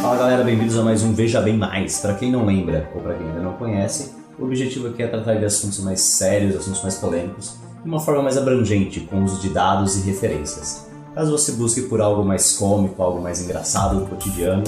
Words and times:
Fala 0.00 0.16
galera, 0.16 0.42
bem-vindos 0.42 0.78
a 0.78 0.82
mais 0.82 1.02
um 1.02 1.12
Veja 1.12 1.42
Bem 1.42 1.58
Mais. 1.58 1.98
Para 1.98 2.14
quem 2.14 2.32
não 2.32 2.46
lembra 2.46 2.90
ou 2.94 3.02
para 3.02 3.12
quem 3.14 3.26
ainda 3.26 3.40
não 3.40 3.52
conhece, 3.52 4.12
o 4.38 4.44
objetivo 4.44 4.88
aqui 4.88 5.02
é 5.02 5.08
tratar 5.08 5.34
de 5.34 5.44
assuntos 5.44 5.80
mais 5.80 6.00
sérios, 6.00 6.56
assuntos 6.56 6.80
mais 6.80 6.94
polêmicos, 6.94 7.58
de 7.82 7.88
uma 7.88 8.00
forma 8.00 8.22
mais 8.22 8.38
abrangente, 8.38 9.00
com 9.00 9.22
uso 9.24 9.42
de 9.42 9.50
dados 9.50 9.98
e 9.98 10.00
referências. 10.00 10.86
Caso 11.14 11.30
você 11.30 11.52
busque 11.52 11.82
por 11.82 12.00
algo 12.00 12.24
mais 12.24 12.52
cômico, 12.52 13.02
algo 13.02 13.20
mais 13.20 13.42
engraçado 13.42 14.00
do 14.00 14.06
cotidiano, 14.06 14.64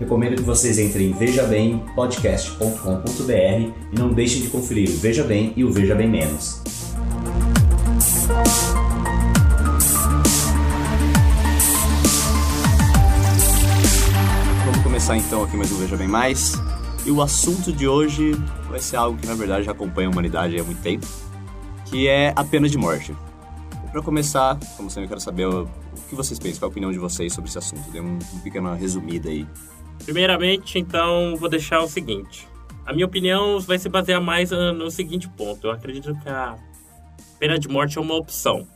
recomendo 0.00 0.34
que 0.34 0.42
vocês 0.42 0.80
entrem 0.80 1.10
em 1.10 1.12
vejabempodcast.com.br 1.12 3.72
e 3.92 3.96
não 3.96 4.12
deixem 4.12 4.42
de 4.42 4.48
conferir 4.48 4.90
o 4.90 4.96
Veja 4.96 5.22
Bem 5.22 5.52
e 5.56 5.62
o 5.62 5.70
Veja 5.70 5.94
Bem 5.94 6.08
Menos. 6.08 6.60
Começar 15.06 15.24
então 15.24 15.44
aqui 15.44 15.56
mais 15.56 15.70
um 15.70 15.76
Veja 15.76 15.96
Bem 15.96 16.08
Mais. 16.08 16.54
E 17.06 17.12
o 17.12 17.22
assunto 17.22 17.72
de 17.72 17.86
hoje 17.86 18.32
vai 18.68 18.80
ser 18.80 18.96
algo 18.96 19.16
que 19.16 19.24
na 19.24 19.36
verdade 19.36 19.64
já 19.64 19.70
acompanha 19.70 20.08
a 20.08 20.10
humanidade 20.10 20.58
há 20.58 20.64
muito 20.64 20.82
tempo, 20.82 21.06
que 21.84 22.08
é 22.08 22.32
a 22.34 22.42
pena 22.42 22.68
de 22.68 22.76
morte. 22.76 23.14
Para 23.92 24.02
começar, 24.02 24.58
como 24.76 24.90
sempre, 24.90 25.04
eu 25.04 25.08
quero 25.10 25.20
saber 25.20 25.46
o 25.46 25.68
que 26.08 26.14
vocês 26.16 26.40
pensam, 26.40 26.58
qual 26.58 26.70
a 26.70 26.72
opinião 26.72 26.90
de 26.90 26.98
vocês 26.98 27.32
sobre 27.32 27.48
esse 27.48 27.56
assunto. 27.56 27.88
Dê 27.92 28.00
um, 28.00 28.18
um 28.18 28.40
pequena 28.40 28.74
resumida 28.74 29.28
aí. 29.28 29.46
Primeiramente, 30.04 30.76
então, 30.76 31.36
vou 31.36 31.48
deixar 31.48 31.82
o 31.82 31.88
seguinte. 31.88 32.48
A 32.84 32.92
minha 32.92 33.06
opinião 33.06 33.60
vai 33.60 33.78
se 33.78 33.88
basear 33.88 34.20
mais 34.20 34.50
no 34.50 34.90
seguinte 34.90 35.28
ponto. 35.28 35.68
Eu 35.68 35.70
acredito 35.70 36.18
que 36.18 36.28
a 36.28 36.56
pena 37.38 37.56
de 37.60 37.68
morte 37.68 37.96
é 37.96 38.00
uma 38.00 38.16
opção. 38.16 38.66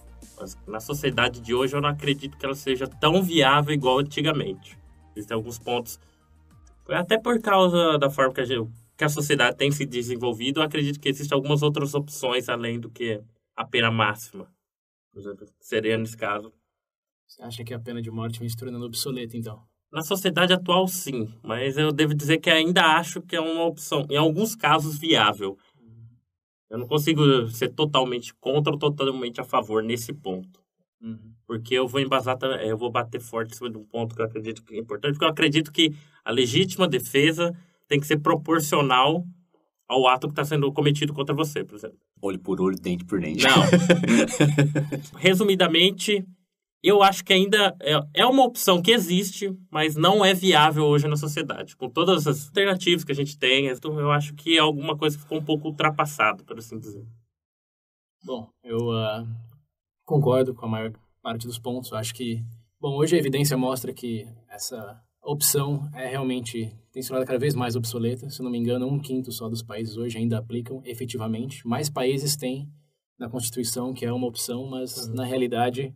Mas 0.40 0.56
na 0.64 0.78
sociedade 0.78 1.40
de 1.40 1.52
hoje, 1.52 1.74
eu 1.74 1.80
não 1.80 1.88
acredito 1.88 2.38
que 2.38 2.46
ela 2.46 2.54
seja 2.54 2.86
tão 2.86 3.20
viável 3.20 3.74
igual 3.74 3.98
antigamente. 3.98 4.78
Existem 5.16 5.34
alguns 5.34 5.58
pontos, 5.58 5.98
até 6.88 7.18
por 7.18 7.40
causa 7.40 7.98
da 7.98 8.10
forma 8.10 8.34
que 8.34 8.40
a, 8.40 8.44
gente, 8.44 8.70
que 8.96 9.04
a 9.04 9.08
sociedade 9.08 9.56
tem 9.56 9.70
se 9.70 9.86
desenvolvido, 9.86 10.60
eu 10.60 10.64
acredito 10.64 11.00
que 11.00 11.08
existem 11.08 11.34
algumas 11.34 11.62
outras 11.62 11.94
opções 11.94 12.48
além 12.48 12.78
do 12.78 12.90
que 12.90 13.22
a 13.56 13.64
pena 13.64 13.90
máxima. 13.90 14.48
Por 15.12 15.20
exemplo, 15.20 15.46
seria 15.60 15.98
nesse 15.98 16.16
caso. 16.16 16.52
Você 17.26 17.42
acha 17.42 17.64
que 17.64 17.74
a 17.74 17.78
pena 17.78 18.02
de 18.02 18.10
morte 18.10 18.40
vem 18.40 18.48
se 18.48 18.56
tornando 18.56 18.84
obsoleta, 18.84 19.36
então? 19.36 19.62
Na 19.92 20.02
sociedade 20.02 20.52
atual, 20.52 20.86
sim, 20.86 21.32
mas 21.42 21.76
eu 21.76 21.92
devo 21.92 22.14
dizer 22.14 22.38
que 22.38 22.48
ainda 22.48 22.96
acho 22.96 23.20
que 23.22 23.34
é 23.34 23.40
uma 23.40 23.64
opção, 23.64 24.06
em 24.08 24.16
alguns 24.16 24.54
casos, 24.54 24.98
viável. 24.98 25.56
Eu 26.68 26.78
não 26.78 26.86
consigo 26.86 27.48
ser 27.48 27.70
totalmente 27.70 28.32
contra 28.34 28.72
ou 28.72 28.78
totalmente 28.78 29.40
a 29.40 29.44
favor 29.44 29.82
nesse 29.82 30.12
ponto. 30.12 30.60
Uhum. 31.00 31.32
Porque 31.46 31.74
eu 31.74 31.88
vou 31.88 32.00
embasar, 32.00 32.36
também- 32.36 32.66
eu 32.66 32.76
vou 32.76 32.90
bater 32.90 33.20
forte 33.20 33.52
em 33.52 33.56
cima 33.56 33.70
de 33.70 33.78
um 33.78 33.84
ponto 33.84 34.14
que 34.14 34.20
eu 34.20 34.26
acredito 34.26 34.62
que 34.62 34.74
é 34.74 34.78
importante, 34.78 35.12
porque 35.12 35.24
eu 35.24 35.30
acredito 35.30 35.72
que 35.72 35.94
a 36.24 36.30
legítima 36.30 36.86
defesa 36.86 37.56
tem 37.88 37.98
que 37.98 38.06
ser 38.06 38.18
proporcional 38.18 39.24
ao 39.88 40.06
ato 40.06 40.28
que 40.28 40.32
está 40.32 40.44
sendo 40.44 40.72
cometido 40.72 41.12
contra 41.12 41.34
você, 41.34 41.64
por 41.64 41.74
exemplo. 41.74 41.98
Olho 42.22 42.38
por 42.38 42.60
olho, 42.60 42.76
dente 42.76 43.04
por 43.04 43.20
dente. 43.20 43.44
Não. 43.44 43.62
Resumidamente, 45.18 46.24
eu 46.82 47.02
acho 47.02 47.24
que 47.24 47.32
ainda 47.32 47.74
é, 47.80 48.00
é 48.14 48.26
uma 48.26 48.44
opção 48.44 48.80
que 48.80 48.92
existe, 48.92 49.52
mas 49.70 49.96
não 49.96 50.24
é 50.24 50.32
viável 50.32 50.84
hoje 50.84 51.08
na 51.08 51.16
sociedade. 51.16 51.76
Com 51.76 51.88
todas 51.90 52.26
as 52.26 52.46
alternativas 52.46 53.04
que 53.04 53.12
a 53.12 53.14
gente 53.14 53.36
tem, 53.36 53.66
então 53.66 53.98
eu 53.98 54.12
acho 54.12 54.34
que 54.34 54.56
é 54.56 54.60
alguma 54.60 54.96
coisa 54.96 55.16
que 55.16 55.22
ficou 55.22 55.38
um 55.38 55.44
pouco 55.44 55.68
ultrapassada, 55.68 56.44
por 56.44 56.56
assim 56.58 56.78
dizer. 56.78 57.04
Bom, 58.22 58.48
eu 58.62 58.92
ah, 58.92 59.26
concordo 60.10 60.52
com 60.52 60.66
a 60.66 60.68
maior 60.68 60.92
parte 61.22 61.46
dos 61.46 61.56
pontos. 61.56 61.92
Eu 61.92 61.96
acho 61.96 62.12
que, 62.12 62.44
bom, 62.80 62.96
hoje 62.96 63.14
a 63.14 63.18
evidência 63.18 63.56
mostra 63.56 63.92
que 63.92 64.26
essa 64.48 65.00
opção 65.22 65.88
é 65.94 66.08
realmente 66.08 66.76
tem 66.90 67.00
se 67.00 67.08
tornado 67.08 67.28
cada 67.28 67.38
vez 67.38 67.54
mais 67.54 67.76
obsoleta. 67.76 68.28
Se 68.28 68.42
não 68.42 68.50
me 68.50 68.58
engano, 68.58 68.88
um 68.88 68.98
quinto 68.98 69.30
só 69.30 69.48
dos 69.48 69.62
países 69.62 69.96
hoje 69.96 70.18
ainda 70.18 70.38
aplicam 70.38 70.82
efetivamente. 70.84 71.64
Mais 71.64 71.88
países 71.88 72.34
têm 72.36 72.68
na 73.16 73.28
Constituição 73.28 73.94
que 73.94 74.04
é 74.04 74.12
uma 74.12 74.26
opção, 74.26 74.66
mas 74.68 75.06
na 75.06 75.24
realidade 75.24 75.94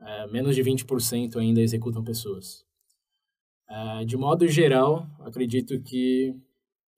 eh, 0.00 0.26
menos 0.26 0.56
de 0.56 0.62
20% 0.64 1.36
ainda 1.36 1.60
executam 1.60 2.02
pessoas. 2.02 2.64
Ah, 3.68 4.02
de 4.04 4.16
modo 4.16 4.48
geral, 4.48 5.06
acredito 5.20 5.80
que 5.80 6.34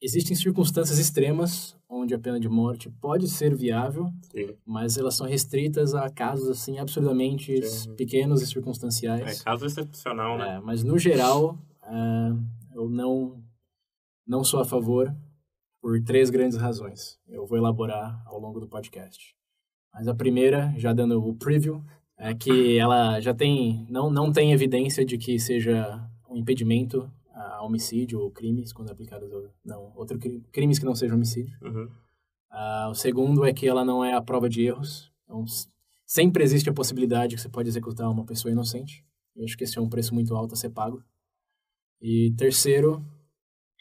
existem 0.01 0.35
circunstâncias 0.35 0.99
extremas 0.99 1.76
onde 1.89 2.15
a 2.15 2.19
pena 2.19 2.41
de 2.41 2.49
morte 2.49 2.91
pode 2.91 3.29
ser 3.29 3.55
viável, 3.55 4.11
Sim. 4.33 4.55
mas 4.65 4.99
elas 4.99 5.15
são 5.15 5.27
restritas 5.27 5.95
a 5.95 6.11
casos 6.11 6.49
assim 6.49 6.79
absurdamente 6.79 7.63
Sim. 7.65 7.95
pequenos 7.95 8.41
e 8.41 8.45
É 8.45 8.47
circunstanciais. 8.47 9.43
caso 9.43 9.67
excepcional, 9.67 10.37
né? 10.37 10.57
É, 10.57 10.61
mas 10.61 10.83
no 10.83 10.99
geral, 10.99 11.57
ah, 11.83 12.35
eu 12.75 12.89
não 12.91 13.43
não 14.27 14.43
sou 14.43 14.59
a 14.61 14.65
favor 14.65 15.15
por 15.81 16.03
três 16.03 16.31
grandes 16.31 16.59
razões. 16.59 17.17
Eu 17.29 17.47
vou 17.47 17.57
elaborar 17.57 18.21
ao 18.27 18.41
longo 18.41 18.59
do 18.59 18.67
podcast. 18.67 19.37
Mas 19.95 20.09
a 20.09 20.15
primeira, 20.15 20.75
já 20.77 20.93
dando 20.93 21.25
o 21.25 21.35
preview, 21.37 21.81
é 22.19 22.35
que 22.35 22.77
ela 22.77 23.21
já 23.21 23.33
tem 23.33 23.87
não 23.89 24.11
não 24.11 24.33
tem 24.33 24.53
evidência 24.53 25.05
de 25.05 25.17
que 25.17 25.39
seja 25.39 26.05
um 26.29 26.37
impedimento 26.37 27.09
a 27.57 27.63
homicídio 27.63 28.21
ou 28.21 28.31
crimes 28.31 28.73
quando 28.73 28.91
aplicados 28.91 29.33
ao- 29.33 29.51
não 29.65 29.93
outro 29.97 30.19
cri- 30.19 30.43
crimes 30.53 30.79
que 30.79 30.85
não 30.85 30.95
sejam 30.95 31.17
homicídio. 31.17 31.57
Uhum. 31.63 31.89
Ah, 32.51 32.89
o 32.91 32.95
segundo 32.95 33.45
é 33.45 33.53
que 33.53 33.67
ela 33.67 33.85
não 33.85 34.05
é 34.05 34.15
a 34.15 34.23
prova 34.23 34.49
de 34.49 34.63
erros. 34.63 35.11
Então, 35.25 35.45
sempre 36.07 36.43
existe 36.45 36.69
a 36.71 36.73
possibilidade 36.73 37.35
que 37.35 37.41
você 37.43 37.49
pode 37.49 37.69
executar 37.69 38.11
uma 38.11 38.25
pessoa 38.25 38.53
inocente. 38.53 39.05
Eu 39.35 39.45
acho 39.45 39.57
que 39.57 39.65
esse 39.65 39.77
é 39.79 39.81
um 39.81 39.89
preço 39.89 40.15
muito 40.15 40.35
alto 40.35 40.55
a 40.55 40.57
ser 40.57 40.71
pago. 40.71 41.03
E 42.01 42.33
terceiro 42.37 43.05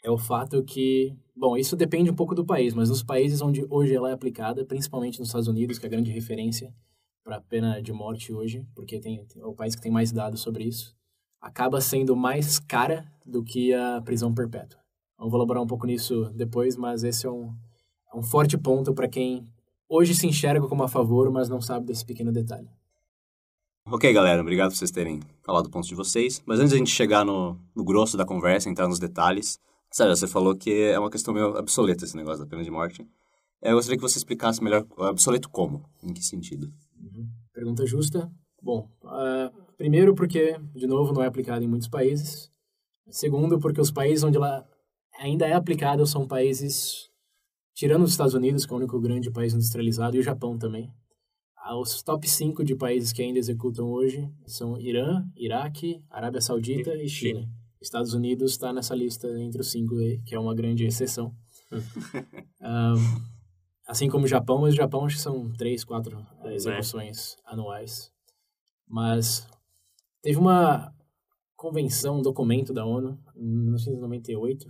é 0.02 0.10
o 0.10 0.18
fato 0.18 0.62
que, 0.64 1.14
bom, 1.34 1.56
isso 1.56 1.76
depende 1.76 2.10
um 2.10 2.14
pouco 2.14 2.34
do 2.34 2.44
país, 2.44 2.74
mas 2.74 2.88
nos 2.88 3.02
países 3.02 3.40
onde 3.42 3.64
hoje 3.68 3.94
ela 3.94 4.10
é 4.10 4.12
aplicada, 4.12 4.64
principalmente 4.64 5.18
nos 5.18 5.28
Estados 5.28 5.48
Unidos, 5.48 5.78
que 5.78 5.86
é 5.86 5.88
a 5.88 5.90
grande 5.90 6.10
referência 6.10 6.74
para 7.24 7.36
a 7.36 7.40
pena 7.40 7.80
de 7.82 7.92
morte 7.92 8.32
hoje, 8.32 8.66
porque 8.74 9.00
tem, 9.00 9.26
é 9.36 9.44
o 9.44 9.54
país 9.54 9.74
que 9.74 9.82
tem 9.82 9.90
mais 9.90 10.12
dados 10.12 10.40
sobre 10.40 10.64
isso, 10.64 10.95
acaba 11.46 11.80
sendo 11.80 12.16
mais 12.16 12.58
cara 12.58 13.06
do 13.24 13.42
que 13.42 13.72
a 13.72 14.02
prisão 14.02 14.34
perpétua. 14.34 14.80
Eu 15.18 15.30
vou 15.30 15.38
elaborar 15.38 15.62
um 15.62 15.66
pouco 15.66 15.86
nisso 15.86 16.30
depois, 16.34 16.76
mas 16.76 17.04
esse 17.04 17.26
é 17.26 17.30
um, 17.30 17.54
é 18.12 18.18
um 18.18 18.22
forte 18.22 18.58
ponto 18.58 18.92
para 18.92 19.08
quem 19.08 19.46
hoje 19.88 20.14
se 20.14 20.26
enxerga 20.26 20.66
como 20.66 20.82
a 20.82 20.88
favor, 20.88 21.30
mas 21.30 21.48
não 21.48 21.60
sabe 21.60 21.86
desse 21.86 22.04
pequeno 22.04 22.32
detalhe. 22.32 22.68
Ok, 23.86 24.12
galera, 24.12 24.42
obrigado 24.42 24.70
por 24.70 24.76
vocês 24.76 24.90
terem 24.90 25.20
falado 25.44 25.66
o 25.66 25.70
ponto 25.70 25.86
de 25.86 25.94
vocês. 25.94 26.42
Mas 26.44 26.58
antes 26.58 26.72
da 26.72 26.78
gente 26.78 26.90
chegar 26.90 27.24
no, 27.24 27.56
no 27.74 27.84
grosso 27.84 28.16
da 28.16 28.26
conversa, 28.26 28.68
entrar 28.68 28.88
nos 28.88 28.98
detalhes, 28.98 29.60
sério, 29.92 30.14
você 30.16 30.26
falou 30.26 30.56
que 30.56 30.70
é 30.82 30.98
uma 30.98 31.10
questão 31.10 31.32
meio 31.32 31.56
obsoleta 31.56 32.04
esse 32.04 32.16
negócio 32.16 32.40
da 32.40 32.50
pena 32.50 32.64
de 32.64 32.70
morte. 32.70 33.08
É, 33.62 33.70
Eu 33.70 33.76
gostaria 33.76 33.96
que 33.96 34.02
você 34.02 34.18
explicasse 34.18 34.62
melhor 34.62 34.84
obsoleto 34.96 35.48
como, 35.48 35.88
em 36.02 36.12
que 36.12 36.22
sentido. 36.24 36.72
Pergunta 37.54 37.86
justa. 37.86 38.28
Bom, 38.60 38.90
ah, 39.04 39.52
primeiro 39.76 40.14
porque, 40.14 40.58
de 40.74 40.86
novo, 40.86 41.12
não 41.12 41.22
é 41.22 41.26
aplicada 41.26 41.64
em 41.64 41.68
muitos 41.68 41.88
países. 41.88 42.50
Segundo, 43.08 43.58
porque 43.58 43.80
os 43.80 43.90
países 43.90 44.24
onde 44.24 44.36
ela 44.36 44.66
ainda 45.18 45.46
é 45.46 45.52
aplicada 45.52 46.04
são 46.06 46.26
países, 46.26 47.08
tirando 47.74 48.02
os 48.02 48.10
Estados 48.10 48.34
Unidos, 48.34 48.66
que 48.66 48.72
é 48.72 48.74
o 48.74 48.78
único 48.78 49.00
grande 49.00 49.30
país 49.30 49.54
industrializado, 49.54 50.16
e 50.16 50.20
o 50.20 50.22
Japão 50.22 50.58
também. 50.58 50.90
Ah, 51.56 51.76
Os 51.76 52.02
top 52.02 52.28
5 52.28 52.64
de 52.64 52.76
países 52.76 53.12
que 53.12 53.22
ainda 53.22 53.38
executam 53.38 53.90
hoje 53.90 54.28
são 54.46 54.78
Irã, 54.78 55.24
Iraque, 55.36 56.02
Arábia 56.10 56.40
Saudita 56.40 56.94
e 56.94 57.08
China. 57.08 57.48
Estados 57.80 58.14
Unidos 58.14 58.52
está 58.52 58.72
nessa 58.72 58.94
lista 58.94 59.28
entre 59.40 59.60
os 59.60 59.70
cinco, 59.70 59.96
aí, 59.98 60.20
que 60.22 60.34
é 60.34 60.38
uma 60.38 60.54
grande 60.54 60.84
exceção. 60.84 61.34
Ah, 62.68 62.94
assim 63.86 64.08
como 64.08 64.24
o 64.24 64.28
Japão, 64.28 64.58
mas 64.62 64.74
o 64.74 64.76
Japão 64.76 65.04
acho 65.04 65.16
que 65.16 65.22
são 65.22 65.52
três, 65.52 65.84
quatro 65.84 66.26
eh, 66.42 66.54
execuções 66.54 67.36
anuais. 67.44 68.10
Mas 68.88 69.46
teve 70.26 70.40
uma 70.40 70.92
convenção, 71.54 72.18
um 72.18 72.22
documento 72.22 72.72
da 72.72 72.84
ONU, 72.84 73.16
em 73.36 73.46
1998, 73.46 74.66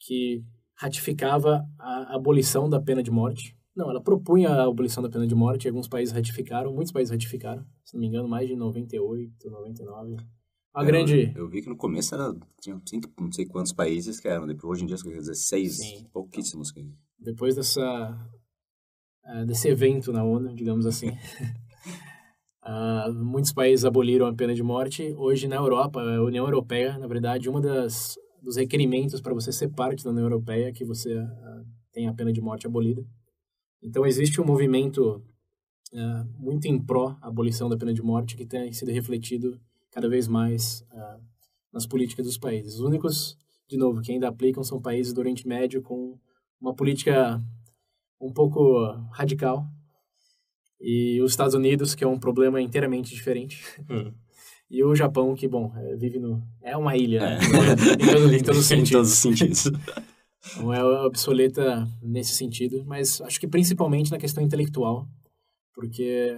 que 0.00 0.42
ratificava 0.74 1.68
a 1.78 2.14
abolição 2.14 2.70
da 2.70 2.80
pena 2.80 3.02
de 3.02 3.10
morte. 3.10 3.54
Não, 3.76 3.90
ela 3.90 4.00
propunha 4.00 4.48
a 4.48 4.64
abolição 4.64 5.02
da 5.02 5.10
pena 5.10 5.26
de 5.26 5.34
morte 5.34 5.66
e 5.66 5.68
alguns 5.68 5.86
países 5.86 6.14
ratificaram, 6.14 6.72
muitos 6.72 6.90
países 6.90 7.10
ratificaram, 7.10 7.66
se 7.84 7.92
não 7.92 8.00
me 8.00 8.06
engano, 8.06 8.26
mais 8.26 8.48
de 8.48 8.56
98, 8.56 9.50
99. 9.50 10.16
A 10.72 10.82
grande... 10.82 11.34
Eu, 11.36 11.50
vi 11.50 11.60
que 11.60 11.68
no 11.68 11.76
começo 11.76 12.14
era, 12.14 12.34
tinha 12.58 12.80
cinco, 12.86 13.12
não 13.20 13.30
sei 13.30 13.44
quantos 13.44 13.74
países 13.74 14.18
que 14.18 14.26
eram. 14.26 14.46
Depois, 14.46 14.78
hoje 14.78 14.84
em 14.84 14.86
dia, 14.86 14.96
são 14.96 15.10
16, 15.10 15.76
Sim. 15.76 16.06
pouquíssimos. 16.10 16.72
depois 17.18 17.54
dessa 17.54 18.18
eh, 19.26 19.44
desse 19.44 19.68
evento 19.68 20.12
na 20.12 20.24
ONU, 20.24 20.54
digamos 20.54 20.86
assim, 20.86 21.08
ah, 22.66 23.10
muitos 23.12 23.52
países 23.52 23.84
aboliram 23.84 24.26
a 24.26 24.34
pena 24.34 24.54
de 24.54 24.62
morte. 24.62 25.14
Hoje 25.18 25.46
na 25.46 25.56
Europa, 25.56 26.00
a 26.00 26.22
União 26.22 26.46
Europeia, 26.46 26.96
na 26.98 27.06
verdade, 27.06 27.48
uma 27.48 27.60
das 27.60 28.18
dos 28.42 28.56
requerimentos 28.56 29.20
para 29.20 29.32
você 29.32 29.50
ser 29.50 29.68
parte 29.68 30.04
da 30.04 30.10
União 30.10 30.24
Europeia 30.24 30.68
é 30.68 30.72
que 30.72 30.84
você 30.84 31.14
tenha 31.92 32.10
a 32.10 32.14
pena 32.14 32.32
de 32.32 32.40
morte 32.40 32.66
abolida. 32.66 33.04
Então 33.82 34.04
existe 34.04 34.40
um 34.40 34.44
movimento 34.44 35.22
uh, 35.92 36.42
muito 36.42 36.66
em 36.66 36.78
pró 36.78 37.16
abolição 37.22 37.68
da 37.68 37.76
pena 37.76 37.92
de 37.92 38.02
morte, 38.02 38.36
que 38.36 38.44
tem 38.44 38.72
sido 38.72 38.90
refletido 38.90 39.60
cada 39.90 40.08
vez 40.08 40.26
mais 40.26 40.84
uh, 40.92 41.22
nas 41.72 41.86
políticas 41.86 42.26
dos 42.26 42.36
países. 42.36 42.74
Os 42.74 42.80
únicos, 42.80 43.36
de 43.68 43.76
novo, 43.76 44.02
que 44.02 44.12
ainda 44.12 44.28
aplicam 44.28 44.62
são 44.62 44.80
países 44.80 45.12
do 45.12 45.20
Oriente 45.20 45.46
Médio 45.46 45.82
com 45.82 46.18
uma 46.60 46.74
política 46.74 47.40
um 48.20 48.32
pouco 48.32 48.86
radical 49.12 49.66
e 50.80 51.20
os 51.22 51.32
Estados 51.32 51.54
Unidos, 51.54 51.94
que 51.94 52.04
é 52.04 52.06
um 52.06 52.18
problema 52.18 52.60
inteiramente 52.60 53.14
diferente. 53.14 53.62
Hum. 53.90 54.12
E 54.70 54.82
o 54.82 54.94
Japão, 54.94 55.34
que, 55.36 55.46
bom, 55.46 55.70
é, 55.76 55.94
vive 55.94 56.18
no... 56.18 56.42
É 56.60 56.76
uma 56.76 56.96
ilha, 56.96 57.18
É. 57.18 57.38
né? 57.38 57.38
em, 58.00 58.12
todo, 58.12 58.34
em 58.34 58.42
todos 58.42 58.58
os 58.64 58.70
Em 58.72 58.82
todos 58.84 59.12
os 59.12 59.18
sentidos. 59.18 59.70
Não 60.58 60.72
é 60.74 60.82
obsoleta 60.82 61.86
nesse 62.02 62.34
sentido, 62.34 62.82
mas 62.84 63.20
acho 63.20 63.38
que 63.38 63.46
principalmente 63.46 64.10
na 64.10 64.18
questão 64.18 64.42
intelectual, 64.42 65.06
porque 65.74 66.36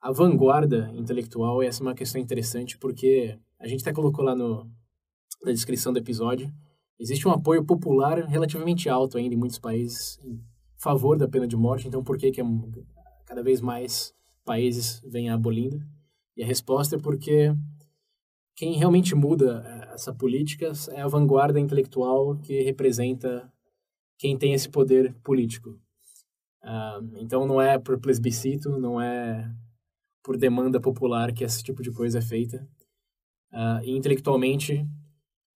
a 0.00 0.10
vanguarda 0.10 0.90
intelectual, 0.94 1.62
essa 1.62 1.82
é 1.82 1.86
uma 1.86 1.94
questão 1.94 2.20
interessante, 2.20 2.76
porque 2.78 3.38
a 3.60 3.68
gente 3.68 3.82
até 3.82 3.92
colocou 3.92 4.24
lá 4.24 4.34
no, 4.34 4.68
na 5.44 5.52
descrição 5.52 5.92
do 5.92 5.98
episódio, 5.98 6.52
existe 6.98 7.28
um 7.28 7.32
apoio 7.32 7.62
popular 7.64 8.26
relativamente 8.26 8.88
alto 8.88 9.16
ainda 9.16 9.34
em 9.34 9.38
muitos 9.38 9.58
países 9.58 10.18
em 10.24 10.40
favor 10.76 11.16
da 11.16 11.28
pena 11.28 11.46
de 11.46 11.56
morte, 11.56 11.86
então 11.86 12.02
por 12.02 12.18
que, 12.18 12.32
que 12.32 12.40
é 12.40 12.44
cada 13.32 13.42
vez 13.42 13.62
mais 13.62 14.14
países 14.44 15.00
vêm 15.06 15.30
abolindo? 15.30 15.82
E 16.36 16.42
a 16.42 16.46
resposta 16.46 16.96
é 16.96 16.98
porque 16.98 17.50
quem 18.54 18.74
realmente 18.74 19.14
muda 19.14 19.64
eh, 19.66 19.94
essa 19.94 20.12
política 20.12 20.70
é 20.90 21.00
a 21.00 21.08
vanguarda 21.08 21.58
intelectual 21.58 22.36
que 22.36 22.60
representa 22.60 23.50
quem 24.18 24.36
tem 24.36 24.52
esse 24.52 24.68
poder 24.68 25.14
político. 25.24 25.80
Ah, 26.62 27.00
então 27.16 27.46
não 27.46 27.58
é 27.58 27.78
por 27.78 27.98
plebiscito, 27.98 28.78
não 28.78 29.00
é 29.00 29.50
por 30.22 30.36
demanda 30.36 30.78
popular 30.78 31.32
que 31.32 31.42
esse 31.42 31.62
tipo 31.62 31.82
de 31.82 31.90
coisa 31.90 32.18
é 32.18 32.22
feita. 32.22 32.68
Ah, 33.50 33.80
e 33.82 33.92
intelectualmente, 33.92 34.86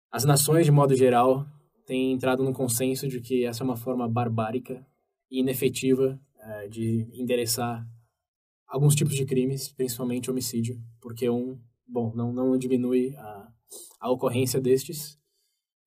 as 0.10 0.24
nações 0.24 0.66
de 0.66 0.72
modo 0.72 0.96
geral 0.96 1.46
têm 1.86 2.14
entrado 2.14 2.42
num 2.42 2.54
consenso 2.54 3.06
de 3.06 3.20
que 3.20 3.44
essa 3.44 3.64
é 3.64 3.66
uma 3.66 3.76
forma 3.76 4.08
barbárica 4.08 4.88
e 5.30 5.42
inefetiva 5.42 6.18
eh, 6.46 6.68
de 6.70 7.08
endereçar 7.14 7.86
alguns 8.68 8.96
tipos 8.96 9.16
de 9.16 9.26
crimes, 9.26 9.72
principalmente 9.72 10.30
homicídio, 10.30 10.80
porque 11.02 11.30
um, 11.30 11.58
bom, 11.88 12.12
não, 12.16 12.32
não 12.34 12.58
diminui 12.58 13.16
a, 13.18 13.48
a 14.02 14.12
ocorrência 14.12 14.60
destes. 14.62 15.18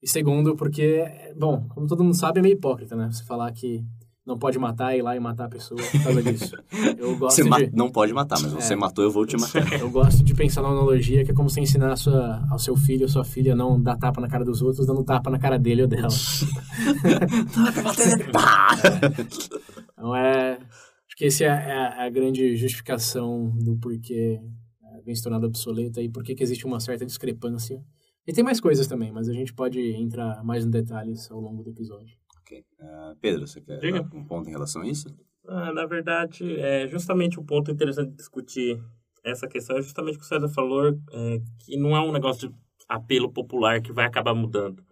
E 0.03 0.09
segundo, 0.09 0.55
porque, 0.57 1.05
bom, 1.37 1.67
como 1.69 1.87
todo 1.87 2.05
mundo 2.05 2.17
sabe, 2.17 2.39
é 2.39 2.43
meio 2.43 2.55
hipócrita, 2.55 2.95
né? 2.95 3.09
Você 3.11 3.25
falar 3.25 3.51
que 3.53 3.85
não 4.25 4.39
pode 4.39 4.59
matar 4.59 4.95
e 4.95 4.99
ir 4.99 5.03
lá 5.03 5.17
e 5.17 5.21
matar 5.21 5.47
a 5.47 5.49
pessoa 5.49 5.81
por 5.81 6.03
causa 6.05 6.23
disso. 6.23 6.55
Eu 6.99 7.17
gosto 7.17 7.43
Você 7.43 7.67
de... 7.67 7.75
não 7.75 7.91
pode 7.91 8.13
matar, 8.13 8.39
mas 8.43 8.53
você 8.53 8.75
É. 8.75 8.77
matou, 8.77 9.03
eu 9.03 9.11
vou 9.11 9.25
te 9.27 9.39
matar. 9.39 9.73
Eu 9.81 9.91
gosto 9.91 10.23
de 10.23 10.35
pensar 10.35 10.61
na 10.61 10.69
analogia 10.69 11.25
que 11.25 11.31
é 11.31 11.35
como 11.35 11.49
você 11.49 11.63
ensinar 11.63 11.97
sua, 11.97 12.47
ao 12.51 12.59
seu 12.59 12.77
filho 12.77 13.05
ou 13.05 13.09
sua 13.09 13.25
filha 13.25 13.55
a 13.55 13.57
não 13.57 13.81
dar 13.83 13.97
tapa 13.97 14.21
na 14.21 14.29
cara 14.29 14.45
dos 14.45 14.61
outros, 14.61 14.87
dando 14.87 15.03
tapa 15.03 15.31
na 15.31 15.39
cara 15.39 15.59
dele 15.59 15.81
ou 15.83 15.89
dela. 15.89 16.09
Então 19.99 20.15
é. 20.15 20.53
Acho 20.55 21.17
que 21.17 21.25
essa 21.25 21.45
é, 21.45 21.49
a- 21.49 21.61
é 21.61 21.73
a- 21.73 22.05
é 22.05 22.07
a 22.07 22.11
grande 22.11 22.55
justificação 22.57 23.51
do 23.59 23.77
porquê 23.77 24.41
é, 24.85 25.01
vem 25.03 25.15
se 25.15 25.23
tornando 25.23 25.47
obsoleta 25.47 26.01
e 26.01 26.09
por 26.09 26.23
que 26.23 26.35
que 26.35 26.43
existe 26.43 26.65
uma 26.65 26.79
certa 26.79 27.05
discrepância. 27.05 27.83
E 28.27 28.33
tem 28.33 28.45
mais 28.45 28.61
coisas 28.61 28.87
também, 28.87 29.11
mas 29.11 29.29
a 29.29 29.33
gente 29.33 29.53
pode 29.53 29.81
entrar 29.81 30.45
mais 30.45 30.65
em 30.65 30.71
detalhes 30.71 31.31
ao 31.31 31.41
longo 31.41 31.63
do 31.65 31.71
episódio. 31.71 32.17
Ok. 32.41 32.65
Ah, 32.79 33.15
Pedro, 33.21 33.47
você 33.47 33.61
quer 33.61 33.79
Diga. 33.79 34.03
dar 34.03 34.17
um 34.17 34.25
ponto 34.25 34.49
em 34.49 34.53
relação 34.53 34.83
a 34.83 34.87
isso? 34.87 35.09
Ah, 35.47 35.73
na 35.73 35.87
verdade, 35.87 36.61
é 36.61 36.87
justamente 36.87 37.41
o 37.41 37.45
ponto 37.45 37.71
interessante 37.71 38.11
de 38.11 38.17
discutir 38.17 38.79
essa 39.25 39.49
questão 39.49 39.79
é 39.79 39.83
justamente 39.83 40.17
o 40.17 40.19
que 40.19 40.25
o 40.25 40.29
César 40.29 40.49
falou, 40.49 40.89
é, 40.89 41.41
que 41.61 41.77
não 41.77 41.97
é 41.97 42.01
um 42.01 42.13
negócio 42.13 42.49
de 42.51 42.55
apelo 42.87 43.33
popular 43.33 43.81
que 43.81 43.93
vai 43.93 44.05
acabar 44.07 44.35
mudando. 44.35 44.85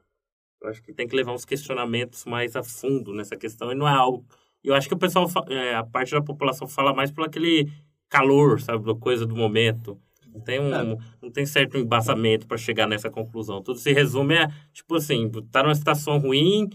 Eu 0.62 0.70
acho 0.70 0.82
que 0.82 0.92
tem 0.94 1.06
que 1.06 1.14
levar 1.14 1.32
uns 1.32 1.44
questionamentos 1.44 2.24
mais 2.24 2.56
a 2.56 2.62
fundo 2.62 3.12
nessa 3.14 3.36
questão 3.36 3.70
e 3.70 3.74
não 3.74 3.86
é 3.86 3.92
algo... 3.92 4.26
Eu 4.66 4.74
acho 4.74 4.88
que 4.88 4.94
o 4.94 4.98
pessoal, 4.98 5.26
é, 5.48 5.74
a 5.76 5.84
parte 5.84 6.10
da 6.10 6.20
população 6.20 6.66
fala 6.66 6.92
mais 6.92 7.10
por 7.10 7.24
aquele 7.24 7.70
calor, 8.08 8.60
sabe, 8.60 8.84
da 8.84 8.94
coisa 8.94 9.24
do 9.24 9.36
momento. 9.36 9.96
Não 10.34 10.40
tem 10.40 10.60
um, 10.60 10.74
É. 10.74 10.98
não 11.22 11.30
tem 11.30 11.46
certo 11.46 11.78
embasamento 11.78 12.46
para 12.46 12.58
chegar 12.58 12.86
nessa 12.86 13.08
conclusão. 13.08 13.62
Tudo 13.62 13.78
se 13.78 13.92
resume 13.92 14.36
a, 14.36 14.50
tipo 14.72 14.96
assim, 14.96 15.30
tá 15.50 15.62
numa 15.62 15.74
situação 15.74 16.18
ruim, 16.18 16.68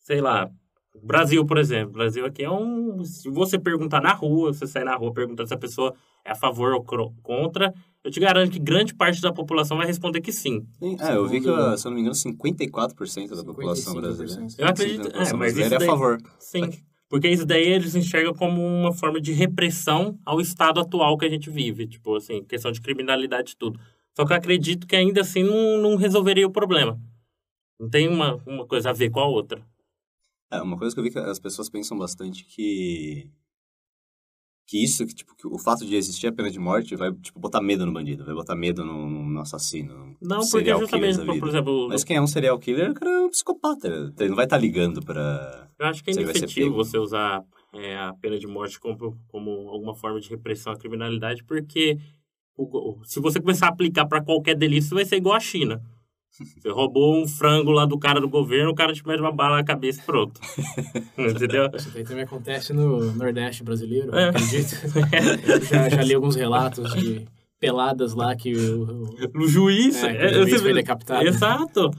sei 0.00 0.20
lá, 0.20 0.50
Brasil, 1.02 1.44
por 1.46 1.56
exemplo. 1.58 1.92
Brasil 1.92 2.26
aqui 2.26 2.42
é 2.42 2.50
um. 2.50 3.04
Se 3.04 3.30
você 3.30 3.58
perguntar 3.58 4.00
na 4.00 4.12
rua, 4.12 4.52
você 4.52 4.66
sair 4.66 4.84
na 4.84 4.96
rua 4.96 5.12
perguntando 5.12 5.46
se 5.48 5.54
a 5.54 5.58
pessoa 5.58 5.94
é 6.24 6.32
a 6.32 6.34
favor 6.34 6.72
ou 6.72 6.82
contra, 7.22 7.72
eu 8.02 8.10
te 8.10 8.18
garanto 8.18 8.50
que 8.50 8.58
grande 8.58 8.94
parte 8.94 9.20
da 9.20 9.32
população 9.32 9.76
vai 9.76 9.86
responder 9.86 10.20
que 10.20 10.32
sim. 10.32 10.66
É, 11.00 11.14
eu 11.14 11.26
vi 11.28 11.38
que, 11.40 11.44
se 11.44 11.86
eu 11.86 11.90
não 11.90 11.94
me 11.96 12.00
engano, 12.00 12.14
54% 12.16 13.36
da 13.36 13.44
população 13.44 13.94
55%. 13.94 14.00
brasileira. 14.00 14.46
Eu 14.58 14.66
acredito- 14.66 15.08
é, 15.08 15.18
mas 15.18 15.32
brasileira 15.32 15.66
isso 15.66 15.74
é 15.74 15.76
a 15.76 15.78
daí- 15.78 15.88
favor. 15.88 16.18
Sim. 16.38 16.70
Porque 17.08 17.28
isso 17.28 17.46
daí 17.46 17.68
eles 17.68 17.94
enxergam 17.94 18.34
como 18.34 18.60
uma 18.60 18.92
forma 18.92 19.20
de 19.20 19.32
repressão 19.32 20.18
ao 20.24 20.40
estado 20.40 20.80
atual 20.80 21.16
que 21.16 21.24
a 21.24 21.30
gente 21.30 21.48
vive. 21.48 21.86
Tipo 21.86 22.16
assim, 22.16 22.42
questão 22.44 22.72
de 22.72 22.80
criminalidade 22.80 23.52
e 23.52 23.56
tudo. 23.56 23.78
Só 24.14 24.24
que 24.26 24.32
eu 24.32 24.36
acredito 24.36 24.86
que 24.86 24.96
ainda 24.96 25.20
assim 25.20 25.42
não, 25.42 25.78
não 25.78 25.96
resolveria 25.96 26.46
o 26.46 26.50
problema. 26.50 27.00
Não 27.78 27.88
tem 27.88 28.08
uma, 28.08 28.36
uma 28.46 28.66
coisa 28.66 28.90
a 28.90 28.92
ver 28.92 29.10
com 29.10 29.20
a 29.20 29.26
outra. 29.26 29.64
É, 30.50 30.60
uma 30.60 30.76
coisa 30.76 30.94
que 30.94 31.00
eu 31.00 31.04
vi 31.04 31.10
que 31.10 31.18
as 31.18 31.38
pessoas 31.38 31.68
pensam 31.68 31.98
bastante 31.98 32.44
que 32.44 33.30
que 34.66 34.82
isso, 34.82 35.06
que, 35.06 35.14
tipo, 35.14 35.34
que 35.36 35.46
o 35.46 35.58
fato 35.58 35.86
de 35.86 35.94
existir 35.94 36.26
a 36.26 36.32
pena 36.32 36.50
de 36.50 36.58
morte 36.58 36.96
vai, 36.96 37.12
tipo, 37.12 37.38
botar 37.38 37.60
medo 37.62 37.86
no 37.86 37.92
bandido, 37.92 38.24
vai 38.24 38.34
botar 38.34 38.56
medo 38.56 38.84
no, 38.84 39.08
no 39.08 39.40
assassino, 39.40 39.94
no 39.96 40.16
Não, 40.20 40.40
porque 40.40 40.74
justamente, 40.76 41.24
por, 41.24 41.38
por 41.38 41.48
exemplo, 41.48 41.88
Mas 41.88 42.02
quem 42.04 42.16
é 42.16 42.20
um 42.20 42.26
serial 42.26 42.58
killer, 42.58 42.90
o 42.90 42.94
cara 42.94 43.10
é 43.12 43.20
um 43.20 43.30
psicopata. 43.30 43.86
Ele 44.18 44.28
não 44.28 44.36
vai 44.36 44.44
estar 44.46 44.58
ligando 44.58 45.00
pra... 45.02 45.68
Eu 45.78 45.86
acho 45.86 46.02
que 46.02 46.10
é 46.10 46.14
inefetivo 46.14 46.74
você 46.74 46.98
usar 46.98 47.42
é, 47.72 47.96
a 47.96 48.12
pena 48.14 48.38
de 48.38 48.46
morte 48.46 48.80
como, 48.80 49.16
como 49.28 49.50
alguma 49.68 49.94
forma 49.94 50.18
de 50.20 50.28
repressão 50.28 50.72
à 50.72 50.76
criminalidade, 50.76 51.44
porque 51.44 51.98
o- 52.56 52.98
se 53.04 53.20
você 53.20 53.38
começar 53.40 53.66
a 53.66 53.70
aplicar 53.70 54.06
para 54.06 54.22
qualquer 54.24 54.56
delito, 54.56 54.86
você 54.86 54.94
vai 54.94 55.04
ser 55.04 55.16
igual 55.16 55.34
a 55.36 55.40
China. 55.40 55.80
Você 56.60 56.70
roubou 56.70 57.22
um 57.22 57.26
frango 57.26 57.70
lá 57.70 57.86
do 57.86 57.98
cara 57.98 58.20
do 58.20 58.28
governo, 58.28 58.70
o 58.70 58.74
cara 58.74 58.92
te 58.92 59.06
mete 59.06 59.20
uma 59.20 59.32
bala 59.32 59.56
na 59.56 59.64
cabeça 59.64 60.00
e 60.00 60.04
pronto. 60.04 60.40
Entendeu? 61.18 61.70
Isso 61.74 61.90
daí 61.92 62.04
também 62.04 62.24
acontece 62.24 62.72
no 62.72 63.12
Nordeste 63.12 63.62
brasileiro, 63.64 64.14
É. 64.14 64.28
acredito. 64.28 64.74
Já, 65.70 65.88
já 65.88 66.02
li 66.02 66.14
alguns 66.14 66.36
relatos 66.36 66.92
de 66.94 67.26
peladas 67.58 68.12
lá 68.14 68.34
que 68.36 68.54
o, 68.54 68.84
o- 69.04 69.42
O 69.42 69.48
juiz. 69.48 70.02
É, 70.04 70.12
que 70.14 70.36
o 70.38 70.42
é, 70.42 70.46
juiz 70.48 70.60
foi 70.62 70.74
decapitado. 70.74 71.26
Exato. 71.26 71.90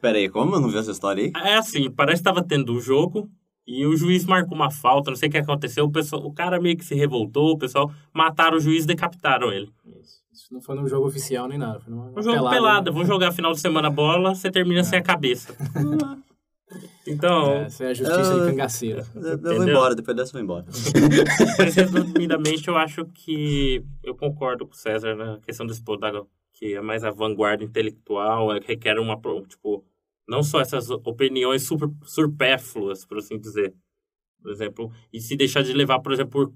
Pera 0.00 0.16
aí, 0.18 0.28
como? 0.28 0.54
Eu 0.54 0.60
não 0.60 0.68
vi 0.70 0.78
essa 0.78 0.90
história 0.90 1.24
aí? 1.24 1.32
É 1.44 1.56
assim, 1.56 1.90
parece 1.90 2.22
que 2.22 2.28
estava 2.28 2.42
tendo 2.46 2.72
um 2.72 2.80
jogo 2.80 3.28
e 3.66 3.86
o 3.86 3.96
juiz 3.96 4.24
marcou 4.24 4.54
uma 4.54 4.70
falta, 4.70 5.10
não 5.10 5.16
sei 5.16 5.28
o 5.28 5.32
que 5.32 5.38
aconteceu. 5.38 5.84
O, 5.84 5.90
pessoal, 5.92 6.24
o 6.24 6.32
cara 6.32 6.60
meio 6.60 6.76
que 6.76 6.84
se 6.84 6.94
revoltou, 6.94 7.50
o 7.52 7.58
pessoal 7.58 7.90
mataram 8.14 8.56
o 8.56 8.60
juiz 8.60 8.84
e 8.84 8.86
decapitaram 8.86 9.52
ele. 9.52 9.68
Isso 10.02 10.23
não 10.54 10.60
foi 10.60 10.76
num 10.76 10.86
jogo 10.86 11.08
oficial 11.08 11.48
nem 11.48 11.58
nada. 11.58 11.80
Foi 11.80 11.92
numa, 11.92 12.12
Um 12.16 12.22
jogo 12.22 12.48
pelada, 12.48 12.92
vou 12.92 13.04
jogar 13.04 13.32
final 13.32 13.52
de 13.52 13.58
semana 13.58 13.90
bola, 13.90 14.34
você 14.34 14.50
termina 14.50 14.84
sem 14.84 14.98
a 14.98 15.02
cabeça. 15.02 15.54
Então, 17.06 17.52
Essa 17.52 17.84
é 17.84 17.88
a 17.90 17.94
justiça 17.94 18.34
Ah. 18.34 18.40
de 18.40 18.50
cangaceira. 18.50 19.06
Eu, 19.14 19.22
eu 19.22 19.38
vou 19.38 19.68
embora, 19.68 19.94
depois 19.94 20.16
dessa 20.16 20.30
eu 20.30 20.32
vou 20.32 20.42
embora. 20.42 20.64
mas 21.58 21.74
resumidamente, 21.74 22.66
eu 22.66 22.76
acho 22.76 23.04
que 23.04 23.84
eu 24.02 24.16
concordo 24.16 24.66
com 24.66 24.72
o 24.72 24.76
César 24.76 25.14
na 25.14 25.38
questão 25.40 25.66
desse 25.66 25.84
podago, 25.84 26.26
que 26.54 26.74
é 26.74 26.80
mais 26.80 27.04
a 27.04 27.10
vanguarda 27.10 27.62
intelectual, 27.62 28.52
é, 28.54 28.58
que 28.58 28.68
requer 28.68 28.98
uma, 28.98 29.20
tipo, 29.46 29.84
não 30.26 30.42
só 30.42 30.60
essas 30.62 30.88
opiniões 30.90 31.64
super, 31.64 31.90
supérfluas, 32.04 33.04
por 33.04 33.18
assim 33.18 33.38
dizer. 33.38 33.74
Por 34.42 34.50
exemplo, 34.50 34.90
e 35.12 35.20
se 35.20 35.36
deixar 35.36 35.62
de 35.62 35.74
levar, 35.74 36.00
por 36.00 36.12
exemplo, 36.12 36.46
por, 36.46 36.54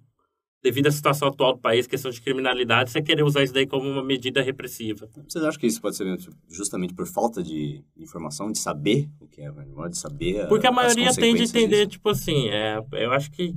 devido 0.63 0.89
à 0.89 0.91
situação 0.91 1.29
atual 1.29 1.55
do 1.55 1.61
país, 1.61 1.87
questão 1.87 2.11
de 2.11 2.21
criminalidade, 2.21 2.91
você 2.91 3.01
querer 3.01 3.23
usar 3.23 3.45
isso 3.45 3.55
daí 3.55 3.67
como 3.67 3.89
uma 3.89 4.03
medida 4.03 4.43
repressiva. 4.43 5.09
Vocês 5.27 5.45
acham 5.45 5.61
que 5.61 5.67
isso 5.67 5.81
pode 5.81 5.97
ser 5.97 6.17
tipo, 6.17 6.37
justamente 6.49 6.95
por 6.95 7.07
falta 7.07 7.43
de 7.43 7.85
informação, 7.97 8.51
de 8.51 8.59
saber 8.59 9.09
o 9.21 9.27
que 9.27 9.41
é 9.41 9.47
a 9.47 9.89
de 9.89 9.97
saber 9.97 10.49
Porque 10.49 10.67
a 10.67 10.73
maioria 10.73 11.15
tende 11.15 11.43
a 11.43 11.45
entender, 11.45 11.87
disso? 11.87 11.91
tipo 11.91 12.09
assim, 12.09 12.49
é, 12.49 12.79
eu 12.93 13.13
acho 13.13 13.31
que 13.31 13.55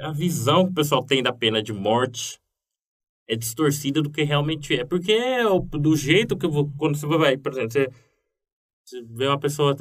a 0.00 0.12
visão 0.12 0.64
que 0.66 0.72
o 0.72 0.74
pessoal 0.74 1.02
tem 1.02 1.22
da 1.22 1.32
pena 1.32 1.62
de 1.62 1.72
morte 1.72 2.38
é 3.28 3.34
distorcida 3.34 4.00
do 4.02 4.10
que 4.10 4.22
realmente 4.22 4.74
é. 4.74 4.84
Porque 4.84 5.18
do 5.72 5.96
jeito 5.96 6.36
que 6.36 6.46
eu 6.46 6.50
vou. 6.50 6.70
Quando 6.76 6.96
você 6.96 7.06
vai, 7.06 7.36
por 7.36 7.52
exemplo, 7.52 7.72
você, 7.72 7.90
você 8.86 9.02
vê 9.02 9.26
uma 9.26 9.38
pessoa, 9.38 9.76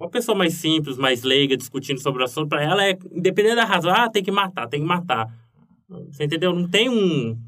uma 0.00 0.08
pessoa 0.08 0.36
mais 0.36 0.54
simples, 0.54 0.96
mais 0.96 1.22
leiga, 1.22 1.56
discutindo 1.56 2.00
sobre 2.00 2.22
o 2.22 2.24
assunto, 2.24 2.48
pra 2.48 2.62
ela 2.62 2.82
é, 2.88 2.98
independente 3.12 3.56
da 3.56 3.66
razão, 3.66 3.92
ah, 3.92 4.08
tem 4.08 4.22
que 4.22 4.30
matar, 4.30 4.66
tem 4.66 4.80
que 4.80 4.86
matar. 4.86 5.30
Você 6.10 6.24
entendeu? 6.24 6.54
Não 6.54 6.66
tem 6.66 6.88
um. 6.88 7.38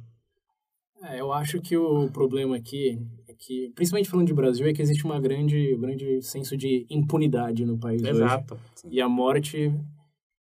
É, 1.02 1.18
eu 1.20 1.32
acho 1.32 1.60
que 1.62 1.76
o 1.78 2.10
problema 2.10 2.56
aqui 2.56 3.00
é 3.26 3.32
que, 3.32 3.72
principalmente 3.74 4.10
falando 4.10 4.26
de 4.26 4.34
Brasil, 4.34 4.66
é 4.66 4.72
que 4.74 4.82
existe 4.82 5.04
uma 5.04 5.18
grande, 5.18 5.74
um 5.74 5.80
grande 5.80 6.20
senso 6.20 6.56
de 6.56 6.86
impunidade 6.90 7.64
no 7.64 7.78
país 7.78 8.02
hoje. 8.02 8.10
Exato. 8.10 8.58
E 8.90 9.00
a 9.00 9.08
morte 9.08 9.72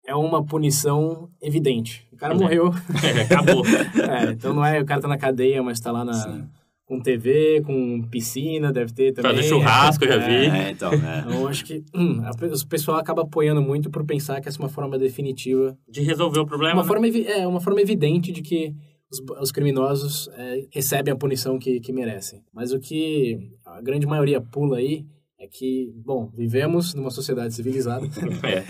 é 0.05 0.15
uma 0.15 0.43
punição 0.45 1.29
evidente. 1.41 2.07
O 2.13 2.15
cara 2.15 2.33
morreu. 2.33 2.71
É, 3.03 3.21
acabou. 3.23 3.63
É, 4.09 4.31
então 4.31 4.53
não 4.53 4.63
é 4.65 4.79
o 4.79 4.85
cara 4.85 5.01
tá 5.01 5.07
na 5.07 5.17
cadeia, 5.17 5.61
mas 5.61 5.81
tá 5.81 5.91
lá 5.91 6.05
na, 6.05 6.13
Sim. 6.13 6.47
Com 6.85 6.99
TV, 6.99 7.61
com 7.65 8.03
piscina, 8.09 8.71
deve 8.71 8.93
ter 8.93 9.11
também. 9.11 9.35
Fazer 9.35 9.47
churrasco, 9.47 10.05
eu 10.05 10.11
já 10.11 10.17
vi. 10.19 10.45
É, 10.45 10.71
então, 10.71 10.91
né? 10.91 11.23
Então, 11.25 11.41
eu 11.41 11.47
acho 11.47 11.65
que 11.65 11.83
hum, 11.95 12.21
a 12.23 12.31
o 12.31 12.67
pessoal 12.67 12.97
acaba 12.99 13.23
apoiando 13.23 13.61
muito 13.61 13.89
por 13.89 14.05
pensar 14.05 14.39
que 14.39 14.47
essa 14.47 14.59
é 14.59 14.63
uma 14.63 14.69
forma 14.69 14.97
definitiva 14.97 15.75
De 15.89 16.01
resolver 16.01 16.39
o 16.39 16.45
problema. 16.45 16.75
uma 16.75 16.83
né? 16.83 16.87
forma, 16.87 17.07
é, 17.07 17.47
uma 17.47 17.59
forma 17.59 17.81
evidente 17.81 18.31
de 18.31 18.41
que 18.41 18.73
os, 19.11 19.19
os 19.41 19.51
criminosos 19.51 20.29
é, 20.33 20.65
recebem 20.71 21.11
a 21.13 21.17
punição 21.17 21.57
que, 21.57 21.79
que 21.79 21.91
merecem. 21.91 22.43
Mas 22.53 22.71
o 22.71 22.79
que 22.79 23.51
a 23.65 23.81
grande 23.81 24.05
maioria 24.05 24.39
pula 24.39 24.77
aí 24.77 25.05
é 25.39 25.47
que, 25.47 25.91
bom, 25.97 26.29
vivemos 26.33 26.93
numa 26.93 27.09
sociedade 27.11 27.53
civilizada 27.53 28.05
É. 28.43 28.63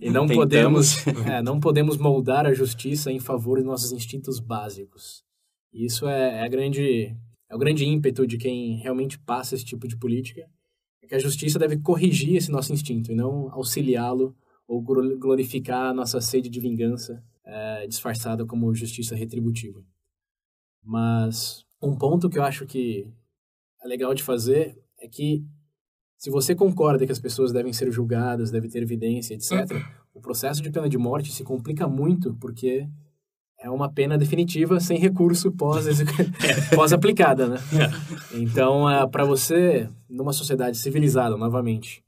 e 0.00 0.10
não 0.10 0.26
Tentamos. 0.26 0.34
podemos, 0.36 1.06
é, 1.26 1.42
não 1.42 1.58
podemos 1.58 1.96
moldar 1.96 2.46
a 2.46 2.52
justiça 2.54 3.10
em 3.10 3.18
favor 3.18 3.58
de 3.58 3.64
nossos 3.64 3.92
instintos 3.92 4.38
básicos. 4.40 5.22
Isso 5.72 6.06
é, 6.06 6.38
é 6.38 6.44
a 6.44 6.48
grande, 6.48 7.14
é 7.52 7.54
o 7.54 7.58
grande 7.58 7.84
ímpeto 7.84 8.26
de 8.26 8.38
quem 8.38 8.78
realmente 8.78 9.18
passa 9.18 9.54
esse 9.54 9.64
tipo 9.64 9.86
de 9.86 9.94
política, 9.96 10.48
é 11.02 11.06
que 11.06 11.14
a 11.14 11.18
justiça 11.18 11.58
deve 11.58 11.76
corrigir 11.78 12.36
esse 12.36 12.50
nosso 12.50 12.72
instinto 12.72 13.12
e 13.12 13.14
não 13.14 13.52
auxiliá-lo 13.52 14.34
ou 14.66 14.80
glo- 14.80 15.18
glorificar 15.18 15.90
a 15.90 15.94
nossa 15.94 16.18
sede 16.20 16.48
de 16.48 16.58
vingança 16.60 17.22
é, 17.44 17.86
disfarçada 17.86 18.46
como 18.46 18.74
justiça 18.74 19.14
retributiva. 19.14 19.84
Mas 20.82 21.64
um 21.82 21.94
ponto 21.94 22.30
que 22.30 22.38
eu 22.38 22.42
acho 22.42 22.64
que 22.64 23.06
é 23.82 23.86
legal 23.86 24.14
de 24.14 24.22
fazer 24.22 24.78
é 24.98 25.06
que 25.06 25.44
se 26.16 26.30
você 26.30 26.54
concorda 26.54 27.04
que 27.04 27.12
as 27.12 27.18
pessoas 27.20 27.52
devem 27.52 27.72
ser 27.72 27.90
julgadas, 27.90 28.50
deve 28.50 28.68
ter 28.68 28.82
evidência, 28.82 29.34
etc., 29.34 29.50
o 30.14 30.20
processo 30.20 30.62
de 30.62 30.70
pena 30.70 30.88
de 30.88 30.96
morte 30.96 31.32
se 31.32 31.42
complica 31.42 31.86
muito 31.88 32.32
porque 32.34 32.88
é 33.62 33.70
uma 33.70 33.90
pena 33.90 34.18
definitiva 34.18 34.80
sem 34.80 34.98
recurso 34.98 35.52
pós 35.52 35.86
pós-aplicada, 36.74 37.46
né? 37.48 37.58
Então, 38.34 38.84
para 39.10 39.24
você, 39.24 39.88
numa 40.10 40.32
sociedade 40.32 40.76
civilizada, 40.76 41.36
novamente, 41.36 42.02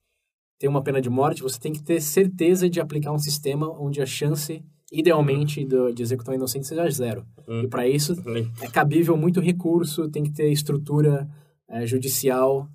ter 0.58 0.68
uma 0.68 0.82
pena 0.82 1.00
de 1.00 1.08
morte, 1.08 1.42
você 1.42 1.58
tem 1.58 1.72
que 1.72 1.82
ter 1.82 2.00
certeza 2.00 2.68
de 2.68 2.80
aplicar 2.80 3.12
um 3.12 3.18
sistema 3.18 3.68
onde 3.80 4.02
a 4.02 4.06
chance, 4.06 4.64
idealmente, 4.92 5.64
do, 5.64 5.92
de 5.92 6.02
executar 6.02 6.32
um 6.34 6.38
inocente 6.38 6.66
seja 6.66 6.88
zero. 6.90 7.24
Hum. 7.48 7.62
E 7.62 7.68
para 7.68 7.86
isso 7.88 8.14
é 8.60 8.68
cabível 8.68 9.16
muito 9.16 9.40
recurso, 9.40 10.08
tem 10.08 10.22
que 10.22 10.32
ter 10.32 10.50
estrutura 10.50 11.28
eh, 11.68 11.86
judicial 11.86 12.68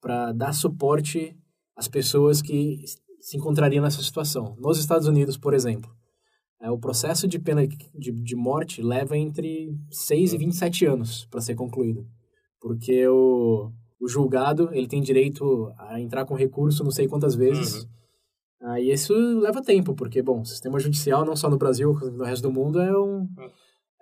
para 0.00 0.32
dar 0.32 0.52
suporte 0.52 1.36
às 1.76 1.88
pessoas 1.88 2.42
que 2.42 2.84
se 3.20 3.36
encontrariam 3.36 3.82
nessa 3.82 4.02
situação. 4.02 4.56
Nos 4.58 4.78
Estados 4.78 5.08
Unidos, 5.08 5.36
por 5.36 5.52
exemplo, 5.52 5.90
eh, 6.60 6.70
o 6.70 6.78
processo 6.78 7.26
de 7.28 7.38
pena 7.38 7.66
de, 7.66 8.10
de 8.12 8.36
morte 8.36 8.82
leva 8.82 9.16
entre 9.16 9.74
6 9.90 10.32
e 10.32 10.38
27 10.38 10.86
anos 10.86 11.26
para 11.30 11.40
ser 11.40 11.54
concluído. 11.54 12.06
Porque 12.60 13.06
o, 13.08 13.70
o 14.00 14.08
julgado 14.08 14.70
ele 14.72 14.86
tem 14.88 15.00
direito 15.02 15.72
a 15.78 16.00
entrar 16.00 16.24
com 16.24 16.34
recurso 16.34 16.82
não 16.84 16.90
sei 16.90 17.06
quantas 17.08 17.34
vezes. 17.34 17.86
Ah, 18.60 18.80
e 18.80 18.90
isso 18.90 19.12
leva 19.40 19.62
tempo, 19.62 19.94
porque, 19.94 20.22
bom, 20.22 20.40
o 20.40 20.44
sistema 20.46 20.80
judicial, 20.80 21.24
não 21.24 21.36
só 21.36 21.48
no 21.48 21.58
Brasil, 21.58 21.92
no 22.12 22.24
resto 22.24 22.42
do 22.44 22.50
mundo, 22.52 22.80
é 22.80 22.98
um, 22.98 23.28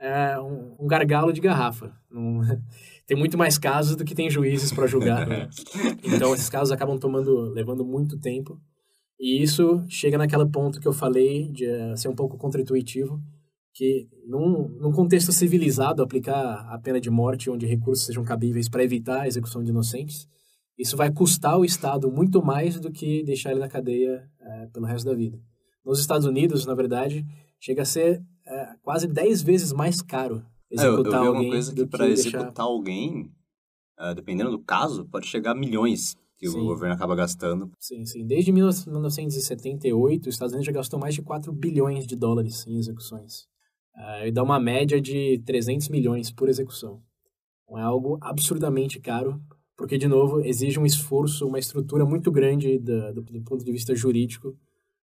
é 0.01 0.41
um, 0.41 0.77
um 0.81 0.87
gargalo 0.87 1.33
de 1.33 1.41
garrafa. 1.41 1.93
Não- 2.11 2.41
tem 3.07 3.17
muito 3.17 3.37
mais 3.37 3.59
casos 3.59 3.97
do 3.97 4.05
que 4.05 4.15
tem 4.15 4.31
juízes 4.31 4.73
para 4.73 4.87
julgar. 4.87 5.27
né? 5.27 5.49
Então, 6.05 6.33
esses 6.35 6.49
casos 6.49 6.71
acabam 6.71 6.97
tomando, 6.99 7.51
levando 7.53 7.85
muito 7.85 8.17
tempo. 8.19 8.59
E 9.19 9.43
isso 9.43 9.85
chega 9.89 10.19
naquele 10.19 10.47
ponto 10.47 10.81
que 10.81 10.89
eu 10.89 10.93
falei 10.93 11.49
de 11.49 11.65
eh, 11.65 11.97
ser 11.97 12.09
um 12.09 12.15
pouco 12.15 12.37
contra-intuitivo, 12.37 13.21
que 13.73 14.09
num, 14.27 14.69
num 14.81 14.93
contexto 14.93 15.33
civilizado, 15.33 16.03
aplicar 16.03 16.67
a 16.73 16.79
pena 16.79 17.01
de 17.01 17.11
morte 17.11 17.51
onde 17.51 17.67
recursos 17.67 18.07
sejam 18.07 18.25
cabíveis 18.25 18.69
para 18.69 18.85
evitar 18.85 19.21
a 19.23 19.27
execução 19.27 19.63
de 19.63 19.71
inocentes, 19.71 20.29
isso 20.79 20.97
vai 20.97 21.13
custar 21.13 21.53
ao 21.55 21.65
Estado 21.65 22.11
muito 22.11 22.43
mais 22.45 22.79
do 22.81 22.91
que 22.91 23.23
deixar 23.25 23.51
ele 23.53 23.61
na 23.61 23.69
cadeia 23.69 24.29
eh, 24.41 24.69
pelo 24.73 24.87
resto 24.87 25.07
da 25.07 25.15
vida. 25.15 25.39
Nos 25.85 26.01
Estados 26.01 26.27
Unidos, 26.27 26.67
na 26.67 26.75
verdade, 26.75 27.25
chega 27.61 27.83
a 27.83 27.87
ser 27.87 28.23
eh, 28.47 28.69
quase 28.83 29.07
10 29.07 29.43
vezes 29.43 29.73
mais 29.73 30.03
caro 30.03 30.45
É, 30.71 30.75
eu, 30.81 30.85
eu 30.87 30.93
executar 30.95 31.21
vi 31.21 31.27
alguém 31.29 31.43
uma 31.43 31.51
coisa 31.51 31.71
que 31.75 31.83
do 31.85 31.89
para 31.89 32.07
deixar- 32.07 32.39
executar 32.39 32.67
alguém, 32.67 33.31
dependendo 34.17 34.51
do 34.51 34.59
caso, 34.59 35.05
pode 35.07 35.27
chegar 35.27 35.53
a 35.53 35.55
milhões 35.55 36.17
que 36.53 36.59
Sim. 36.59 36.61
o 36.65 36.67
governo 36.67 36.95
acaba 36.95 37.15
gastando. 37.15 37.71
Sim, 37.79 38.05
sim. 38.05 38.27
Desde 38.27 38.53
1978, 38.53 40.29
os 40.29 40.35
Estados 40.35 40.53
Unidos 40.53 40.67
já 40.67 40.73
gastou 40.73 40.99
mais 40.99 41.15
de 41.15 41.23
4 41.23 41.53
bilhões 41.53 42.07
de 42.07 42.17
dólares 42.17 42.67
em 42.67 42.79
execuções. 42.79 43.47
Ah, 43.97 44.27
e 44.27 44.33
dá 44.33 44.43
uma 44.43 44.59
média 44.59 45.01
de 45.01 45.41
300 45.47 45.89
milhões 45.89 46.31
por 46.31 46.49
execução. 46.49 47.01
Então, 47.65 47.79
é 47.79 47.83
algo 47.83 48.19
absurdamente 48.21 49.01
caro, 49.01 49.41
porque, 49.77 49.97
de 49.99 50.07
novo, 50.09 50.41
exige 50.41 50.79
um 50.79 50.87
esforço, 50.87 51.47
uma 51.47 51.59
estrutura 51.59 52.05
muito 52.05 52.31
grande 52.31 52.79
da- 52.79 53.13
do, 53.13 53.23
do 53.23 53.43
ponto 53.43 53.65
de 53.65 53.73
vista 53.73 53.95
jurídico 53.95 54.57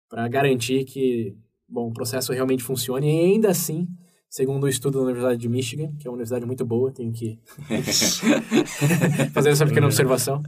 para 0.08 0.26
garantir 0.28 0.84
que 0.84 1.36
bom, 1.68 1.88
o 1.88 1.92
processo 1.92 2.32
realmente 2.32 2.62
funcione. 2.62 3.06
E 3.06 3.20
ainda 3.32 3.50
assim, 3.50 3.86
segundo 4.28 4.64
o 4.64 4.68
estudo 4.68 4.98
da 4.98 5.04
Universidade 5.04 5.40
de 5.40 5.48
Michigan, 5.48 5.92
que 5.98 6.06
é 6.06 6.10
uma 6.10 6.14
universidade 6.14 6.46
muito 6.46 6.64
boa, 6.64 6.90
tenho 6.90 7.12
que 7.12 7.38
fazer 9.34 9.50
essa 9.50 9.66
pequena 9.66 9.86
observação. 9.86 10.42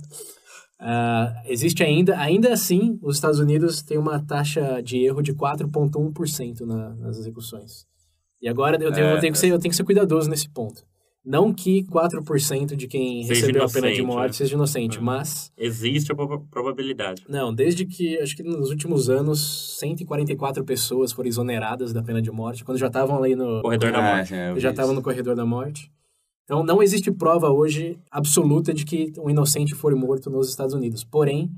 Ah, 0.82 1.42
existe 1.46 1.82
ainda, 1.84 2.18
ainda 2.18 2.52
assim, 2.52 2.98
os 3.02 3.16
Estados 3.16 3.38
Unidos 3.38 3.82
têm 3.82 3.98
uma 3.98 4.18
taxa 4.24 4.80
de 4.82 4.96
erro 5.04 5.20
de 5.22 5.34
4,1% 5.34 6.60
na, 6.62 6.94
nas 6.94 7.18
execuções. 7.18 7.84
E 8.40 8.48
agora 8.48 8.82
eu 8.82 8.90
tenho, 8.92 9.06
É, 9.06 9.14
eu, 9.16 9.20
tenho 9.20 9.32
que 9.32 9.38
ser, 9.38 9.48
eu 9.48 9.58
tenho 9.58 9.70
que 9.70 9.76
ser 9.76 9.84
cuidadoso 9.84 10.30
nesse 10.30 10.48
ponto. 10.48 10.82
Não 11.22 11.52
que 11.52 11.84
4% 11.84 12.74
de 12.74 12.88
quem 12.88 13.22
Seja 13.24 13.40
recebeu 13.42 13.62
a 13.64 13.68
pena 13.68 13.92
de 13.92 14.00
morte 14.00 14.28
né? 14.28 14.32
seja 14.32 14.54
inocente, 14.54 14.96
É. 14.96 15.00
mas 15.02 15.52
Existe 15.54 16.10
a 16.10 16.14
proba- 16.14 16.42
probabilidade. 16.50 17.22
não, 17.28 17.52
desde 17.54 17.84
que, 17.84 18.18
acho 18.18 18.34
que 18.34 18.42
nos 18.42 18.70
últimos 18.70 19.10
anos, 19.10 19.76
144 19.78 20.64
pessoas 20.64 21.12
foram 21.12 21.28
exoneradas 21.28 21.92
da 21.92 22.02
pena 22.02 22.22
de 22.22 22.30
morte, 22.30 22.64
quando 22.64 22.78
já 22.78 22.86
estavam 22.86 23.22
ali 23.22 23.36
no... 23.36 23.60
Corredor 23.60 23.92
da 23.92 23.98
Ah, 23.98 24.16
morte. 24.16 24.32
é, 24.34 24.58
já 24.58 24.70
estavam 24.70 24.94
no 24.94 25.02
corredor 25.02 25.36
da 25.36 25.44
morte. 25.44 25.92
Então, 26.50 26.64
não 26.64 26.82
existe 26.82 27.12
prova 27.12 27.48
hoje 27.48 27.96
absoluta 28.10 28.74
de 28.74 28.84
que 28.84 29.12
um 29.20 29.30
inocente 29.30 29.72
foi 29.72 29.94
morto 29.94 30.28
nos 30.28 30.48
Estados 30.48 30.74
Unidos. 30.74 31.04
Porém, 31.04 31.48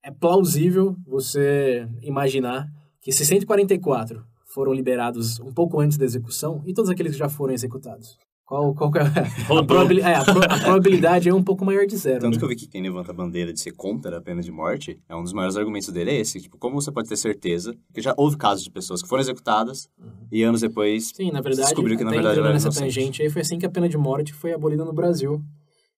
é 0.00 0.12
plausível 0.12 0.94
você 1.04 1.88
imaginar 2.02 2.68
que 3.00 3.10
se 3.10 3.26
144 3.26 4.24
foram 4.46 4.72
liberados 4.72 5.40
um 5.40 5.52
pouco 5.52 5.80
antes 5.80 5.98
da 5.98 6.04
execução, 6.04 6.62
e 6.64 6.72
todos 6.72 6.88
aqueles 6.88 7.14
que 7.14 7.18
já 7.18 7.28
foram 7.28 7.52
executados. 7.52 8.16
Qual, 8.48 8.74
qual 8.74 8.90
que 8.90 8.96
é 8.98 9.02
a, 9.02 9.04
probabil- 9.62 10.00
é, 10.02 10.14
a 10.14 10.24
pro- 10.24 10.42
a 10.42 10.58
probabilidade 10.58 11.28
é 11.28 11.34
um 11.34 11.42
pouco 11.42 11.66
maior 11.66 11.86
de 11.86 11.98
zero. 11.98 12.20
Tanto 12.20 12.32
né? 12.32 12.38
que 12.38 12.44
eu 12.46 12.48
vi 12.48 12.56
que 12.56 12.66
quem 12.66 12.82
levanta 12.82 13.10
a 13.10 13.14
bandeira 13.14 13.52
de 13.52 13.60
ser 13.60 13.72
contra 13.72 14.16
a 14.16 14.22
pena 14.22 14.40
de 14.40 14.50
morte, 14.50 14.98
é 15.06 15.14
um 15.14 15.22
dos 15.22 15.34
maiores 15.34 15.54
argumentos 15.58 15.90
dele 15.90 16.12
é 16.12 16.14
esse. 16.20 16.40
Tipo, 16.40 16.56
como 16.56 16.80
você 16.80 16.90
pode 16.90 17.10
ter 17.10 17.16
certeza? 17.18 17.76
Porque 17.86 18.00
já 18.00 18.14
houve 18.16 18.38
casos 18.38 18.64
de 18.64 18.70
pessoas 18.70 19.02
que 19.02 19.08
foram 19.08 19.20
executadas 19.20 19.90
e 20.32 20.42
anos 20.42 20.62
depois 20.62 21.12
Sim, 21.14 21.30
na 21.30 21.42
verdade, 21.42 21.66
descobriu 21.66 21.98
que 21.98 22.04
na 22.04 22.10
verdade 22.10 22.38
era 22.40 22.50
nessa 22.50 22.68
inocente. 22.68 22.84
tangente 22.94 23.22
aí, 23.22 23.28
foi 23.28 23.42
assim 23.42 23.58
que 23.58 23.66
a 23.66 23.70
pena 23.70 23.86
de 23.86 23.98
morte 23.98 24.32
foi 24.32 24.50
abolida 24.54 24.82
no 24.82 24.94
Brasil, 24.94 25.42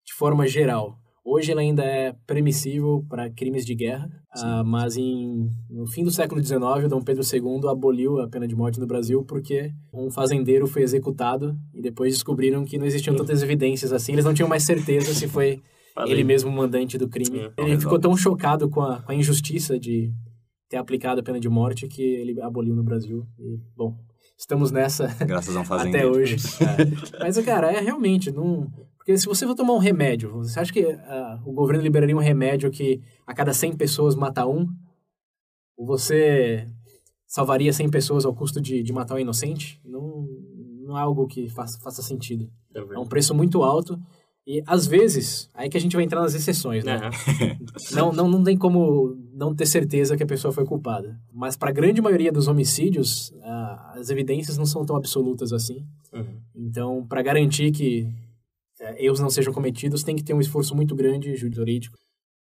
de 0.05 0.13
forma 0.13 0.45
geral. 0.49 0.99
Hoje 1.25 1.53
ela 1.53 1.61
ainda 1.61 1.85
é 1.85 2.15
permissível 2.27 3.05
para 3.09 3.31
crimes 3.31 3.67
de 3.67 3.75
guerra, 3.75 4.09
ah, 4.33 4.65
mas 4.65 4.97
em, 4.97 5.51
no 5.69 5.87
fim 5.87 6.03
do 6.03 6.11
século 6.11 6.43
XIX, 6.43 6.89
Dom 6.89 7.03
Pedro 7.03 7.23
II 7.23 7.69
aboliu 7.69 8.21
a 8.21 8.29
pena 8.29 8.49
de 8.49 8.57
morte 8.57 8.81
no 8.81 8.87
Brasil 8.87 9.23
porque 9.25 9.71
um 9.93 10.11
fazendeiro 10.11 10.67
foi 10.67 10.83
executado 10.83 11.55
e 11.75 11.83
depois 11.83 12.15
descobriram 12.15 12.65
que 12.65 12.79
não 12.79 12.87
existiam 12.87 13.15
tantas 13.15 13.43
evidências 13.43 13.93
assim, 13.93 14.13
eles 14.13 14.25
não 14.25 14.33
tinham 14.33 14.49
mais 14.49 14.63
certeza 14.63 15.13
se 15.13 15.29
foi 15.29 15.61
Falei. 15.95 16.13
ele 16.13 16.25
mesmo 16.25 16.49
o 16.49 16.53
mandante 16.53 16.97
do 16.97 17.09
crime. 17.09 17.39
Sim, 17.39 17.51
ele 17.59 17.79
ficou 17.79 17.99
tão 17.99 18.17
chocado 18.17 18.71
com 18.71 18.81
a, 18.81 19.03
com 19.03 19.13
a 19.13 19.15
injustiça 19.15 19.79
de 19.79 20.13
ter 20.69 20.77
aplicado 20.77 21.21
a 21.21 21.25
pena 21.25 21.41
de 21.41 21.49
morte 21.49 21.89
que 21.89 22.03
ele 22.03 22.41
aboliu 22.41 22.75
no 22.75 22.85
Brasil. 22.85 23.27
E, 23.39 23.59
bom, 23.77 23.97
estamos 24.39 24.71
nessa 24.71 25.09
Graças 25.27 25.55
a 25.57 25.59
um 25.59 25.63
até 25.65 25.69
fazendeiro. 25.69 26.13
hoje. 26.13 26.37
É. 26.63 27.19
Mas, 27.19 27.37
cara, 27.45 27.73
é 27.73 27.81
realmente, 27.81 28.31
não... 28.31 28.69
Porque 29.11 29.19
se 29.19 29.27
você 29.27 29.45
for 29.45 29.57
tomar 29.57 29.75
um 29.75 29.79
remédio, 29.79 30.31
você 30.31 30.61
acha 30.61 30.73
que 30.73 30.85
ah, 30.87 31.41
o 31.45 31.53
governo 31.53 31.83
liberaria 31.83 32.17
um 32.17 32.21
remédio 32.21 32.71
que 32.71 33.01
a 33.27 33.35
cada 33.35 33.53
100 33.53 33.77
pessoas 33.77 34.15
mata 34.15 34.47
um? 34.47 34.69
Ou 35.77 35.85
você 35.85 36.65
salvaria 37.27 37.73
100 37.73 37.91
pessoas 37.91 38.25
ao 38.25 38.33
custo 38.33 38.61
de, 38.61 38.85
de 38.85 38.93
matar 38.93 39.17
um 39.17 39.19
inocente? 39.19 39.81
Não, 39.85 40.29
não 40.87 40.97
é 40.97 41.01
algo 41.01 41.27
que 41.27 41.49
faça, 41.49 41.81
faça 41.81 42.03
sentido. 42.03 42.49
É 42.73 42.99
um 43.01 43.07
preço 43.07 43.35
muito 43.35 43.65
alto. 43.65 43.99
E, 44.47 44.63
às 44.65 44.87
vezes, 44.87 45.51
aí 45.55 45.69
que 45.69 45.77
a 45.77 45.81
gente 45.81 45.97
vai 45.97 46.05
entrar 46.05 46.21
nas 46.21 46.35
exceções, 46.35 46.85
né? 46.85 47.01
É. 47.03 47.59
Não, 47.93 48.13
não, 48.13 48.29
não 48.29 48.45
tem 48.45 48.57
como 48.57 49.17
não 49.35 49.55
ter 49.55 49.67
certeza 49.67 50.17
que 50.17 50.23
a 50.23 50.27
pessoa 50.27 50.53
foi 50.53 50.65
culpada. 50.65 51.21
Mas 51.33 51.57
para 51.57 51.71
a 51.71 51.73
grande 51.73 52.01
maioria 52.01 52.31
dos 52.31 52.47
homicídios, 52.47 53.35
ah, 53.43 53.95
as 53.97 54.09
evidências 54.09 54.57
não 54.57 54.67
são 54.67 54.85
tão 54.85 54.95
absolutas 54.95 55.53
assim. 55.53 55.85
Uhum. 56.13 56.41
Então, 56.55 57.07
para 57.09 57.23
garantir 57.23 57.73
que 57.73 58.09
eh, 58.97 59.05
erros 59.05 59.21
não 59.21 59.31
sejam 59.31 59.53
cometidos, 59.53 60.03
tem 60.03 60.17
que 60.17 60.25
ter 60.25 60.35
um 60.35 60.41
esforço 60.41 60.75
muito 60.75 60.95
grande 60.95 61.35
jurídico. 61.37 61.97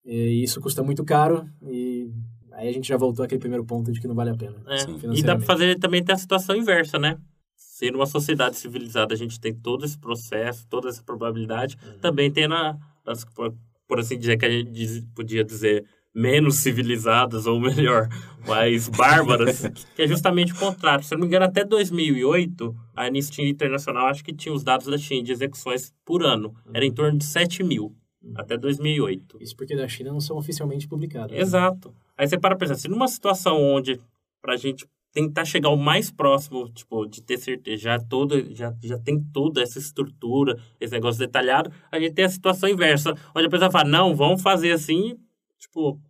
E 0.04 0.42
isso 0.42 0.60
custa 0.60 0.82
muito 0.82 1.04
caro 1.04 1.48
e 1.62 2.10
aí 2.52 2.68
a 2.68 2.72
gente 2.72 2.88
já 2.88 2.96
voltou 2.96 3.24
àquele 3.24 3.40
primeiro 3.40 3.64
ponto 3.64 3.92
de 3.92 4.00
que 4.00 4.08
não 4.08 4.14
vale 4.14 4.30
a 4.30 4.36
pena. 4.36 4.56
É. 4.66 5.16
E 5.16 5.22
dá 5.22 5.36
pra 5.36 5.46
fazer 5.46 5.78
também 5.78 6.02
ter 6.02 6.12
a 6.12 6.18
situação 6.18 6.56
inversa, 6.56 6.98
né? 6.98 7.18
Se 7.56 7.90
numa 7.90 8.06
sociedade 8.06 8.56
civilizada 8.56 9.14
a 9.14 9.16
gente 9.16 9.40
tem 9.40 9.54
todo 9.54 9.84
esse 9.84 9.98
processo, 9.98 10.66
toda 10.68 10.88
essa 10.88 11.02
probabilidade, 11.02 11.76
também 12.00 12.30
tem 12.30 12.48
na, 12.48 12.76
nas, 13.04 13.24
por, 13.24 13.98
assim 13.98 14.18
dizer, 14.18 14.36
que 14.36 14.44
a 14.44 14.50
gente 14.50 15.02
podia 15.14 15.44
dizer 15.44 15.84
menos 16.14 16.56
civilizadas, 16.56 17.46
ou 17.46 17.58
melhor, 17.58 18.08
mais 18.46 18.88
bárbaras, 18.88 19.66
que 19.94 20.02
é 20.02 20.06
justamente 20.06 20.52
o 20.52 20.56
contrário. 20.56 21.04
Se 21.04 21.14
eu 21.14 21.18
não 21.18 21.22
me 21.22 21.28
engano, 21.28 21.46
até 21.46 21.64
2008, 21.64 22.74
a 22.94 23.04
Anistia 23.06 23.48
Internacional 23.48 24.08
acho 24.08 24.24
que 24.24 24.32
tinha 24.32 24.54
os 24.54 24.62
dados 24.62 24.86
da 24.86 24.98
China 24.98 25.22
de 25.22 25.32
execuções 25.32 25.92
por 26.04 26.22
ano. 26.22 26.54
Era 26.72 26.84
em 26.84 26.92
torno 26.92 27.18
de 27.18 27.24
7 27.24 27.62
mil, 27.62 27.94
até 28.34 28.56
2008. 28.56 29.38
Isso 29.40 29.56
porque 29.56 29.74
da 29.76 29.88
China 29.88 30.12
não 30.12 30.20
são 30.20 30.36
oficialmente 30.36 30.86
publicados. 30.86 31.32
né? 31.32 31.40
Exato. 31.40 31.94
Aí 32.16 32.26
você 32.26 32.38
para 32.38 32.56
pensar, 32.56 32.74
se 32.74 32.88
numa 32.88 33.08
situação 33.08 33.60
onde 33.60 34.00
pra 34.40 34.56
gente 34.56 34.86
tentar 35.12 35.44
chegar 35.44 35.68
o 35.68 35.76
mais 35.76 36.10
próximo, 36.10 36.68
tipo, 36.70 37.06
de 37.06 37.22
ter 37.22 37.36
certeza, 37.36 37.82
já, 37.82 37.98
todo, 37.98 38.54
já, 38.54 38.74
já 38.82 38.98
tem 38.98 39.22
toda 39.22 39.62
essa 39.62 39.78
estrutura, 39.78 40.58
esse 40.80 40.92
negócio 40.92 41.18
detalhado, 41.18 41.70
a 41.90 42.00
gente 42.00 42.14
tem 42.14 42.24
a 42.24 42.30
situação 42.30 42.68
inversa, 42.68 43.14
onde 43.34 43.46
a 43.46 43.50
pessoa 43.50 43.70
fala, 43.70 43.88
não, 43.88 44.16
vamos 44.16 44.40
fazer 44.40 44.72
assim, 44.72 45.18
tipo, 45.62 46.00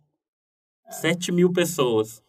7 0.89 1.31
mil 1.31 1.51
pessoas. 1.51 2.21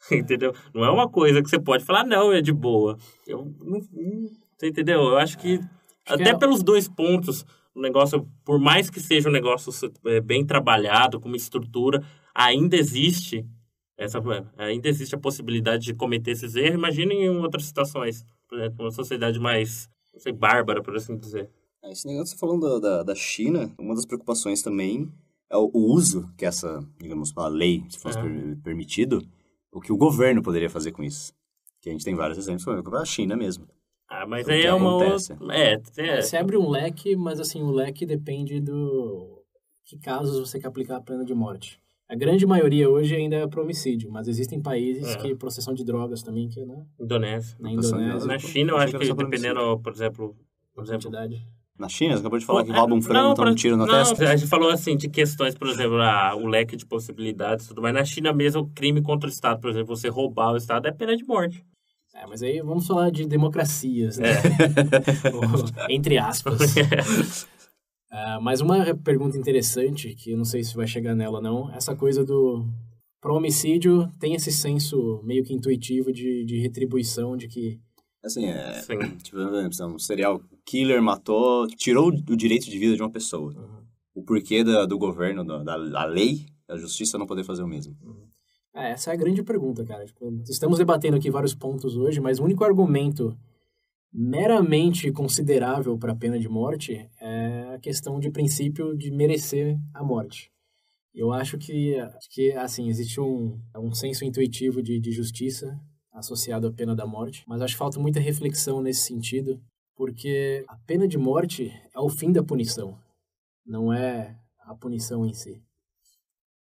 Entendeu? 0.10 0.52
Não 0.74 0.84
é 0.84 0.90
uma 0.90 1.08
coisa 1.08 1.42
que 1.42 1.48
você 1.48 1.58
pode 1.58 1.84
falar, 1.84 2.04
não, 2.04 2.32
é 2.32 2.42
de 2.42 2.52
boa. 2.52 2.98
Eu, 3.26 3.54
não, 3.60 3.80
você 4.56 4.68
entendeu? 4.68 5.00
Eu 5.00 5.16
acho 5.16 5.38
que, 5.38 5.54
Acho 5.54 5.66
que 6.06 6.12
até 6.22 6.30
é- 6.30 6.38
pelos 6.38 6.62
dois 6.62 6.86
pontos, 6.86 7.44
o 7.74 7.80
negócio, 7.80 8.28
por 8.44 8.58
mais 8.58 8.90
que 8.90 9.00
seja 9.00 9.28
um 9.28 9.32
negócio 9.32 9.72
é, 10.04 10.20
bem 10.20 10.44
trabalhado, 10.44 11.18
com 11.18 11.28
uma 11.28 11.36
estrutura, 11.36 12.04
ainda 12.34 12.76
existe 12.76 13.46
essa 13.96 14.20
ainda 14.58 14.88
existe 14.88 15.14
a 15.14 15.18
possibilidade 15.18 15.84
de 15.84 15.94
cometer 15.94 16.32
esses 16.32 16.56
erros. 16.56 16.74
Imagine 16.74 17.14
em 17.14 17.28
outras 17.28 17.64
situações, 17.64 18.24
por 18.48 18.58
exemplo, 18.58 18.84
uma 18.84 18.90
sociedade 18.90 19.38
mais, 19.38 19.88
não 20.12 20.20
sei, 20.20 20.32
bárbara, 20.32 20.82
por 20.82 20.96
assim 20.96 21.16
dizer. 21.16 21.48
É, 21.82 21.92
Esse 21.92 22.06
negócio 22.06 22.34
que 22.34 22.40
você 22.40 22.46
falando 22.46 22.80
da, 22.80 22.96
da, 22.96 23.02
da 23.04 23.14
China, 23.14 23.72
uma 23.78 23.94
das 23.94 24.04
preocupações 24.04 24.62
também 24.62 25.10
o, 25.56 25.70
o 25.72 25.92
uso 25.92 26.28
que 26.36 26.44
essa, 26.44 26.84
digamos, 27.00 27.32
a 27.36 27.48
lei, 27.48 27.84
se 27.88 27.98
fosse 27.98 28.18
É. 28.18 28.22
per- 28.22 28.56
permitido, 28.62 29.22
o 29.72 29.80
que 29.80 29.92
o 29.92 29.96
governo 29.96 30.42
poderia 30.42 30.70
fazer 30.70 30.92
com 30.92 31.02
isso. 31.02 31.32
Que 31.80 31.88
a 31.90 31.92
gente 31.92 32.04
tem 32.04 32.14
vários 32.14 32.38
exemplos, 32.38 32.66
exemplo, 32.66 32.96
a 32.96 33.04
China 33.04 33.36
mesmo. 33.36 33.66
Ah, 34.08 34.26
mas 34.26 34.48
aí 34.48 34.62
é 34.64 34.72
uma 34.72 34.96
acontece? 35.02 35.32
outra. 35.32 35.56
É, 35.56 35.80
é, 35.96 36.22
Você 36.22 36.36
abre 36.36 36.56
um 36.56 36.68
leque, 36.70 37.16
mas 37.16 37.40
assim, 37.40 37.62
o 37.62 37.70
leque 37.70 38.06
depende 38.06 38.60
do 38.60 39.42
que 39.84 39.98
casos 39.98 40.38
você 40.38 40.58
quer 40.60 40.68
aplicar 40.68 40.96
a 40.96 41.00
pena 41.00 41.24
de 41.24 41.34
morte. 41.34 41.80
A 42.08 42.14
grande 42.14 42.46
maioria 42.46 42.88
hoje 42.88 43.14
ainda 43.16 43.36
é 43.36 43.46
para 43.46 43.62
homicídio, 43.62 44.10
mas 44.12 44.28
existem 44.28 44.60
países 44.60 45.14
É. 45.14 45.16
que 45.18 45.34
processão 45.34 45.72
de 45.74 45.82
drogas 45.84 46.22
também, 46.22 46.48
que 46.48 46.60
é 46.60 46.66
né, 46.66 46.84
Indonésia. 47.00 47.56
na 47.58 47.70
Processão 47.72 47.98
de 47.98 48.04
Indonésia, 48.04 48.28
Na 48.28 48.38
China, 48.38 48.72
eu 48.72 48.76
acho 48.76 48.98
que 48.98 49.12
dependendo, 49.14 49.78
por 49.80 49.92
exemplo, 49.92 50.36
por 50.74 50.84
exemplo, 50.84 51.10
quantidade. 51.10 51.46
Na 51.78 51.88
China, 51.88 52.14
você 52.14 52.20
acabou 52.20 52.38
de 52.38 52.46
falar 52.46 52.64
que 52.64 52.70
Pô, 52.70 52.78
rouba 52.78 52.94
um 52.94 52.98
é, 52.98 53.02
frango, 53.02 53.28
não, 53.28 53.34
toma 53.34 53.50
um 53.50 53.54
tiro 53.54 53.76
na 53.76 53.84
não, 53.84 53.92
testa. 53.92 54.30
A 54.30 54.36
gente 54.36 54.48
falou 54.48 54.70
assim 54.70 54.96
de 54.96 55.08
questões, 55.08 55.56
por 55.56 55.68
exemplo, 55.68 56.00
a, 56.00 56.36
o 56.36 56.46
leque 56.46 56.76
de 56.76 56.86
possibilidades 56.86 57.64
e 57.64 57.68
tudo 57.68 57.82
mais. 57.82 57.94
Na 57.94 58.04
China 58.04 58.32
mesmo, 58.32 58.62
o 58.62 58.68
crime 58.68 59.02
contra 59.02 59.28
o 59.28 59.32
Estado, 59.32 59.60
por 59.60 59.70
exemplo, 59.70 59.96
você 59.96 60.08
roubar 60.08 60.52
o 60.52 60.56
Estado 60.56 60.86
é 60.86 60.92
pena 60.92 61.16
de 61.16 61.24
morte. 61.24 61.64
É, 62.14 62.26
mas 62.28 62.44
aí 62.44 62.60
vamos 62.60 62.86
falar 62.86 63.10
de 63.10 63.26
democracias, 63.26 64.18
né? 64.18 64.28
Ou, 65.34 65.90
Entre 65.90 66.16
aspas. 66.16 66.60
Ah, 68.16 68.38
mas 68.40 68.60
uma 68.60 68.94
pergunta 68.94 69.36
interessante, 69.36 70.14
que 70.14 70.30
eu 70.30 70.36
não 70.36 70.44
sei 70.44 70.62
se 70.62 70.76
vai 70.76 70.86
chegar 70.86 71.16
nela 71.16 71.38
ou 71.38 71.42
não, 71.42 71.74
essa 71.74 71.96
coisa 71.96 72.24
do... 72.24 72.64
Pro 73.20 73.34
homicídio 73.34 74.08
tem 74.20 74.34
esse 74.34 74.52
senso 74.52 75.20
meio 75.24 75.42
que 75.42 75.52
intuitivo 75.52 76.12
de, 76.12 76.44
de 76.44 76.60
retribuição, 76.60 77.36
de 77.36 77.48
que 77.48 77.80
Assim, 78.24 78.46
é... 78.46 78.80
Sim. 78.80 78.98
Tipo, 79.22 79.38
um 79.84 79.98
serial 79.98 80.40
killer 80.64 81.02
matou, 81.02 81.66
tirou 81.68 82.08
o 82.08 82.36
direito 82.36 82.70
de 82.70 82.78
vida 82.78 82.96
de 82.96 83.02
uma 83.02 83.10
pessoa. 83.10 83.54
O 84.14 84.22
porquê 84.22 84.64
da, 84.64 84.86
do 84.86 84.96
governo, 84.96 85.44
da, 85.44 85.62
da, 85.62 86.04
lei, 86.06 86.46
da 86.66 86.76
justiça 86.76 87.18
não 87.18 87.26
poder 87.26 87.44
fazer 87.44 87.62
o 87.62 87.68
mesmo. 87.68 87.94
É, 88.74 88.92
essa 88.92 89.10
é 89.10 89.12
a 89.12 89.16
grande 89.16 89.42
pergunta, 89.42 89.84
cara. 89.84 90.06
Tipo, 90.06 90.42
estamos 90.48 90.78
debatendo 90.78 91.16
aqui 91.16 91.30
vários 91.30 91.54
pontos 91.54 91.96
hoje, 91.96 92.20
mas 92.20 92.38
o 92.38 92.44
único 92.44 92.64
argumento 92.64 93.36
meramente 94.12 95.10
considerável 95.12 95.98
para 95.98 96.12
a 96.12 96.16
pena 96.16 96.38
de 96.38 96.48
morte 96.48 97.08
é 97.20 97.74
a 97.74 97.78
questão 97.78 98.18
de 98.18 98.30
princípio 98.30 98.96
de 98.96 99.10
merecer 99.10 99.76
a 99.92 100.02
morte. 100.02 100.50
Eu 101.12 101.32
acho 101.32 101.58
que, 101.58 101.96
que 102.30 102.52
assim, 102.52 102.88
existe 102.88 103.20
um, 103.20 103.60
um 103.76 103.92
senso 103.92 104.24
intuitivo 104.24 104.82
de, 104.82 104.98
de 104.98 105.12
justiça 105.12 105.78
associado 106.14 106.66
à 106.68 106.72
pena 106.72 106.94
da 106.94 107.06
morte, 107.06 107.42
mas 107.46 107.60
acho 107.60 107.74
que 107.74 107.78
falta 107.78 107.98
muita 108.00 108.20
reflexão 108.20 108.80
nesse 108.80 109.02
sentido, 109.02 109.60
porque 109.96 110.64
a 110.68 110.76
pena 110.86 111.06
de 111.08 111.18
morte 111.18 111.70
é 111.94 111.98
o 112.00 112.08
fim 112.08 112.32
da 112.32 112.42
punição, 112.42 112.96
não 113.66 113.92
é 113.92 114.38
a 114.60 114.74
punição 114.74 115.26
em 115.26 115.34
si. 115.34 115.60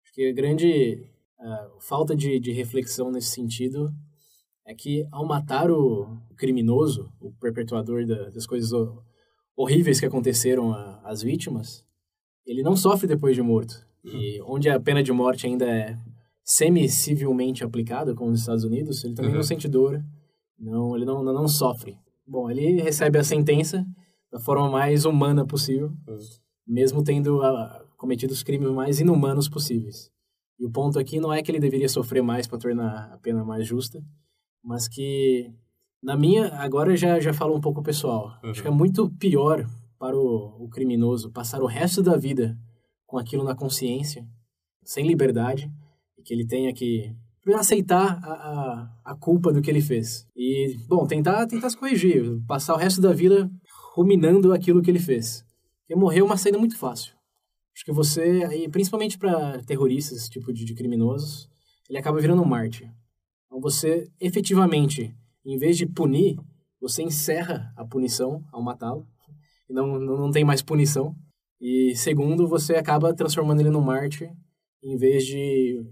Acho 0.05 0.15
que 0.15 0.29
a 0.29 0.33
grande 0.33 1.07
ah, 1.39 1.71
falta 1.81 2.15
de, 2.17 2.39
de 2.41 2.53
reflexão 2.53 3.11
nesse 3.11 3.29
sentido 3.31 3.93
é 4.67 4.75
que 4.75 5.07
ao 5.11 5.27
matar 5.27 5.71
o 5.71 6.19
criminoso, 6.37 7.13
o 7.21 7.33
perpetuador 7.33 8.07
da- 8.07 8.31
das 8.31 8.47
coisas 8.47 8.73
ho- 8.73 9.03
horríveis 9.57 9.99
que 10.01 10.07
aconteceram 10.07 10.73
às 11.05 11.23
vítimas, 11.23 11.85
ele 12.47 12.63
não 12.63 12.77
sofre 12.77 13.07
depois 13.07 13.35
de 13.35 13.43
morto. 13.43 13.75
E 14.05 14.41
onde 14.43 14.69
a 14.71 14.81
pena 14.81 15.03
de 15.03 15.13
morte 15.13 15.47
ainda 15.47 15.67
é 15.67 15.99
semi-civilmente 16.45 17.65
aplicada, 17.65 18.15
como 18.15 18.31
nos 18.31 18.41
Estados 18.41 18.65
Unidos, 18.65 19.05
ele 19.05 19.15
também 19.15 19.31
Uhum. 19.31 19.37
não 19.39 19.43
sente 19.43 19.69
dor, 19.69 20.03
não, 20.59 20.95
ele 20.97 21.05
não, 21.05 21.23
não 21.23 21.49
sofre. 21.49 21.97
Bom, 22.27 22.51
ele 22.51 22.81
recebe 22.83 23.19
a 23.19 23.25
sentença 23.25 23.85
da 24.31 24.39
forma 24.39 24.69
mais 24.71 25.05
humana 25.05 25.47
possível, 25.47 25.93
Uhum. 26.07 26.19
mesmo 26.67 27.03
tendo 27.03 27.43
ah, 27.43 27.85
cometido 27.97 28.33
os 28.33 28.43
crimes 28.43 28.71
mais 28.71 29.01
inumanos 29.01 29.49
possíveis. 29.49 30.11
E 30.59 30.67
o 30.67 30.71
ponto 30.71 30.99
aqui 30.99 31.19
não 31.19 31.33
é 31.33 31.43
que 31.43 31.51
ele 31.51 31.59
deveria 31.59 31.89
sofrer 31.89 32.23
mais 32.23 32.47
para 32.47 32.59
tornar 32.59 33.13
a 33.13 33.19
pena 33.19 33.45
mais 33.45 33.67
justa, 33.67 34.03
mas 34.63 34.87
que, 34.87 35.51
na 36.03 36.17
minha, 36.17 36.49
agora 36.57 36.97
já, 36.97 37.19
já 37.19 37.33
falo 37.33 37.57
um 37.57 37.61
pouco 37.61 37.83
pessoal, 37.83 38.39
Uhum. 38.45 38.51
acho 38.51 38.63
que 38.63 38.69
é 38.69 38.71
muito 38.71 39.09
pior 39.19 39.67
para 39.99 40.17
o, 40.17 40.65
o 40.65 40.69
criminoso 40.69 41.31
passar 41.31 41.63
o 41.63 41.67
resto 41.67 42.03
da 42.03 42.17
vida 42.17 42.59
com 43.07 43.19
aquilo 43.19 43.43
na 43.45 43.55
consciência, 43.55 44.27
sem 44.85 45.07
liberdade, 45.07 45.71
e 46.21 46.23
que 46.23 46.35
ele 46.35 46.47
tenha 46.47 46.73
que 46.73 47.15
aceitar 47.55 48.21
a, 48.23 48.33
a, 48.33 49.13
a 49.13 49.15
culpa 49.17 49.53
do 49.53 49.63
que 49.63 49.71
ele 49.71 49.81
fez. 49.81 50.27
E, 50.37 50.77
bom, 50.87 51.07
tentar, 51.07 51.47
tentar 51.47 51.71
se 51.71 51.77
corrigir, 51.77 52.41
passar 52.47 52.75
o 52.75 52.77
resto 52.77 53.01
da 53.01 53.13
vida 53.13 53.51
ruminando 53.95 54.53
aquilo 54.53 54.83
que 54.83 54.91
ele 54.91 54.99
fez. 54.99 55.45
Porque 55.81 55.99
morrer 55.99 56.21
é 56.21 56.25
uma 56.25 56.37
saída 56.37 56.59
muito 56.59 56.77
fácil. 56.77 57.15
Acho 57.75 57.85
que 57.85 57.93
você, 57.93 58.45
e 58.55 58.69
principalmente 58.69 59.19
para 59.19 59.63
terroristas, 59.65 60.29
tipo 60.29 60.53
de, 60.53 60.65
de 60.65 60.75
criminosos, 60.75 61.49
ele 61.89 61.99
acaba 61.99 62.21
virando 62.21 62.43
um 62.43 62.47
mártir. 62.47 62.93
Então 63.47 63.61
você, 63.61 64.09
efetivamente, 64.21 65.15
em 65.45 65.59
vez 65.59 65.77
de 65.77 65.87
punir, 65.87 66.39
você 66.81 67.03
encerra 67.03 67.73
a 67.77 67.85
punição 67.85 68.45
ao 68.53 68.63
matá-lo. 68.63 69.07
E 69.69 69.73
não, 69.73 69.99
não, 69.99 70.19
não 70.19 70.31
tem 70.31 70.45
mais 70.45 70.63
punição. 70.63 71.17
E 71.61 71.95
segundo, 71.97 72.47
você 72.47 72.75
acaba 72.75 73.15
transformando 73.15 73.61
ele 73.61 73.71
num 73.71 73.81
mártir, 73.81 74.31
em 74.83 74.97
vez 74.97 75.25
de 75.27 75.85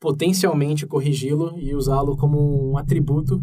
potencialmente 0.00 0.86
corrigi-lo 0.86 1.58
e 1.58 1.74
usá-lo 1.74 2.16
como 2.16 2.72
um 2.72 2.78
atributo 2.78 3.40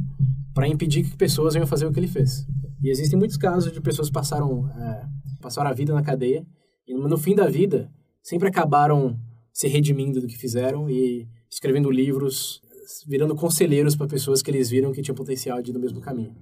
para 0.54 0.68
impedir 0.68 1.04
que 1.04 1.16
pessoas 1.16 1.54
venham 1.54 1.68
fazer 1.68 1.86
o 1.86 1.94
que 1.94 2.00
ele 2.00 2.08
fez. 2.08 2.48
E 2.82 2.90
existem 2.90 3.18
muitos 3.18 3.38
casos 3.38 3.72
de 3.72 3.80
pessoas 3.80 4.08
que 4.08 4.14
passaram, 4.14 4.68
é, 4.70 5.06
passaram 5.40 5.70
a 5.70 5.74
vida 5.74 5.94
na 5.94 6.02
cadeia 6.02 6.46
e 6.88 6.96
no 6.96 7.18
fim 7.18 7.36
da 7.36 7.48
vida 7.48 7.92
sempre 8.24 8.48
acabaram 8.48 9.20
se 9.54 9.68
redimindo 9.68 10.20
do 10.20 10.28
que 10.28 10.38
fizeram 10.38 10.90
e 10.90 11.28
escrevendo 11.50 11.92
livros, 11.92 12.62
virando 13.08 13.36
conselheiros 13.36 13.96
para 13.96 14.08
pessoas 14.08 14.42
que 14.42 14.50
eles 14.50 14.70
viram 14.70 14.92
que 14.92 15.02
tinham 15.02 15.16
potencial 15.16 15.62
de 15.62 15.70
ir 15.70 15.74
no 15.74 15.80
mesmo 15.80 16.02
caminho. 16.02 16.36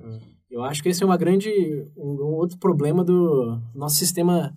Eu 0.49 0.63
acho 0.63 0.82
que 0.82 0.89
esse 0.89 1.04
é 1.04 1.06
uma 1.06 1.17
grande 1.17 1.49
um, 1.97 2.12
um 2.12 2.34
outro 2.36 2.58
problema 2.58 3.04
do 3.04 3.60
nosso 3.73 3.97
sistema 3.97 4.56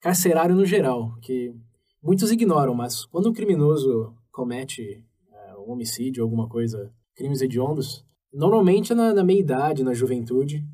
carcerário 0.00 0.54
no 0.54 0.64
geral, 0.64 1.14
que 1.20 1.54
muitos 2.02 2.30
ignoram, 2.30 2.74
mas 2.74 3.04
quando 3.06 3.26
o 3.26 3.32
criminoso 3.32 4.14
comete 4.34 5.02
é, 5.32 5.56
um 5.58 5.70
homicídio, 5.72 6.22
alguma 6.24 6.48
coisa, 6.48 6.90
crimes 7.14 7.40
hediondos, 7.40 8.04
normalmente 8.32 8.92
é 8.92 8.94
na, 8.96 9.14
na 9.14 9.22
meia 9.24 9.38
idade, 9.38 9.84
na 9.84 9.94
juventude, 9.94 10.64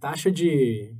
taxa 0.00 0.30
de 0.30 0.94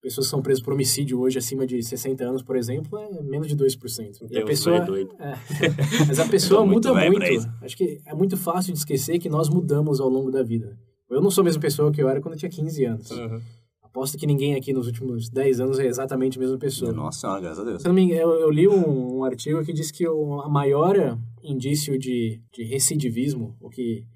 pessoas 0.00 0.26
que 0.26 0.30
são 0.30 0.40
presas 0.42 0.62
por 0.62 0.72
homicídio 0.74 1.18
hoje 1.20 1.38
acima 1.38 1.66
de 1.66 1.82
60 1.82 2.22
anos, 2.24 2.42
por 2.42 2.56
exemplo, 2.56 2.98
é 2.98 3.22
menos 3.22 3.48
de 3.48 3.56
2%. 3.56 4.22
E 4.22 4.28
Tem 4.28 4.42
a 4.42 4.44
pessoa, 4.44 4.80
doido, 4.80 5.08
doido. 5.08 5.22
é. 5.22 5.34
Mas 6.06 6.18
a 6.20 6.28
pessoa 6.28 6.64
muito 6.64 6.88
muda 6.88 7.10
muito. 7.10 7.50
Acho 7.62 7.76
que 7.76 8.00
é 8.06 8.14
muito 8.14 8.36
fácil 8.36 8.72
de 8.72 8.78
esquecer 8.78 9.18
que 9.18 9.28
nós 9.28 9.48
mudamos 9.48 10.00
ao 10.00 10.08
longo 10.08 10.30
da 10.30 10.42
vida. 10.42 10.78
Eu 11.10 11.20
não 11.20 11.30
sou 11.30 11.42
a 11.42 11.44
mesma 11.46 11.60
pessoa 11.60 11.90
que 11.90 12.02
eu 12.02 12.08
era 12.08 12.20
quando 12.20 12.34
eu 12.34 12.38
tinha 12.38 12.50
15 12.50 12.84
anos. 12.84 13.10
Uhum. 13.10 13.40
Aposto 13.82 14.18
que 14.18 14.26
ninguém 14.26 14.54
aqui 14.56 14.72
nos 14.72 14.86
últimos 14.86 15.28
10 15.30 15.60
anos 15.60 15.78
é 15.78 15.86
exatamente 15.86 16.36
a 16.38 16.40
mesma 16.40 16.58
pessoa. 16.58 16.92
Nossa 16.92 17.20
senhora, 17.20 17.40
graças 17.40 17.58
a 17.60 17.64
Deus. 17.64 17.84
Eu, 17.84 18.30
eu, 18.40 18.50
li 18.50 18.68
um, 18.68 19.18
um 19.18 19.24
artigo 19.24 19.64
que 19.64 19.72
diz 19.72 19.90
que 19.90 20.06
o- 20.08 20.40
a 20.40 20.48
maior 20.48 21.16
indício 21.44 21.98
de, 21.98 22.42
de 22.52 22.64
recidivismo, 22.64 23.56
o 23.60 23.68
que 23.68 24.06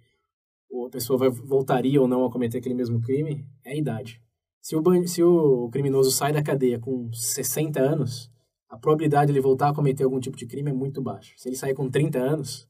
a 0.87 0.91
pessoa 0.91 1.19
vai, 1.19 1.31
voltaria 1.31 2.01
ou 2.01 2.09
não 2.09 2.25
a 2.25 2.33
cometer 2.33 2.59
aquele 2.59 2.75
mesmo 2.75 3.01
crime, 3.01 3.45
é 3.65 3.73
a 3.73 3.77
idade. 3.77 4.21
Se 4.61 4.77
o, 4.77 5.07
se 5.07 5.23
o 5.23 5.69
criminoso 5.71 6.11
sai 6.11 6.33
da 6.33 6.43
cadeia 6.43 6.79
com 6.79 7.11
60 7.13 7.81
anos, 7.81 8.31
a 8.69 8.77
probabilidade 8.77 9.27
de 9.27 9.33
ele 9.33 9.41
voltar 9.41 9.71
a 9.71 9.75
cometer 9.75 10.05
algum 10.05 10.21
tipo 10.21 10.37
de 10.37 10.47
crime 10.47 10.71
é 10.71 10.75
muito 10.75 11.01
baixa. 11.01 11.33
Se 11.37 11.49
ele 11.49 11.57
sair 11.57 11.75
com 11.75 11.89
30 11.89 12.19
anos, 12.19 12.69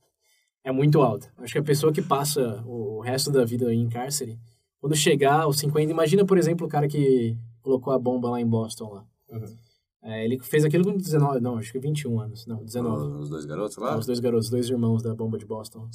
é 0.62 0.71
muito 0.71 1.01
alta. 1.01 1.33
Acho 1.38 1.55
que 1.55 1.59
a 1.59 1.62
pessoa 1.62 1.92
que 1.92 2.03
passa 2.03 2.62
o 2.66 3.01
resto 3.01 3.31
da 3.33 3.44
vida 3.44 3.73
em 3.73 3.88
cárcere, 3.88 4.38
quando 4.81 4.94
chegar 4.94 5.42
aos 5.42 5.59
50, 5.59 5.90
imagina, 5.90 6.25
por 6.25 6.38
exemplo, 6.38 6.66
o 6.66 6.71
cara 6.71 6.87
que 6.87 7.37
colocou 7.62 7.92
a 7.92 7.99
bomba 7.99 8.31
lá 8.31 8.40
em 8.40 8.47
Boston 8.47 8.90
lá. 8.92 9.07
É, 10.03 10.25
ele 10.25 10.39
fez 10.39 10.65
aquilo 10.65 10.85
com 10.85 10.97
19, 10.97 11.41
não, 11.41 11.57
acho 11.59 11.73
que 11.73 11.79
21 11.79 12.21
anos, 12.21 12.47
não, 12.47 12.65
19. 12.65 13.21
Os 13.21 13.29
dois 13.31 13.45
garotos 13.45 13.77
lá? 13.79 13.99
os 13.99 14.07
dois 14.07 14.21
garotos, 14.21 14.47
os 14.47 14.51
dois 14.51 14.71
irmãos 14.71 15.03
da 15.03 15.15
bomba 15.15 15.37
de 15.39 15.45
Boston. 15.45 15.89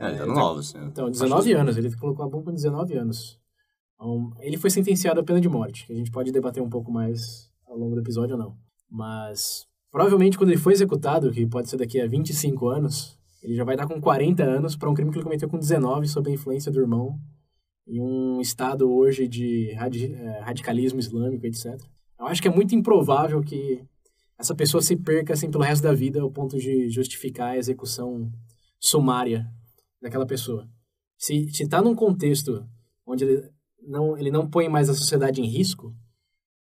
É, 0.00 0.08
ele 0.08 0.16
tá 0.18 0.22
É, 0.24 0.26
no 0.26 0.34
novos. 0.34 0.72
Né? 0.74 0.86
Então, 0.90 1.10
19 1.10 1.52
anos, 1.52 1.76
ele 1.76 1.94
colocou 1.96 2.24
a 2.24 2.28
bomba 2.28 2.44
com 2.46 2.52
19 2.54 2.96
anos. 2.96 3.38
Então, 3.94 4.32
ele 4.40 4.56
foi 4.56 4.70
sentenciado 4.70 5.20
à 5.20 5.22
pena 5.22 5.40
de 5.40 5.48
morte, 5.48 5.86
que 5.86 5.92
a 5.92 5.96
gente 5.96 6.10
pode 6.10 6.32
debater 6.32 6.62
um 6.62 6.68
pouco 6.70 6.90
mais 6.90 7.50
ao 7.66 7.76
longo 7.76 7.94
do 7.94 8.00
episódio 8.00 8.36
ou 8.36 8.42
não. 8.42 8.56
Mas, 8.90 9.66
provavelmente, 9.90 10.36
quando 10.38 10.50
ele 10.50 10.58
foi 10.60 10.72
executado, 10.72 11.30
que 11.30 11.46
pode 11.46 11.68
ser 11.68 11.76
daqui 11.76 12.00
a 12.00 12.06
25 12.08 12.68
anos, 12.68 13.18
ele 13.42 13.54
já 13.54 13.64
vai 13.64 13.74
estar 13.74 13.86
com 13.86 14.00
40 14.00 14.42
anos 14.42 14.76
para 14.76 14.88
um 14.90 14.94
crime 14.94 15.10
que 15.10 15.18
ele 15.18 15.24
cometeu 15.24 15.48
com 15.48 15.58
19 15.58 16.08
sob 16.08 16.30
a 16.30 16.32
influência 16.34 16.72
do 16.72 16.80
irmão, 16.80 17.18
em 17.86 18.00
um 18.00 18.40
estado 18.40 18.90
hoje 18.90 19.28
de 19.28 19.72
radi- 19.74 20.12
eh, 20.14 20.40
radicalismo 20.40 20.98
islâmico, 20.98 21.44
etc. 21.46 21.78
Eu 22.18 22.26
acho 22.26 22.40
que 22.40 22.48
é 22.48 22.54
muito 22.54 22.74
improvável 22.74 23.40
que 23.42 23.84
essa 24.38 24.54
pessoa 24.54 24.82
se 24.82 24.96
perca 24.96 25.32
assim 25.32 25.50
pelo 25.50 25.64
resto 25.64 25.82
da 25.82 25.92
vida 25.92 26.20
ao 26.20 26.30
ponto 26.30 26.58
de 26.58 26.88
justificar 26.88 27.50
a 27.50 27.56
execução 27.56 28.30
sumária 28.78 29.46
daquela 30.00 30.26
pessoa. 30.26 30.68
Se 31.16 31.46
está 31.60 31.80
num 31.80 31.94
contexto 31.94 32.66
onde 33.06 33.24
ele 33.24 33.50
não, 33.86 34.16
ele 34.16 34.30
não 34.30 34.48
põe 34.48 34.68
mais 34.68 34.88
a 34.88 34.94
sociedade 34.94 35.40
em 35.40 35.46
risco, 35.46 35.94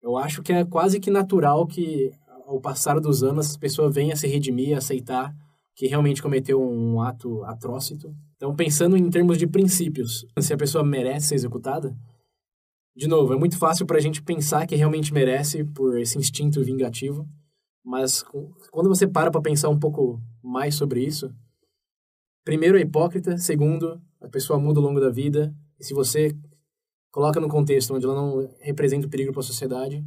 eu 0.02 0.16
acho 0.16 0.42
que 0.42 0.52
é 0.52 0.64
quase 0.64 1.00
que 1.00 1.11
natural 1.11 1.66
que, 1.66 2.12
ao 2.46 2.61
passar 2.61 3.00
dos 3.00 3.22
anos, 3.22 3.46
essa 3.46 3.59
pessoa 3.59 3.90
venha 3.90 4.14
se 4.14 4.26
redimir, 4.26 4.76
aceitar 4.76 5.35
que 5.74 5.87
realmente 5.87 6.22
cometeu 6.22 6.62
um 6.62 7.00
ato 7.00 7.42
atrócito. 7.44 8.14
Então, 8.37 8.54
pensando 8.54 8.96
em 8.96 9.11
termos 9.11 9.38
de 9.38 9.46
princípios, 9.46 10.26
se 10.38 10.52
a 10.52 10.57
pessoa 10.57 10.85
merece 10.85 11.28
ser 11.28 11.35
executada, 11.37 11.96
de 12.96 13.09
novo, 13.09 13.33
é 13.33 13.37
muito 13.37 13.59
fácil 13.59 13.87
para 13.87 13.98
a 13.98 14.00
gente 14.00 14.22
pensar 14.22 14.66
que 14.66 14.76
realmente 14.76 15.12
merece 15.12 15.64
por 15.64 15.98
esse 15.98 16.16
instinto 16.18 16.62
vingativo, 16.62 17.28
mas 17.85 18.22
quando 18.70 18.88
você 18.88 19.07
para 19.07 19.30
para 19.30 19.40
pensar 19.42 19.68
um 19.68 19.78
pouco 19.78 20.20
mais 20.42 20.74
sobre 20.74 21.04
isso, 21.04 21.35
primeiro 22.44 22.78
é 22.78 22.80
hipócrita, 22.80 23.37
segundo, 23.38 24.00
a 24.20 24.28
pessoa 24.28 24.59
muda 24.59 24.80
ao 24.80 24.87
longo 24.87 25.00
da 25.00 25.11
vida, 25.11 25.54
e 25.78 25.85
se 25.85 25.92
você 25.92 26.37
coloca 27.11 27.40
no 27.40 27.48
contexto 27.48 27.94
onde 27.94 28.04
ela 28.04 28.14
não 28.14 28.48
representa 28.61 29.07
um 29.07 29.11
perigo 29.11 29.33
para 29.33 29.40
a 29.40 29.44
sociedade, 29.44 30.04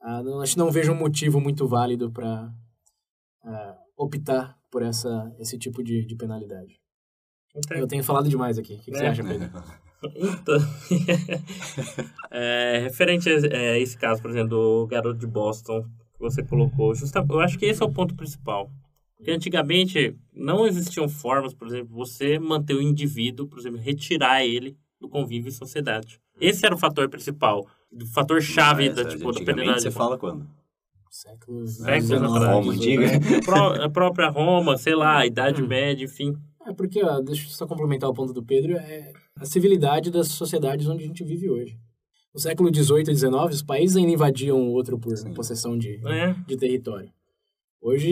ah, 0.00 0.22
não, 0.22 0.40
acho 0.40 0.54
que 0.54 0.58
não 0.58 0.70
vejo 0.70 0.92
um 0.92 0.98
motivo 0.98 1.40
muito 1.40 1.66
válido 1.66 2.10
para 2.10 2.52
optar 3.96 4.58
por 4.70 4.82
essa, 4.82 5.32
esse 5.38 5.58
tipo 5.58 5.82
de, 5.82 6.04
de 6.04 6.16
penalidade. 6.16 6.80
Eu 7.70 7.86
tenho 7.86 8.02
falado 8.02 8.28
demais 8.28 8.58
aqui. 8.58 8.74
O 8.74 8.78
que, 8.78 8.90
que 8.90 8.96
você 8.96 9.04
É. 9.04 9.08
acha, 9.08 9.22
Pedro? 9.22 9.50
Então, 10.16 10.58
é, 12.30 12.78
referente 12.82 13.28
a 13.28 13.32
é, 13.56 13.80
esse 13.80 13.96
caso, 13.96 14.20
por 14.20 14.30
exemplo, 14.30 14.48
do 14.48 14.86
garoto 14.86 15.18
de 15.18 15.26
Boston 15.26 15.82
que 15.82 16.20
você 16.20 16.42
colocou, 16.42 16.94
justa, 16.94 17.24
eu 17.28 17.40
acho 17.40 17.58
que 17.58 17.66
esse 17.66 17.82
é 17.82 17.86
o 17.86 17.92
ponto 17.92 18.14
principal. 18.14 18.70
Porque 19.16 19.30
antigamente 19.30 20.16
não 20.32 20.66
existiam 20.66 21.08
formas, 21.08 21.54
por 21.54 21.68
exemplo, 21.68 21.94
você 21.94 22.38
manter 22.38 22.74
o 22.74 22.82
indivíduo, 22.82 23.46
por 23.46 23.58
exemplo, 23.58 23.78
retirar 23.78 24.44
ele 24.44 24.76
do 25.00 25.08
convívio 25.08 25.48
em 25.48 25.52
sociedade. 25.52 26.20
Esse 26.40 26.66
era 26.66 26.74
o 26.74 26.78
fator 26.78 27.08
principal, 27.08 27.66
o 27.92 28.06
fator 28.06 28.40
chave 28.42 28.88
Mas, 28.88 28.96
da, 28.96 29.02
é, 29.02 29.06
tipo, 29.06 29.30
da 29.32 29.40
penalidade. 29.40 29.82
você 29.82 29.90
fala 29.90 30.18
quando? 30.18 30.44
Século 31.08 31.66
Séculos 31.68 32.06
XIX, 32.06 32.22
atrás. 32.22 32.50
Roma 32.56 32.72
antiga? 32.72 33.06
A 33.06 33.44
pró- 33.44 33.84
a 33.84 33.90
própria 33.90 34.28
Roma, 34.30 34.78
sei 34.78 34.94
lá, 34.94 35.18
a 35.18 35.26
Idade 35.26 35.62
Hum. 35.62 35.66
Média, 35.66 36.04
enfim. 36.04 36.34
É 36.66 36.72
porque, 36.72 37.02
ó, 37.04 37.20
deixa 37.20 37.44
eu 37.46 37.50
só 37.50 37.66
complementar 37.66 38.08
o 38.08 38.14
ponto 38.14 38.32
do 38.32 38.42
Pedro, 38.42 38.74
é 38.76 39.12
a 39.36 39.44
civilidade 39.44 40.10
das 40.10 40.28
sociedades 40.28 40.86
onde 40.86 41.04
a 41.04 41.06
gente 41.06 41.24
vive 41.24 41.50
hoje. 41.50 41.76
No 42.34 42.40
século 42.40 42.74
XVIII 42.74 43.02
e 43.10 43.14
XIX, 43.16 43.32
os 43.50 43.62
países 43.62 43.96
ainda 43.96 44.10
invadiam 44.12 44.58
o 44.60 44.70
outro 44.72 44.98
por 44.98 45.16
Sim. 45.16 45.34
possessão 45.34 45.76
de, 45.76 46.00
É. 46.06 46.34
de 46.46 46.56
território. 46.56 47.10
Hoje, 47.84 48.10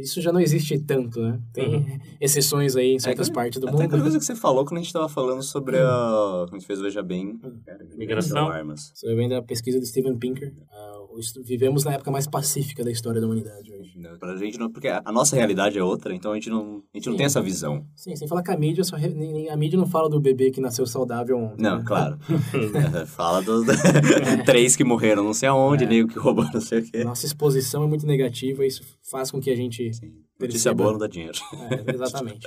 isso 0.00 0.20
já 0.20 0.32
não 0.32 0.40
existe 0.40 0.76
tanto, 0.80 1.20
né? 1.22 1.40
Tem 1.52 2.00
exceções 2.20 2.74
aí 2.74 2.90
em 2.94 2.98
certas 2.98 3.28
Até- 3.28 3.34
partes 3.36 3.60
do 3.60 3.68
Até 3.68 3.76
aquela 3.84 3.92
mundo. 3.92 4.02
coisa 4.02 4.18
que 4.18 4.24
você 4.24 4.34
falou 4.34 4.64
quando 4.64 4.78
a 4.78 4.82
gente 4.82 4.92
tava 4.92 5.08
falando 5.08 5.42
sobre 5.44 5.78
a... 5.78 6.44
Como 6.46 6.56
a 6.56 6.58
gente 6.58 6.66
fez 6.66 6.80
o 6.80 6.82
Veja 6.82 7.00
Bem. 7.00 7.38
Cara, 7.64 7.86
Migração. 7.96 8.48
Armas. 8.50 8.90
Você 8.92 9.14
vem 9.14 9.28
da 9.28 9.40
pesquisa 9.40 9.78
do 9.78 9.86
Steven 9.86 10.18
Pinker. 10.18 10.52
ah, 10.72 10.99
vivemos 11.44 11.84
na 11.84 11.92
época 11.94 12.10
mais 12.10 12.26
pacífica 12.26 12.82
da 12.84 12.90
história 12.90 13.20
da 13.20 13.26
humanidade 13.26 13.72
hoje. 13.72 13.98
Né, 13.98 14.14
Pra 14.18 14.36
gente 14.36 14.58
não... 14.58 14.70
Porque 14.70 14.88
a 14.88 15.12
nossa 15.12 15.36
realidade 15.36 15.78
é 15.78 15.82
outra, 15.84 16.14
então 16.14 16.32
a 16.32 16.34
gente 16.34 16.48
não, 16.50 16.82
a 16.92 16.96
gente 16.96 17.06
não 17.06 17.12
Sim. 17.12 17.16
tem 17.18 17.26
essa 17.26 17.40
visão. 17.42 17.84
Sim, 17.96 18.14
sem 18.16 18.26
falar 18.28 18.42
que 18.42 18.50
a 18.50 18.56
mídia, 18.56 18.82
só 18.84 18.96
a 18.96 19.56
mídia 19.56 19.78
não 19.78 19.86
fala 19.86 20.08
do 20.08 20.20
bebê 20.20 20.50
que 20.50 20.60
nasceu 20.60 20.86
saudável 20.86 21.36
ontem. 21.38 21.62
Não, 21.62 21.78
né? 21.78 21.84
claro. 21.86 22.18
É, 23.02 23.06
Fala 23.06 23.42
dos 23.42 23.66
três 24.46 24.76
que 24.76 24.84
morreram 24.84 25.22
não 25.24 25.32
sei 25.34 25.48
aonde, 25.48 25.84
É. 25.84 25.86
nem 25.86 26.02
o 26.02 26.08
que 26.08 26.18
roubou 26.18 26.44
não 26.52 26.60
sei 26.60 26.80
o 26.80 26.90
quê. 26.90 27.04
Nossa 27.04 27.26
exposição 27.26 27.84
é 27.84 27.86
muito 27.86 28.06
negativa 28.06 28.64
isso 28.66 28.82
faz 29.10 29.30
com 29.30 29.40
que 29.40 29.50
a 29.50 29.56
gente 29.56 29.84
Notícia 29.84 30.08
perceba- 30.38 30.74
boa 30.74 30.92
não 30.92 30.98
dá 30.98 31.06
dinheiro. 31.06 31.38
É, 31.86 31.94
exatamente. 31.94 32.46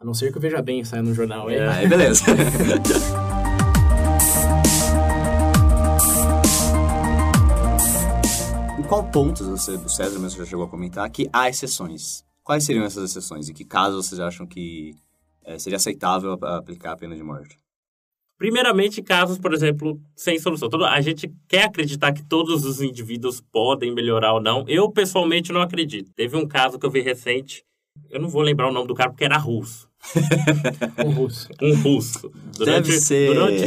A 0.00 0.04
não 0.04 0.14
ser 0.14 0.30
que 0.30 0.38
eu 0.38 0.42
veja 0.42 0.62
bem 0.62 0.84
saia 0.84 1.02
no 1.02 1.12
jornal. 1.12 1.48
aí. 1.48 1.58
Aí, 1.58 1.88
beleza. 1.88 2.22
qual 8.88 9.04
ponto 9.10 9.44
você, 9.44 9.76
do 9.76 9.88
César 9.88 10.18
mesmo 10.18 10.38
já 10.38 10.46
chegou 10.48 10.64
a 10.64 10.68
comentar 10.68 11.08
que 11.10 11.28
há 11.32 11.48
exceções? 11.48 12.24
Quais 12.42 12.64
seriam 12.64 12.84
essas 12.84 13.10
exceções? 13.10 13.48
Em 13.48 13.52
que 13.54 13.64
casos 13.64 14.06
vocês 14.06 14.20
acham 14.20 14.46
que 14.46 14.94
eh, 15.44 15.58
seria 15.58 15.76
aceitável 15.76 16.32
aplicar 16.42 16.92
a 16.92 16.96
pena 16.96 17.14
de 17.14 17.22
morte? 17.22 17.58
Primeiramente, 18.38 19.02
casos, 19.02 19.36
por 19.36 19.52
exemplo, 19.52 20.00
sem 20.16 20.38
solução. 20.38 20.68
Todo- 20.70 20.84
a 20.86 21.00
gente 21.00 21.30
quer 21.48 21.64
acreditar 21.64 22.12
que 22.12 22.24
todos 22.24 22.64
os 22.64 22.80
indivíduos 22.80 23.40
podem 23.52 23.92
melhorar 23.92 24.32
ou 24.34 24.40
não. 24.40 24.64
Eu, 24.68 24.88
pessoalmente, 24.90 25.52
não 25.52 25.60
acredito. 25.60 26.10
Teve 26.14 26.36
um 26.36 26.46
caso 26.46 26.78
que 26.78 26.86
eu 26.86 26.90
vi 26.90 27.00
recente, 27.00 27.64
eu 28.08 28.20
não 28.20 28.28
vou 28.28 28.40
lembrar 28.42 28.68
o 28.68 28.72
nome 28.72 28.86
do 28.86 28.94
cara 28.94 29.10
porque 29.10 29.24
era 29.24 29.36
russo. 29.36 29.88
Um 31.04 31.10
russo. 31.10 31.48
Um 31.60 31.74
russo. 31.82 32.30
Deve 32.64 32.92
ser... 32.92 33.34
durante- 33.34 33.64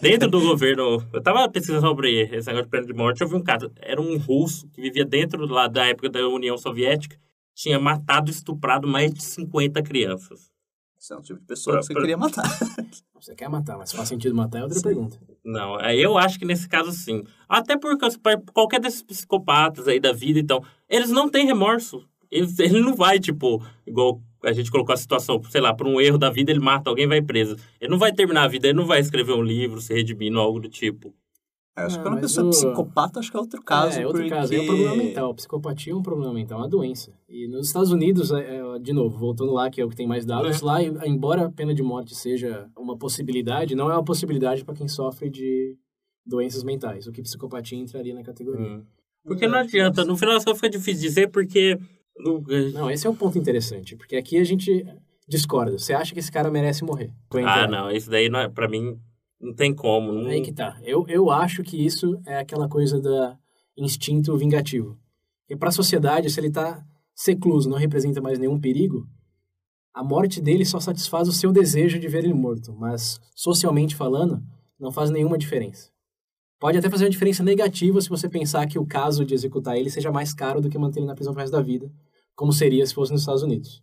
dentro 0.00 0.28
do 0.28 0.40
governo. 0.40 1.02
Eu 1.12 1.22
tava 1.22 1.48
pesquisando 1.48 1.80
sobre 1.86 2.20
esse 2.22 2.46
negócio 2.46 2.64
de 2.64 2.70
pena 2.70 2.86
de 2.86 2.92
morte. 2.92 3.20
Eu 3.20 3.28
vi 3.28 3.34
um 3.36 3.42
caso. 3.42 3.70
Era 3.76 4.00
um 4.00 4.16
russo 4.18 4.68
que 4.68 4.80
vivia 4.80 5.04
dentro 5.04 5.44
lá 5.46 5.66
da 5.68 5.86
época 5.86 6.08
da 6.08 6.26
União 6.28 6.56
Soviética. 6.56 7.16
Tinha 7.54 7.78
matado 7.80 8.30
e 8.30 8.32
estuprado 8.32 8.86
mais 8.86 9.12
de 9.12 9.22
50 9.22 9.82
crianças. 9.82 10.50
Esse 11.00 11.12
é 11.12 11.16
um 11.16 11.20
tipo 11.20 11.38
de 11.40 11.46
pessoa 11.46 11.78
que 11.78 11.86
você 11.86 11.92
Pra- 11.92 12.02
queria 12.02 12.16
matar. 12.16 12.44
Você 13.20 13.34
quer 13.34 13.48
matar, 13.48 13.76
mas 13.76 13.90
faz 13.90 14.08
sentido 14.08 14.32
matar 14.32 14.60
é 14.60 14.62
outra 14.62 14.80
pergunta. 14.80 15.18
Não, 15.44 15.80
eu 15.90 16.16
acho 16.16 16.38
que 16.38 16.44
nesse 16.44 16.68
caso 16.68 16.92
sim. 16.92 17.24
Até 17.48 17.76
porque 17.76 18.06
qualquer 18.54 18.78
desses 18.80 19.02
psicopatas 19.02 19.88
aí 19.88 19.98
da 19.98 20.12
vida, 20.12 20.38
então, 20.38 20.62
eles 20.88 21.10
não 21.10 21.28
têm 21.28 21.44
remorso. 21.44 22.08
Eles, 22.30 22.56
ele 22.60 22.80
não 22.80 22.94
vai, 22.94 23.18
tipo, 23.18 23.60
igual 23.84 24.22
a 24.48 24.52
gente 24.52 24.70
colocou 24.70 24.92
a 24.92 24.96
situação, 24.96 25.42
sei 25.50 25.60
lá, 25.60 25.72
por 25.74 25.86
um 25.86 26.00
erro 26.00 26.18
da 26.18 26.30
vida, 26.30 26.50
ele 26.50 26.60
mata 26.60 26.88
alguém 26.90 27.04
e 27.04 27.08
vai 27.08 27.22
preso. 27.22 27.56
Ele 27.80 27.90
não 27.90 27.98
vai 27.98 28.12
terminar 28.12 28.44
a 28.44 28.48
vida, 28.48 28.66
ele 28.68 28.76
não 28.76 28.86
vai 28.86 29.00
escrever 29.00 29.32
um 29.32 29.42
livro, 29.42 29.80
se 29.80 29.92
redimindo, 29.94 30.38
algo 30.38 30.58
do 30.60 30.68
tipo. 30.68 31.14
É, 31.76 31.82
acho 31.82 31.94
Ah, 31.94 31.98
que 31.98 32.04
quando 32.08 32.18
a 32.18 32.20
pessoa 32.20 32.44
é 32.44 32.48
o- 32.48 32.50
psicopata, 32.50 33.20
acho 33.20 33.30
que 33.30 33.36
é 33.36 33.40
outro 33.40 33.62
caso. 33.62 34.00
é, 34.00 34.04
outro 34.06 34.22
porque... 34.22 34.34
caso. 34.34 34.52
É 34.52 34.60
um 34.60 34.66
problema 34.66 34.96
mental. 34.96 35.34
Psicopatia 35.34 35.92
é 35.92 35.96
um 35.96 36.02
problema 36.02 36.34
mental, 36.34 36.58
é 36.58 36.62
uma 36.62 36.68
doença. 36.68 37.12
E 37.28 37.46
nos 37.46 37.68
Estados 37.68 37.92
Unidos, 37.92 38.32
é, 38.32 38.56
é, 38.56 38.78
de 38.80 38.92
novo, 38.92 39.16
voltando 39.16 39.52
lá, 39.52 39.70
que 39.70 39.80
é 39.80 39.84
o 39.84 39.88
que 39.88 39.94
tem 39.94 40.06
mais 40.06 40.26
dados, 40.26 40.60
É. 40.60 40.64
lá, 40.64 40.82
embora 40.82 41.46
a 41.46 41.50
pena 41.52 41.72
de 41.72 41.82
morte 41.82 42.16
seja 42.16 42.68
uma 42.76 42.96
possibilidade, 42.98 43.76
não 43.76 43.88
é 43.90 43.94
uma 43.94 44.04
possibilidade 44.04 44.64
para 44.64 44.74
quem 44.74 44.88
sofre 44.88 45.30
de 45.30 45.76
doenças 46.26 46.64
mentais, 46.64 47.06
o 47.06 47.12
que 47.12 47.22
psicopatia 47.22 47.78
entraria 47.78 48.12
na 48.14 48.22
categoria. 48.24 48.82
Porque 49.24 49.46
não 49.46 49.58
adianta, 49.58 50.04
no 50.04 50.16
final 50.16 50.36
contas 50.38 50.54
fica 50.56 50.70
difícil 50.70 51.02
dizer, 51.02 51.28
porque. 51.28 51.78
No- 52.18 52.42
Não, 52.72 52.90
esse 52.90 53.06
é 53.06 53.10
um 53.10 53.14
ponto 53.14 53.38
interessante, 53.38 53.96
porque 53.96 54.16
aqui 54.16 54.38
a 54.38 54.44
gente 54.44 54.84
discorda. 55.28 55.78
Você 55.78 55.92
acha 55.92 56.12
que 56.12 56.20
esse 56.20 56.32
cara 56.32 56.50
merece 56.50 56.84
morrer? 56.84 57.12
Ah, 57.46 57.66
não, 57.66 57.90
isso 57.90 58.10
daí 58.10 58.28
não 58.28 58.40
é, 58.40 58.48
pra 58.48 58.68
mim 58.68 58.98
não 59.40 59.54
tem 59.54 59.74
como. 59.74 60.12
Não... 60.12 60.26
Aí 60.28 60.40
que 60.42 60.52
tá. 60.52 60.78
Eu, 60.82 61.04
eu 61.08 61.30
acho 61.30 61.62
que 61.62 61.76
isso 61.84 62.20
é 62.26 62.38
aquela 62.38 62.68
coisa 62.68 63.00
da 63.00 63.36
instinto 63.76 64.36
vingativo. 64.36 64.98
E 65.48 65.56
para 65.56 65.68
a 65.68 65.72
sociedade, 65.72 66.28
se 66.30 66.40
ele 66.40 66.50
tá 66.50 66.84
secluso, 67.14 67.68
não 67.70 67.78
representa 67.78 68.20
mais 68.20 68.38
nenhum 68.38 68.58
perigo, 68.60 69.06
a 69.94 70.02
morte 70.04 70.40
dele 70.40 70.64
só 70.64 70.78
satisfaz 70.80 71.28
o 71.28 71.32
seu 71.32 71.52
desejo 71.52 71.98
de 71.98 72.08
ver 72.08 72.24
ele 72.24 72.34
morto, 72.34 72.72
mas 72.74 73.20
socialmente 73.34 73.94
falando, 73.96 74.42
não 74.78 74.92
faz 74.92 75.10
nenhuma 75.10 75.38
diferença. 75.38 75.90
Pode 76.60 76.76
até 76.76 76.90
fazer 76.90 77.04
uma 77.04 77.10
diferença 77.10 77.42
negativa 77.42 78.00
se 78.00 78.08
você 78.08 78.28
pensar 78.28 78.66
que 78.66 78.78
o 78.78 78.86
caso 78.86 79.24
de 79.24 79.32
executar 79.34 79.76
ele 79.76 79.90
seja 79.90 80.10
mais 80.10 80.32
caro 80.34 80.60
do 80.60 80.68
que 80.68 80.76
manter 80.78 81.00
ele 81.00 81.06
na 81.06 81.14
prisão 81.14 81.32
pro 81.32 81.40
resto 81.40 81.52
da 81.52 81.62
vida, 81.62 81.90
como 82.38 82.52
seria 82.52 82.86
se 82.86 82.94
fosse 82.94 83.10
nos 83.10 83.22
Estados 83.22 83.42
Unidos. 83.42 83.82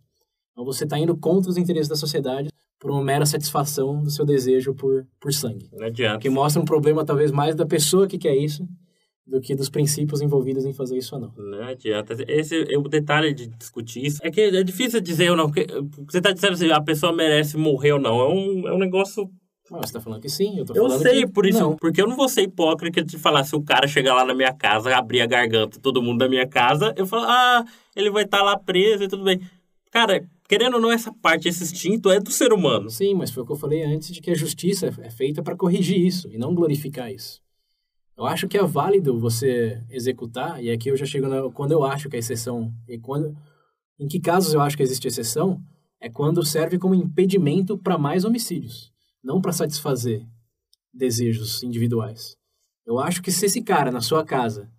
Então 0.52 0.64
você 0.64 0.84
está 0.84 0.98
indo 0.98 1.14
contra 1.14 1.50
os 1.50 1.58
interesses 1.58 1.88
da 1.90 1.94
sociedade 1.94 2.48
por 2.80 2.90
uma 2.90 3.04
mera 3.04 3.26
satisfação 3.26 4.02
do 4.02 4.10
seu 4.10 4.24
desejo 4.24 4.74
por, 4.74 5.06
por 5.20 5.30
sangue. 5.30 5.68
Não 5.74 5.86
adianta. 5.86 6.20
Que 6.20 6.30
mostra 6.30 6.62
um 6.62 6.64
problema 6.64 7.04
talvez 7.04 7.30
mais 7.30 7.54
da 7.54 7.66
pessoa 7.66 8.06
que 8.06 8.16
quer 8.16 8.34
isso 8.34 8.66
do 9.26 9.42
que 9.42 9.54
dos 9.54 9.68
princípios 9.68 10.22
envolvidos 10.22 10.64
em 10.64 10.72
fazer 10.72 10.96
isso 10.96 11.16
ou 11.16 11.20
não. 11.20 11.34
Não 11.36 11.64
adianta. 11.64 12.16
Esse 12.26 12.72
é 12.72 12.78
o 12.78 12.82
detalhe 12.88 13.34
de 13.34 13.46
discutir 13.48 14.06
isso. 14.06 14.20
É 14.22 14.30
que 14.30 14.40
é 14.40 14.62
difícil 14.62 15.02
dizer 15.02 15.30
ou 15.30 15.36
não. 15.36 15.50
Porque 15.50 15.66
você 16.08 16.16
está 16.16 16.32
dizendo 16.32 16.56
se 16.56 16.72
a 16.72 16.80
pessoa 16.80 17.12
merece 17.12 17.58
morrer 17.58 17.92
ou 17.92 18.00
não. 18.00 18.18
É 18.20 18.28
um, 18.28 18.68
é 18.68 18.72
um 18.72 18.78
negócio 18.78 19.30
Ah, 19.72 19.78
você 19.78 19.84
está 19.86 20.00
falando 20.00 20.20
que 20.20 20.28
sim, 20.28 20.58
eu 20.58 20.64
tô 20.64 20.74
Eu 20.74 20.84
falando 20.84 21.02
sei, 21.02 21.24
que 21.24 21.32
por 21.32 21.44
isso, 21.46 21.58
não. 21.58 21.76
porque 21.76 22.00
eu 22.00 22.06
não 22.06 22.16
vou 22.16 22.28
ser 22.28 22.42
hipócrita 22.42 23.02
de 23.02 23.18
falar 23.18 23.42
se 23.44 23.56
o 23.56 23.62
cara 23.62 23.88
chegar 23.88 24.14
lá 24.14 24.24
na 24.24 24.34
minha 24.34 24.52
casa, 24.52 24.94
abrir 24.96 25.20
a 25.22 25.26
garganta, 25.26 25.80
todo 25.80 26.00
mundo 26.02 26.18
da 26.18 26.28
minha 26.28 26.46
casa, 26.46 26.94
eu 26.96 27.06
falo, 27.06 27.24
ah, 27.26 27.64
ele 27.94 28.10
vai 28.10 28.24
estar 28.24 28.42
lá 28.42 28.56
preso 28.56 29.04
e 29.04 29.08
tudo 29.08 29.24
bem. 29.24 29.40
Cara, 29.90 30.24
querendo 30.48 30.74
ou 30.74 30.80
não, 30.80 30.92
essa 30.92 31.12
parte, 31.12 31.48
esse 31.48 31.64
instinto 31.64 32.10
é 32.10 32.20
do 32.20 32.30
ser 32.30 32.52
humano. 32.52 32.88
Sim, 32.90 33.14
mas 33.14 33.30
foi 33.30 33.42
o 33.42 33.46
que 33.46 33.52
eu 33.52 33.56
falei 33.56 33.82
antes 33.82 34.12
de 34.14 34.20
que 34.20 34.30
a 34.30 34.36
justiça 34.36 34.94
é 35.02 35.10
feita 35.10 35.42
para 35.42 35.56
corrigir 35.56 35.98
isso 35.98 36.28
e 36.30 36.38
não 36.38 36.54
glorificar 36.54 37.10
isso. 37.12 37.40
Eu 38.16 38.24
acho 38.24 38.48
que 38.48 38.56
é 38.56 38.62
válido 38.62 39.18
você 39.18 39.82
executar, 39.90 40.62
e 40.62 40.70
aqui 40.70 40.88
eu 40.90 40.96
já 40.96 41.04
chego 41.04 41.28
na, 41.28 41.50
quando 41.50 41.72
eu 41.72 41.84
acho 41.84 42.08
que 42.08 42.16
a 42.16 42.18
exceção, 42.18 42.72
e 42.88 42.98
quando, 42.98 43.36
em 43.98 44.06
que 44.08 44.18
casos 44.20 44.54
eu 44.54 44.60
acho 44.60 44.76
que 44.76 44.82
existe 44.82 45.06
exceção, 45.06 45.60
é 46.00 46.08
quando 46.08 46.42
serve 46.44 46.78
como 46.78 46.94
impedimento 46.94 47.76
para 47.76 47.98
mais 47.98 48.24
homicídios, 48.24 48.90
não 49.26 49.40
para 49.40 49.52
satisfazer 49.52 50.24
desejos 50.94 51.60
individuais. 51.64 52.36
Eu 52.86 53.00
acho 53.00 53.20
que 53.20 53.32
se 53.32 53.46
esse 53.46 53.60
cara 53.60 53.90
na 53.90 54.00
sua 54.00 54.24
casa 54.24 54.70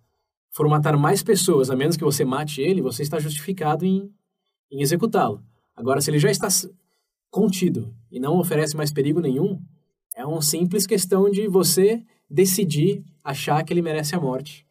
for 0.50 0.66
matar 0.66 0.96
mais 0.96 1.22
pessoas, 1.22 1.68
a 1.68 1.76
menos 1.76 1.98
que 1.98 2.02
você 2.02 2.24
mate 2.24 2.62
ele, 2.62 2.80
você 2.80 3.02
está 3.02 3.18
justificado 3.20 3.84
em, 3.84 4.10
em 4.72 4.80
executá-lo. 4.80 5.44
Agora, 5.76 6.00
se 6.00 6.10
ele 6.10 6.18
já 6.18 6.30
está 6.30 6.48
contido 7.30 7.94
e 8.10 8.18
não 8.18 8.38
oferece 8.38 8.74
mais 8.74 8.90
perigo 8.90 9.20
nenhum, 9.20 9.60
é 10.16 10.24
uma 10.24 10.40
simples 10.40 10.86
questão 10.86 11.30
de 11.30 11.46
você 11.46 12.02
decidir 12.28 13.04
achar 13.22 13.62
que 13.62 13.72
ele 13.74 13.82
merece 13.82 14.16
a 14.16 14.20
morte, 14.20 14.66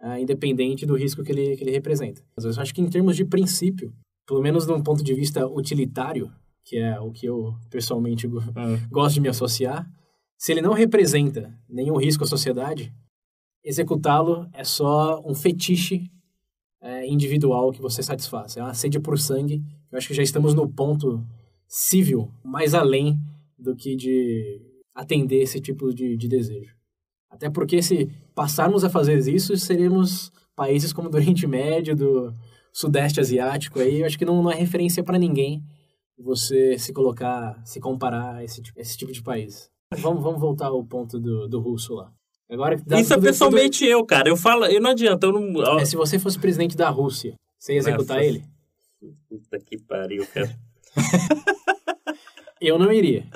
ah, 0.00 0.18
independente 0.20 0.84
do 0.84 0.96
risco 0.96 1.22
que 1.22 1.30
ele, 1.30 1.56
que 1.56 1.62
ele 1.62 1.70
representa. 1.70 2.20
Às 2.36 2.42
vezes, 2.42 2.56
eu 2.56 2.62
acho 2.62 2.74
que 2.74 2.82
em 2.82 2.90
termos 2.90 3.14
de 3.14 3.24
princípio, 3.24 3.94
pelo 4.26 4.42
menos 4.42 4.66
de 4.66 4.72
um 4.72 4.82
ponto 4.82 5.04
de 5.04 5.14
vista 5.14 5.46
utilitário, 5.46 6.32
que 6.70 6.78
é 6.78 7.00
o 7.00 7.10
que 7.10 7.26
eu 7.26 7.52
pessoalmente 7.68 8.28
go- 8.28 8.40
gosto 8.88 9.14
de 9.14 9.20
me 9.20 9.28
associar, 9.28 9.84
se 10.38 10.52
ele 10.52 10.62
não 10.62 10.72
representa 10.72 11.52
nenhum 11.68 11.96
risco 11.96 12.22
à 12.22 12.26
sociedade, 12.28 12.92
executá-lo 13.64 14.48
é 14.52 14.62
só 14.62 15.20
um 15.26 15.34
fetiche 15.34 16.08
é, 16.80 17.04
individual 17.08 17.72
que 17.72 17.82
você 17.82 18.04
satisfaz. 18.04 18.56
É 18.56 18.62
uma 18.62 18.72
sede 18.72 19.00
por 19.00 19.18
sangue. 19.18 19.60
Eu 19.90 19.98
acho 19.98 20.06
que 20.06 20.14
já 20.14 20.22
estamos 20.22 20.54
no 20.54 20.68
ponto 20.72 21.26
civil, 21.66 22.30
mais 22.44 22.72
além 22.72 23.18
do 23.58 23.74
que 23.74 23.96
de 23.96 24.60
atender 24.94 25.42
esse 25.42 25.60
tipo 25.60 25.92
de, 25.92 26.16
de 26.16 26.28
desejo. 26.28 26.72
Até 27.28 27.50
porque 27.50 27.82
se 27.82 28.08
passarmos 28.32 28.84
a 28.84 28.88
fazer 28.90 29.18
isso, 29.28 29.56
seremos 29.56 30.30
países 30.54 30.92
como 30.92 31.10
do 31.10 31.16
Oriente 31.16 31.48
Médio, 31.48 31.96
do 31.96 32.32
Sudeste 32.72 33.18
Asiático, 33.18 33.80
aí 33.80 34.00
eu 34.00 34.06
acho 34.06 34.16
que 34.16 34.24
não, 34.24 34.40
não 34.40 34.50
é 34.52 34.54
referência 34.54 35.02
para 35.02 35.18
ninguém 35.18 35.62
você 36.22 36.78
se 36.78 36.92
colocar, 36.92 37.60
se 37.64 37.80
comparar 37.80 38.36
a 38.36 38.44
esse, 38.44 38.62
tipo- 38.62 38.78
esse 38.80 38.96
tipo 38.96 39.12
de 39.12 39.22
país. 39.22 39.70
Vamos, 39.98 40.22
vamos 40.22 40.40
voltar 40.40 40.66
ao 40.66 40.84
ponto 40.84 41.18
do, 41.18 41.48
do 41.48 41.60
russo 41.60 41.94
lá. 41.94 42.12
Agora, 42.48 42.74
Isso 42.74 43.12
é 43.12 43.16
tudo- 43.16 43.22
pessoalmente 43.26 43.84
eu, 43.84 44.04
cara. 44.04 44.28
Eu 44.28 44.36
falo, 44.36 44.64
eu 44.66 44.80
não 44.80 44.90
adianta, 44.90 45.26
eu 45.26 45.32
não. 45.32 45.78
é, 45.78 45.84
se 45.84 45.96
você 45.96 46.18
fosse 46.18 46.38
presidente 46.38 46.76
da 46.76 46.88
Rússia, 46.90 47.34
você 47.58 47.72
ia 47.74 47.78
executar 47.78 48.16
Nossa. 48.18 48.28
ele? 48.28 48.44
Puta 49.28 49.58
que 49.60 49.78
pariu, 49.78 50.26
cara. 50.26 50.54
Eu 52.60 52.78
não 52.78 52.92
iria. 52.92 53.26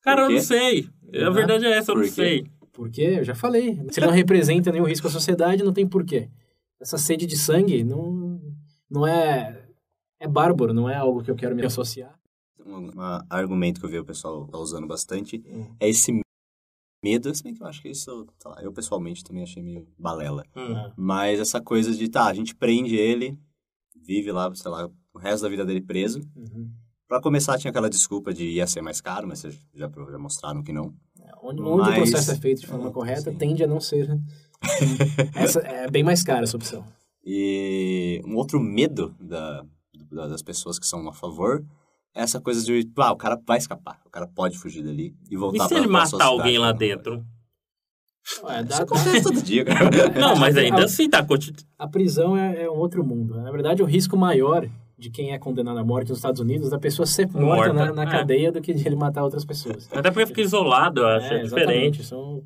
Cara, 0.00 0.22
eu 0.22 0.30
não 0.30 0.40
sei. 0.40 0.88
A 1.26 1.30
verdade 1.30 1.66
é 1.66 1.76
essa, 1.76 1.92
eu 1.92 1.96
não 1.96 2.04
sei. 2.04 2.46
Porque, 2.72 3.02
eu 3.02 3.24
já 3.24 3.34
falei, 3.34 3.74
se 3.90 4.00
ele 4.00 4.06
não 4.06 4.14
representa 4.14 4.72
nenhum 4.72 4.86
risco 4.86 5.06
à 5.06 5.10
sociedade, 5.10 5.62
não 5.62 5.72
tem 5.72 5.86
porquê. 5.86 6.28
Essa 6.80 6.96
sede 6.96 7.26
de 7.26 7.36
sangue 7.36 7.84
não, 7.84 8.40
não 8.90 9.06
é... 9.06 9.61
É 10.22 10.28
bárbaro, 10.28 10.72
não 10.72 10.88
é 10.88 10.94
algo 10.94 11.22
que 11.22 11.30
eu 11.30 11.34
quero 11.34 11.54
me 11.56 11.64
associar. 11.64 12.14
Um, 12.64 12.86
um 12.96 13.00
argumento 13.28 13.80
que 13.80 13.86
eu 13.86 13.90
vi 13.90 13.98
o 13.98 14.04
pessoal 14.04 14.46
tá 14.46 14.56
usando 14.56 14.86
bastante 14.86 15.42
Hum. 15.46 15.74
é 15.80 15.88
esse 15.88 16.20
medo, 17.04 17.34
se 17.34 17.42
bem 17.42 17.52
que 17.54 17.60
eu 17.62 17.66
acho 17.66 17.82
que 17.82 17.88
isso, 17.88 18.24
lá, 18.44 18.62
eu 18.62 18.72
pessoalmente 18.72 19.24
também 19.24 19.42
achei 19.42 19.60
meio 19.62 19.86
balela. 19.98 20.44
Hum. 20.56 20.92
Mas 20.96 21.40
essa 21.40 21.60
coisa 21.60 21.92
de, 21.92 22.08
tá, 22.08 22.26
a 22.26 22.34
gente 22.34 22.54
prende 22.54 22.94
ele, 22.94 23.36
vive 24.00 24.30
lá, 24.30 24.54
sei 24.54 24.70
lá, 24.70 24.88
o 25.12 25.18
resto 25.18 25.42
da 25.42 25.48
vida 25.48 25.64
dele 25.66 25.80
preso. 25.80 26.20
Uhum. 26.36 26.70
Pra 27.08 27.20
começar, 27.20 27.58
tinha 27.58 27.70
aquela 27.70 27.90
desculpa 27.90 28.32
de 28.32 28.44
ia 28.48 28.66
ser 28.68 28.80
mais 28.80 29.00
caro, 29.00 29.26
mas 29.26 29.40
vocês 29.40 29.58
já, 29.74 29.90
já 30.10 30.18
mostraram 30.18 30.62
que 30.62 30.72
não. 30.72 30.94
Onde, 31.42 31.60
onde 31.60 31.82
Mas- 31.82 31.90
o 31.90 31.94
processo 32.02 32.30
é 32.30 32.36
feito 32.36 32.60
de 32.60 32.66
forma 32.68 32.88
É, 32.88 32.92
correta, 32.92 33.30
sim. 33.32 33.36
tende 33.36 33.64
a 33.64 33.66
não 33.66 33.80
ser... 33.80 34.08
essa, 35.34 35.58
é 35.60 35.90
bem 35.90 36.04
mais 36.04 36.22
cara 36.22 36.44
essa 36.44 36.56
opção. 36.56 36.84
E 37.24 38.22
um 38.24 38.36
outro 38.36 38.60
medo 38.60 39.14
da- 39.20 39.64
das 40.14 40.42
pessoas 40.42 40.78
que 40.78 40.86
são 40.86 41.08
a 41.08 41.12
favor 41.12 41.64
é 42.14 42.20
essa 42.22 42.40
coisa 42.40 42.62
de, 42.64 42.90
ah, 42.98 43.12
o 43.12 43.16
cara 43.16 43.40
vai 43.46 43.58
escapar, 43.58 44.00
o 44.06 44.10
cara 44.10 44.26
pode 44.26 44.58
fugir 44.58 44.82
dali 44.82 45.14
e 45.30 45.36
voltar 45.36 45.64
E 45.64 45.68
se 45.68 45.68
pra, 45.68 45.78
ele 45.78 45.86
matar 45.86 46.24
alguém 46.24 46.58
lá 46.58 46.70
dentro? 46.72 47.24
É, 48.48 48.62
dá- 48.62 48.74
Isso 48.74 48.82
acontece 48.82 49.22
todo 49.22 49.42
dia, 49.42 49.64
cara. 49.64 49.90
Não, 50.20 50.36
mas 50.36 50.56
a- 50.56 50.60
ainda 50.60 50.82
a- 50.82 50.84
assim 50.84 51.08
tá. 51.10 51.26
A 51.78 51.88
prisão 51.88 52.36
é, 52.36 52.62
é 52.64 52.70
um 52.70 52.76
outro 52.76 53.02
mundo. 53.04 53.34
Na 53.40 53.50
verdade, 53.50 53.82
o 53.82 53.86
risco 53.86 54.16
maior 54.16 54.68
de 54.96 55.10
quem 55.10 55.32
é 55.32 55.38
condenado 55.38 55.78
à 55.78 55.84
morte 55.84 56.10
nos 56.10 56.18
Estados 56.18 56.40
Unidos 56.40 56.68
é 56.68 56.70
da 56.70 56.78
pessoa 56.78 57.04
ser 57.06 57.26
morta, 57.32 57.72
Morta, 57.72 57.72
na, 57.72 57.92
na 57.92 58.02
é. 58.04 58.06
cadeia 58.10 58.52
do 58.52 58.60
que 58.60 58.72
de 58.72 58.86
ele 58.86 58.94
matar 58.94 59.24
outras 59.24 59.44
pessoas. 59.44 59.88
Até 59.92 60.10
porque 60.12 60.26
fica 60.26 60.40
isolado, 60.40 61.00
eu 61.00 61.08
acho. 61.08 61.26
É, 61.32 61.40
É, 61.40 61.42
diferente. 61.42 62.04
São... 62.04 62.44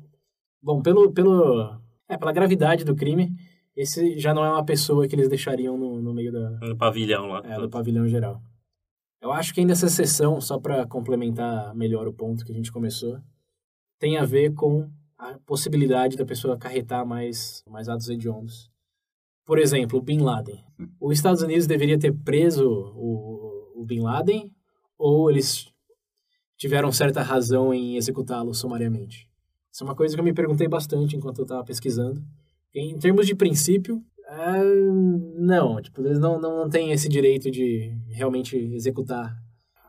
Bom, 0.63 0.81
pelo, 0.81 1.11
pelo, 1.11 1.75
é, 2.09 2.17
pela 2.17 2.31
gravidade 2.31 2.83
do 2.83 2.95
crime, 2.95 3.31
esse 3.77 4.17
já 4.17 4.33
não 4.33 4.43
é 4.43 4.49
uma 4.49 4.65
pessoa 4.65 5.07
que 5.07 5.15
eles 5.15 5.29
deixariam 5.29 5.77
no, 5.77 6.01
no 6.01 6.13
meio 6.13 6.31
da, 6.31 6.49
No 6.67 6.75
pavilhão 6.75 7.27
lá. 7.27 7.41
é, 7.45 7.59
do 7.59 7.69
pavilhão 7.69 8.07
geral. 8.07 8.41
Eu 9.21 9.31
acho 9.31 9.53
que 9.53 9.59
ainda 9.59 9.73
essa 9.73 9.87
sessão, 9.87 10.41
só 10.41 10.59
para 10.59 10.85
complementar 10.87 11.73
melhor 11.75 12.07
o 12.07 12.13
ponto 12.13 12.43
que 12.43 12.51
a 12.51 12.55
gente 12.55 12.71
começou, 12.71 13.19
tem 13.99 14.17
a 14.17 14.25
ver 14.25 14.53
com 14.53 14.89
a 15.17 15.37
possibilidade 15.45 16.17
da 16.17 16.25
pessoa 16.25 16.55
acarretar 16.55 17.05
mais, 17.05 17.63
mais 17.69 17.87
atos 17.89 18.09
hediondos. 18.09 18.69
Por 19.45 19.57
exemplo, 19.59 19.97
o 19.97 20.01
Bin 20.01 20.19
Laden. 20.19 20.63
Os 20.99 21.17
Estados 21.17 21.41
Unidos 21.41 21.65
deveria 21.65 21.97
ter 21.97 22.13
preso 22.13 22.67
o, 22.67 23.81
o 23.81 23.85
Bin 23.85 24.01
Laden 24.01 24.51
ou 24.97 25.31
eles 25.31 25.71
tiveram 26.57 26.91
certa 26.91 27.21
razão 27.21 27.73
em 27.73 27.95
executá-lo 27.95 28.53
sumariamente? 28.53 29.27
Isso 29.71 29.83
é 29.83 29.87
uma 29.87 29.95
coisa 29.95 30.15
que 30.15 30.19
eu 30.19 30.25
me 30.25 30.33
perguntei 30.33 30.67
bastante 30.67 31.15
enquanto 31.15 31.39
eu 31.39 31.43
estava 31.43 31.63
pesquisando. 31.63 32.21
Em 32.79 32.97
termos 32.99 33.25
de 33.25 33.33
princípio, 33.33 34.03
ah, 34.27 34.61
não, 35.35 35.81
tipo, 35.81 36.01
eles 36.01 36.19
não, 36.19 36.39
não, 36.39 36.57
não 36.57 36.69
têm 36.69 36.91
esse 36.91 37.09
direito 37.09 37.49
de 37.49 37.91
realmente 38.09 38.55
executar 38.55 39.35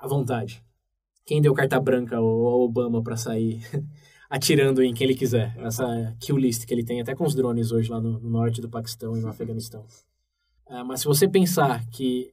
à 0.00 0.08
vontade. 0.08 0.64
Quem 1.26 1.42
deu 1.42 1.52
carta 1.52 1.78
branca 1.78 2.16
ao 2.16 2.24
Obama 2.26 3.02
para 3.02 3.16
sair 3.16 3.60
atirando 4.30 4.82
em 4.82 4.94
quem 4.94 5.06
ele 5.06 5.18
quiser? 5.18 5.54
Essa 5.58 6.16
kill 6.18 6.38
list 6.38 6.64
que 6.64 6.72
ele 6.72 6.82
tem 6.82 7.00
até 7.00 7.14
com 7.14 7.24
os 7.24 7.34
drones 7.34 7.72
hoje 7.72 7.90
lá 7.90 8.00
no, 8.00 8.18
no 8.18 8.30
norte 8.30 8.62
do 8.62 8.70
Paquistão 8.70 9.14
e 9.14 9.20
no 9.20 9.28
Afeganistão. 9.28 9.84
Ah, 10.66 10.82
mas 10.82 11.00
se 11.00 11.06
você 11.06 11.28
pensar 11.28 11.86
que 11.90 12.32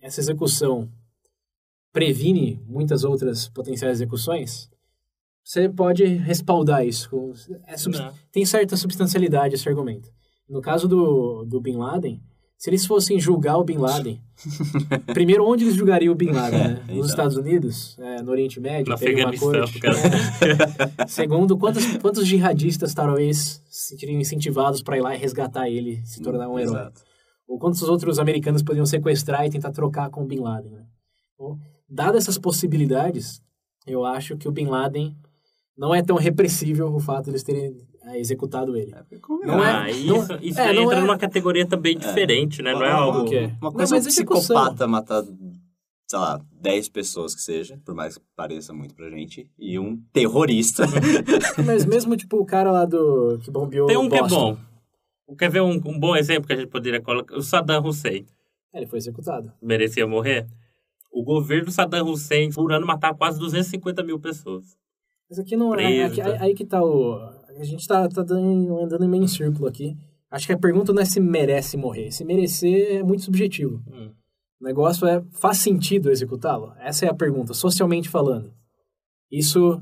essa 0.00 0.20
execução 0.20 0.88
previne 1.92 2.62
muitas 2.66 3.02
outras 3.02 3.48
potenciais 3.48 3.98
execuções, 3.98 4.70
você 5.48 5.66
pode 5.66 6.04
respaldar 6.04 6.86
isso. 6.86 7.08
com- 7.08 7.32
é 7.66 7.74
sub- 7.78 7.96
Não. 7.96 8.12
tem 8.30 8.44
certa 8.44 8.76
substancialidade 8.76 9.54
esse 9.54 9.66
argumento. 9.66 10.10
No 10.46 10.60
caso 10.60 10.86
do, 10.86 11.42
do 11.46 11.58
Bin 11.58 11.76
Laden, 11.76 12.20
se 12.58 12.68
eles 12.68 12.84
fossem 12.84 13.18
julgar 13.18 13.56
o 13.56 13.64
Bin 13.64 13.78
Laden, 13.78 14.20
primeiro, 15.14 15.46
onde 15.48 15.64
eles 15.64 15.74
julgariam 15.74 16.12
o 16.12 16.16
Bin 16.16 16.32
Laden? 16.32 16.58
Né? 16.58 16.80
então. 16.84 16.96
Nos 16.96 17.08
Estados 17.08 17.36
Unidos, 17.36 17.96
é, 17.98 18.20
no 18.20 18.30
Oriente 18.30 18.60
Médio, 18.60 18.92
No 18.92 18.98
teria 18.98 19.24
uma 19.26 19.38
corte. 19.38 19.80
É. 19.86 21.06
Segundo, 21.08 21.56
quantos, 21.56 21.96
quantos 21.96 22.26
jihadistas 22.26 22.92
talvez 22.92 23.62
se 23.70 23.88
sentiriam 23.88 24.20
incentivados 24.20 24.82
para 24.82 24.98
ir 24.98 25.00
lá 25.00 25.14
e 25.14 25.18
resgatar 25.18 25.68
ele, 25.70 26.04
se 26.04 26.20
tornar 26.20 26.46
um 26.48 26.58
herói? 26.58 26.74
Exato. 26.74 27.00
Ou 27.46 27.58
quantos 27.58 27.82
outros 27.84 28.18
americanos 28.18 28.62
poderiam 28.62 28.84
sequestrar 28.84 29.46
e 29.46 29.50
tentar 29.50 29.72
trocar 29.72 30.10
com 30.10 30.24
o 30.24 30.26
Bin 30.26 30.40
Laden, 30.40 30.72
né? 30.72 30.84
Então, 31.34 31.58
dadas 31.88 32.24
essas 32.24 32.36
possibilidades, 32.36 33.40
eu 33.86 34.04
acho 34.04 34.36
que 34.36 34.46
o 34.46 34.52
Bin 34.52 34.66
Laden 34.66 35.16
não 35.78 35.94
é 35.94 36.02
tão 36.02 36.16
repressível 36.16 36.92
o 36.92 36.98
fato 36.98 37.26
de 37.26 37.30
eles 37.30 37.44
terem 37.44 37.76
ah, 38.02 38.18
executado 38.18 38.76
ele. 38.76 38.92
É, 38.92 39.46
Não 39.46 39.64
é- 39.64 39.72
ah, 39.72 39.90
isso, 39.90 40.06
não- 40.06 40.38
isso 40.42 40.60
é, 40.60 40.68
aí 40.68 40.74
não 40.74 40.82
entra 40.82 40.98
é- 40.98 41.00
numa 41.00 41.16
categoria 41.16 41.66
também 41.66 41.96
diferente, 41.96 42.60
né? 42.60 42.72
Não 42.72 42.84
é 42.84 42.90
algo... 42.90 43.24
que 43.28 43.36
é? 43.36 43.46
Uma 43.46 43.70
Não, 43.70 43.72
coisa 43.72 43.96
é 43.96 44.00
um 44.00 44.02
psicopata 44.02 44.88
matar, 44.88 45.22
sei 45.22 46.18
lá, 46.18 46.40
10 46.60 46.88
pessoas 46.88 47.34
que 47.34 47.40
seja, 47.40 47.80
por 47.84 47.94
mais 47.94 48.18
que 48.18 48.24
pareça 48.34 48.72
muito 48.74 48.94
pra 48.94 49.08
gente, 49.10 49.48
e 49.56 49.78
um 49.78 49.96
terrorista. 50.12 50.84
Mas 51.64 51.84
mesmo, 51.84 52.16
tipo, 52.16 52.38
o 52.38 52.44
cara 52.44 52.72
lá 52.72 52.84
do... 52.84 53.38
que 53.38 53.50
bombeou 53.50 53.86
Tem 53.86 53.96
um 53.96 54.08
que 54.08 54.16
é 54.16 54.26
bom. 54.26 54.56
Quer 55.38 55.50
ver 55.50 55.60
um, 55.60 55.72
um 55.72 55.98
bom 55.98 56.16
exemplo 56.16 56.46
que 56.46 56.54
a 56.54 56.56
gente 56.56 56.68
poderia 56.68 57.00
colocar? 57.00 57.36
O 57.36 57.42
Saddam 57.42 57.84
Hussein. 57.84 58.26
É, 58.72 58.78
ele 58.78 58.86
foi 58.86 58.98
executado. 58.98 59.52
Merecia 59.62 60.06
morrer? 60.06 60.46
O 61.12 61.22
governo 61.22 61.70
Saddam 61.70 62.08
Hussein, 62.08 62.50
por 62.50 62.72
ano, 62.72 62.86
matava 62.86 63.16
quase 63.16 63.38
250 63.38 64.02
mil 64.02 64.18
pessoas. 64.18 64.78
Mas 65.28 65.38
aqui 65.38 65.56
não 65.56 65.74
é. 65.74 66.04
Aqui, 66.04 66.20
Preso. 66.20 66.30
aí, 66.30 66.38
aí 66.40 66.54
que 66.54 66.64
tá 66.64 66.82
o. 66.82 67.16
A 67.58 67.64
gente 67.64 67.86
tá, 67.86 68.08
tá 68.08 68.22
dando, 68.22 68.78
andando 68.80 69.04
em 69.04 69.08
meio 69.08 69.28
círculo 69.28 69.66
aqui. 69.66 69.96
Acho 70.30 70.46
que 70.46 70.52
a 70.52 70.58
pergunta 70.58 70.92
não 70.92 71.02
é 71.02 71.04
se 71.04 71.20
merece 71.20 71.76
morrer. 71.76 72.10
Se 72.12 72.24
merecer 72.24 72.98
é 72.98 73.02
muito 73.02 73.22
subjetivo. 73.22 73.82
Hum. 73.90 74.10
O 74.60 74.64
negócio 74.64 75.06
é, 75.06 75.22
faz 75.32 75.58
sentido 75.58 76.10
executá-lo? 76.10 76.72
Essa 76.78 77.06
é 77.06 77.08
a 77.08 77.14
pergunta, 77.14 77.54
socialmente 77.54 78.08
falando. 78.08 78.52
Isso 79.30 79.80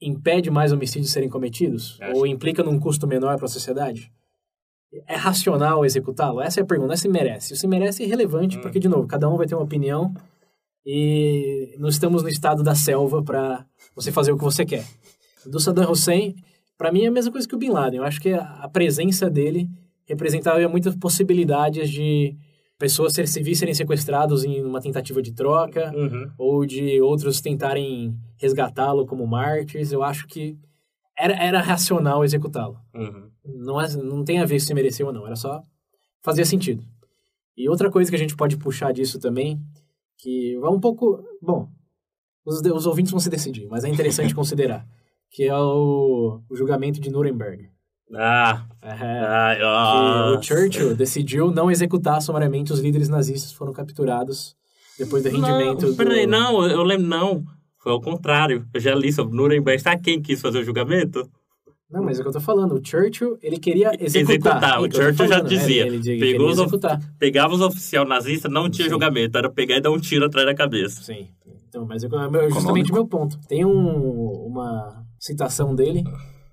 impede 0.00 0.50
mais 0.50 0.72
homicídios 0.72 1.10
serem 1.10 1.28
cometidos? 1.28 1.98
Acho. 2.00 2.18
Ou 2.18 2.26
implica 2.26 2.62
num 2.62 2.78
custo 2.78 3.06
menor 3.06 3.36
para 3.36 3.46
a 3.46 3.48
sociedade? 3.48 4.12
É 5.06 5.16
racional 5.16 5.84
executá-lo? 5.84 6.40
Essa 6.40 6.60
é 6.60 6.62
a 6.62 6.66
pergunta, 6.66 6.88
não 6.88 6.94
é 6.94 6.98
se 6.98 7.08
merece. 7.08 7.56
Se 7.56 7.66
merece 7.66 8.02
é 8.02 8.06
irrelevante, 8.06 8.58
porque, 8.60 8.78
de 8.78 8.88
novo, 8.88 9.06
cada 9.06 9.28
um 9.28 9.36
vai 9.36 9.46
ter 9.46 9.54
uma 9.54 9.64
opinião 9.64 10.12
e 10.84 11.74
não 11.78 11.88
estamos 11.88 12.22
no 12.22 12.28
estado 12.28 12.62
da 12.62 12.74
selva 12.74 13.22
para 13.22 13.64
você 13.94 14.10
fazer 14.10 14.32
o 14.32 14.36
que 14.38 14.44
você 14.44 14.64
quer. 14.64 14.86
Do 15.46 15.60
Saddam 15.60 15.90
Hussein, 15.90 16.34
para 16.78 16.92
mim 16.92 17.02
é 17.04 17.08
a 17.08 17.12
mesma 17.12 17.32
coisa 17.32 17.46
que 17.46 17.54
o 17.54 17.58
Bin 17.58 17.70
Laden. 17.70 17.98
Eu 17.98 18.04
acho 18.04 18.20
que 18.20 18.32
a 18.32 18.68
presença 18.72 19.28
dele 19.30 19.68
representava 20.06 20.66
muitas 20.68 20.94
possibilidades 20.96 21.90
de 21.90 22.36
pessoas 22.78 23.12
ser, 23.12 23.28
civis 23.28 23.58
serem 23.58 23.74
sequestrados 23.74 24.44
em 24.44 24.64
uma 24.64 24.80
tentativa 24.80 25.22
de 25.22 25.32
troca 25.32 25.92
Uhum. 25.94 26.30
ou 26.36 26.66
de 26.66 27.00
outros 27.00 27.40
tentarem 27.40 28.16
resgatá-lo 28.36 29.06
como 29.06 29.26
mártires. 29.26 29.92
Eu 29.92 30.02
acho 30.02 30.26
que 30.26 30.58
era, 31.16 31.34
era 31.34 31.60
racional 31.60 32.24
executá-lo. 32.24 32.76
Uhum. 32.92 33.30
Não, 33.44 33.80
é, 33.80 33.88
não 33.96 34.24
tem 34.24 34.40
a 34.40 34.44
ver 34.44 34.58
se 34.60 34.74
mereceu 34.74 35.06
ou 35.06 35.12
não, 35.12 35.26
era 35.26 35.36
só 35.36 35.62
fazia 36.22 36.44
sentido. 36.44 36.82
E 37.56 37.68
outra 37.68 37.90
coisa 37.90 38.10
que 38.10 38.16
a 38.16 38.18
gente 38.18 38.34
pode 38.34 38.56
puxar 38.56 38.92
disso 38.92 39.20
também, 39.20 39.60
que 40.22 40.56
vai 40.58 40.70
um 40.70 40.78
pouco. 40.78 41.24
Bom, 41.40 41.68
os, 42.46 42.60
os 42.60 42.86
ouvintes 42.86 43.10
vão 43.10 43.20
se 43.20 43.28
decidir, 43.28 43.66
mas 43.68 43.84
é 43.84 43.88
interessante 43.88 44.34
considerar, 44.36 44.86
que 45.30 45.44
é 45.44 45.56
o, 45.56 46.40
o 46.48 46.56
julgamento 46.56 47.00
de 47.00 47.10
Nuremberg. 47.10 47.68
Ah, 48.14 48.66
É, 48.82 49.64
ó. 49.64 50.36
o 50.36 50.42
Churchill 50.42 50.94
decidiu 50.94 51.50
não 51.50 51.70
executar 51.70 52.20
sumariamente 52.20 52.70
os 52.70 52.78
líderes 52.78 53.08
nazistas 53.08 53.52
que 53.52 53.56
foram 53.56 53.72
capturados 53.72 54.54
depois 54.98 55.22
do 55.22 55.30
rendimento 55.30 55.86
Não, 55.86 55.90
do... 55.92 55.96
peraí, 55.96 56.26
não, 56.26 56.66
eu 56.68 56.82
lembro, 56.82 57.06
não. 57.06 57.42
Foi 57.78 57.90
ao 57.90 58.00
contrário. 58.00 58.66
Eu 58.72 58.80
já 58.80 58.94
li 58.94 59.10
sobre 59.12 59.34
Nuremberg. 59.34 59.82
Sabe 59.82 60.02
quem 60.02 60.20
quis 60.20 60.40
fazer 60.40 60.58
o 60.58 60.64
julgamento? 60.64 61.28
Não, 61.92 62.02
mas 62.02 62.16
é 62.16 62.20
o 62.20 62.24
que 62.24 62.28
eu 62.28 62.32
tô 62.32 62.40
falando. 62.40 62.74
O 62.74 62.80
Churchill, 62.84 63.38
ele 63.42 63.58
queria 63.58 63.92
executar. 64.00 64.56
Executar, 64.56 64.80
o 64.80 64.86
É 64.86 64.90
Churchill 64.90 65.26
já 65.26 65.36
falando. 65.36 65.52
É, 65.52 65.56
dizia. 65.56 65.86
Ele, 65.86 65.96
ele 65.96 66.18
Pegou 66.18 66.48
os 66.48 66.58
executar. 66.58 67.00
Pegava 67.18 67.54
os 67.54 67.60
oficiais 67.60 68.08
nazistas, 68.08 68.50
não 68.50 68.70
tinha 68.70 68.86
Sim. 68.86 68.90
julgamento. 68.90 69.36
Era 69.36 69.50
pegar 69.50 69.76
e 69.76 69.80
dar 69.80 69.90
um 69.90 69.98
tiro 69.98 70.24
atrás 70.24 70.46
da 70.46 70.54
cabeça. 70.54 71.02
Sim. 71.02 71.28
Então, 71.68 71.86
mas 71.86 72.02
é 72.02 72.06
é 72.06 72.50
justamente 72.50 72.90
o 72.90 72.94
meu 72.94 73.06
ponto. 73.06 73.38
Tem 73.46 73.64
um, 73.64 74.46
uma 74.46 75.04
citação 75.18 75.74
dele. 75.74 76.02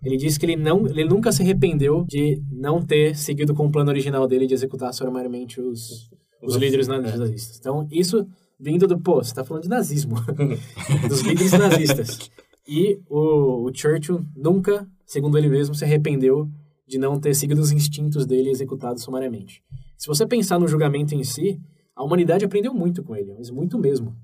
Ele 0.04 0.17
diz 0.17 0.38
que 0.38 0.45
ele, 0.45 0.56
não, 0.56 0.88
ele 0.88 1.04
nunca 1.04 1.32
se 1.32 1.41
arrependeu 1.41 2.06
de 2.08 2.41
não 2.52 2.82
ter 2.82 3.15
seguido 3.15 3.54
com 3.54 3.65
o 3.65 3.71
plano 3.71 3.89
original 3.89 4.28
dele 4.28 4.47
de 4.47 4.54
executar 4.54 4.93
sumariamente 4.93 5.60
os, 5.60 6.10
os 6.41 6.56
líderes 6.56 6.88
nazistas. 6.88 7.58
Então, 7.60 7.88
isso 7.91 8.25
vindo 8.60 8.88
do... 8.88 8.97
Pô, 8.99 9.15
você 9.23 9.34
tá 9.34 9.43
falando 9.43 9.63
de 9.63 9.69
nazismo. 9.69 10.15
dos 11.08 11.21
líderes 11.21 11.52
nazistas. 11.54 12.30
E 12.71 13.02
o, 13.10 13.67
o 13.67 13.71
Churchill 13.73 14.23
nunca, 14.36 14.88
segundo 15.09 15.39
ele 15.39 15.49
mesmo, 15.49 15.73
se 15.73 15.83
arrependeu 15.83 16.47
de 16.87 16.99
não 16.99 17.19
ter 17.19 17.33
seguido 17.33 17.59
os 17.59 17.71
instintos 17.71 18.27
dele 18.27 18.51
executado 18.51 18.99
sumariamente. 18.99 19.63
Se 19.97 20.07
você 20.07 20.25
pensar 20.25 20.59
no 20.59 20.67
julgamento 20.67 21.15
em 21.15 21.23
si, 21.23 21.59
a 21.95 22.03
humanidade 22.03 22.45
aprendeu 22.45 22.73
muito 22.75 23.03
com 23.03 23.15
ele, 23.15 23.33
mas 23.35 23.49
muito 23.49 23.79
mesmo. 23.79 24.15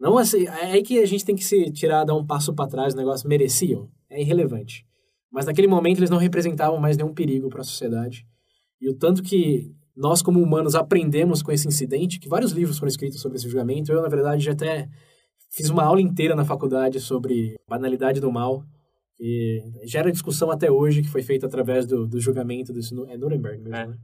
Não 0.00 0.18
assim, 0.18 0.46
é 0.46 0.72
aí 0.72 0.82
que 0.82 0.98
a 0.98 1.06
gente 1.06 1.24
tem 1.24 1.36
que 1.36 1.44
se 1.44 1.70
tirar, 1.70 2.04
dar 2.04 2.16
um 2.16 2.26
passo 2.26 2.52
para 2.52 2.68
trás, 2.68 2.92
o 2.92 2.96
negócio 2.96 3.28
mereciam, 3.28 3.88
é 4.10 4.20
irrelevante. 4.20 4.84
Mas 5.30 5.46
naquele 5.46 5.68
momento 5.68 6.00
eles 6.00 6.10
não 6.10 6.18
representavam 6.18 6.80
mais 6.80 6.96
nenhum 6.96 7.14
perigo 7.14 7.48
para 7.48 7.60
a 7.60 7.64
sociedade. 7.64 8.26
E 8.80 8.90
o 8.90 8.94
tanto 8.94 9.22
que 9.22 9.72
nós 9.96 10.22
como 10.22 10.42
humanos 10.42 10.74
aprendemos 10.74 11.40
com 11.40 11.52
esse 11.52 11.68
incidente, 11.68 12.18
que 12.18 12.28
vários 12.28 12.50
livros 12.50 12.78
foram 12.78 12.88
escritos 12.88 13.20
sobre 13.20 13.38
esse 13.38 13.48
julgamento, 13.48 13.92
eu 13.92 14.02
na 14.02 14.08
verdade 14.08 14.42
já 14.42 14.52
até 14.52 14.88
fiz 15.52 15.70
uma 15.70 15.84
aula 15.84 16.00
inteira 16.00 16.34
na 16.34 16.44
faculdade 16.44 16.98
sobre 16.98 17.56
banalidade 17.68 18.20
do 18.20 18.32
mal, 18.32 18.64
e 19.24 19.62
gera 19.84 20.10
discussão 20.10 20.50
até 20.50 20.68
hoje, 20.70 21.00
que 21.02 21.08
foi 21.08 21.22
feita 21.22 21.46
através 21.46 21.86
do, 21.86 22.06
do 22.08 22.18
julgamento 22.20 22.72
desse, 22.72 22.92
Nu- 22.92 23.06
é 23.08 23.16
Nuremberg 23.16 23.62
mesmo, 23.62 23.76
É. 23.76 23.86
né? 23.86 23.94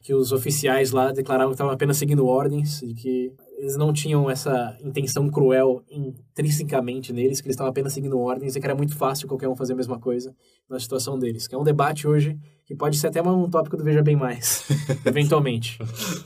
que 0.00 0.14
os 0.14 0.30
oficiais 0.30 0.92
lá 0.92 1.10
declararam 1.10 1.50
que 1.50 1.54
estavam 1.54 1.72
apenas 1.72 1.96
seguindo 1.96 2.24
ordens 2.24 2.80
e 2.82 2.94
que 2.94 3.32
eles 3.58 3.76
não 3.76 3.92
tinham 3.92 4.30
essa 4.30 4.78
intenção 4.80 5.28
cruel 5.28 5.82
intrinsecamente 5.90 7.12
neles, 7.12 7.40
que 7.40 7.48
eles 7.48 7.54
estavam 7.54 7.70
apenas 7.70 7.92
seguindo 7.92 8.18
ordens 8.18 8.54
e 8.54 8.60
que 8.60 8.64
era 8.66 8.74
muito 8.76 8.94
fácil 8.96 9.26
qualquer 9.26 9.48
um 9.48 9.56
fazer 9.56 9.72
a 9.72 9.76
mesma 9.76 9.98
coisa 9.98 10.34
na 10.70 10.78
situação 10.78 11.18
deles. 11.18 11.46
Que 11.48 11.54
é 11.54 11.58
um 11.58 11.64
debate 11.64 12.06
hoje 12.06 12.38
que 12.64 12.74
pode 12.76 12.96
ser 12.96 13.08
até 13.08 13.20
um 13.20 13.50
tópico 13.50 13.76
do 13.76 13.82
Veja 13.84 14.02
Bem 14.02 14.14
Mais, 14.16 14.62
eventualmente, 15.04 15.78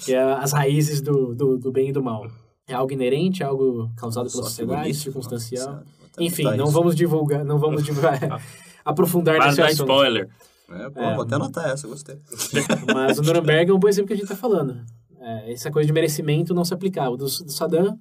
que 0.05 0.12
é 0.12 0.23
as 0.23 0.53
raízes 0.53 1.01
do, 1.01 1.35
do, 1.35 1.57
do 1.59 1.73
bem 1.73 1.88
e 1.88 1.93
do 1.93 2.03
mal. 2.03 2.27
É 2.69 2.75
algo 2.75 2.93
inerente, 2.93 3.43
é 3.43 3.47
algo 3.47 3.91
causado 3.97 4.31
pela 4.31 4.45
sociedade, 4.45 4.95
circunstancial. 4.95 5.67
nossa, 5.77 5.87
Enfim, 6.18 6.42
anotar 6.42 6.59
não 6.59 6.64
isso. 6.66 6.75
vamos 6.75 6.94
divulgar, 6.96 7.44
não 7.44 7.59
vamos 7.59 7.83
divulgar, 7.85 8.18
aprofundar 8.85 9.37
Para 9.37 9.46
nesse 9.46 9.59
dar 9.59 9.66
assunto. 9.66 9.81
spoiler. 9.90 10.29
É, 10.70 10.90
pô, 10.90 11.01
É. 11.01 11.14
vou 11.14 11.25
até 11.25 11.35
anotar 11.35 11.68
essa, 11.70 11.87
gostei. 11.87 12.16
Mas 12.94 13.18
o 13.18 13.22
Nuremberg 13.22 13.70
é 13.70 13.75
um 13.75 13.79
bom 13.79 13.88
exemplo 13.88 14.09
que 14.09 14.12
a 14.14 14.16
gente 14.16 14.25
está 14.25 14.37
falando. 14.37 14.81
É, 15.20 15.53
essa 15.53 15.70
coisa 15.70 15.87
de 15.87 15.92
merecimento 15.92 16.55
não 16.55 16.64
se 16.64 16.72
aplicava. 16.75 17.11
O 17.11 17.16
do, 17.16 17.25
do 17.27 17.53
Saddam 17.53 17.98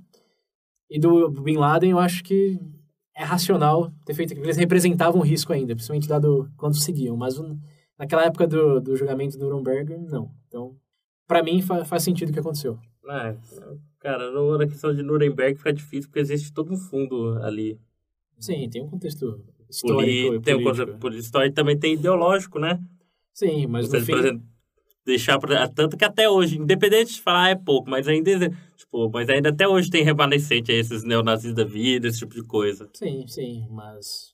e 0.89 1.00
do 1.00 1.30
Bin 1.30 1.58
Laden, 1.58 1.91
eu 1.91 2.00
acho 2.00 2.24
que 2.24 2.60
é 3.15 3.24
racional 3.24 3.91
ter 4.06 4.13
feito 4.13 4.32
aquilo. 4.32 4.45
Eles 4.45 4.58
representavam 4.58 5.19
um 5.21 5.24
risco 5.24 5.52
ainda, 5.54 5.74
principalmente 5.76 6.08
dado 6.08 6.50
quando 6.58 6.76
seguiam. 6.78 7.15
Mas 7.17 7.38
um- 7.38 7.60
naquela 8.00 8.24
época 8.26 8.47
do, 8.47 8.80
do 8.80 8.95
julgamento 8.95 9.38
do 9.38 9.47
Nuremberg, 9.50 9.97
não. 10.10 10.32
Então, 10.47 10.76
para 11.28 11.43
mim, 11.43 11.62
fa- 11.62 11.86
faz 11.86 12.04
sentido 12.04 12.30
o 12.30 12.34
que 12.34 12.39
aconteceu. 12.39 12.80
É, 13.10 13.36
cara, 14.00 14.32
na 14.58 14.65
questão 14.67 14.95
de 14.95 15.04
Nuremberg 15.04 15.58
fica 15.58 15.74
difícil 15.74 16.10
porque 16.10 16.19
existe 16.21 16.54
todo 16.54 16.71
um 16.74 16.78
fundo 16.78 17.38
ali. 17.43 17.78
Sim, 18.41 18.69
tem 18.69 18.82
um 18.82 18.89
contexto 18.89 19.39
histórico 19.69 20.01
Poli, 20.01 20.41
tem 20.41 20.56
um 20.56 20.63
político. 20.63 21.10
história 21.15 21.47
e 21.47 21.54
também 21.54 21.77
tem 21.77 21.93
ideológico, 21.93 22.60
né? 22.60 22.80
Sim, 23.34 23.67
mas 23.67 23.88
Você, 23.88 23.99
no 23.99 24.06
fim... 24.06 24.12
por 24.12 24.19
exemplo, 24.19 24.43
deixar 25.06 25.39
pra, 25.39 25.67
tanto 25.67 25.95
que 25.95 26.04
até 26.04 26.30
hoje, 26.30 26.58
independente 26.58 27.13
de 27.13 27.21
falar 27.21 27.49
é 27.49 27.56
pouco, 27.56 27.89
mas 27.89 28.08
ainda 28.08 28.49
tipo, 28.75 29.10
mas 29.10 29.30
ainda 29.30 29.49
até 29.49 29.67
hoje 29.67 29.89
tem 29.89 30.04
remanescente 30.04 30.71
a 30.71 30.75
esses 30.75 31.04
neonazis 31.04 31.54
da 31.54 31.63
vida, 31.63 32.08
esse 32.08 32.19
tipo 32.19 32.36
de 32.36 32.43
coisa. 32.43 32.89
Sim, 32.93 33.25
sim, 33.27 33.67
mas 33.69 34.34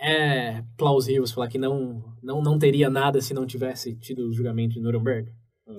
é 0.00 0.64
plausível 0.76 1.26
você 1.26 1.34
falar 1.34 1.48
que 1.48 1.58
não, 1.58 2.02
não, 2.22 2.42
não 2.42 2.58
teria 2.58 2.88
nada 2.88 3.20
se 3.20 3.34
não 3.34 3.46
tivesse 3.46 3.94
tido 3.94 4.28
o 4.28 4.32
julgamento 4.32 4.74
de 4.74 4.80
Nuremberg. 4.80 5.30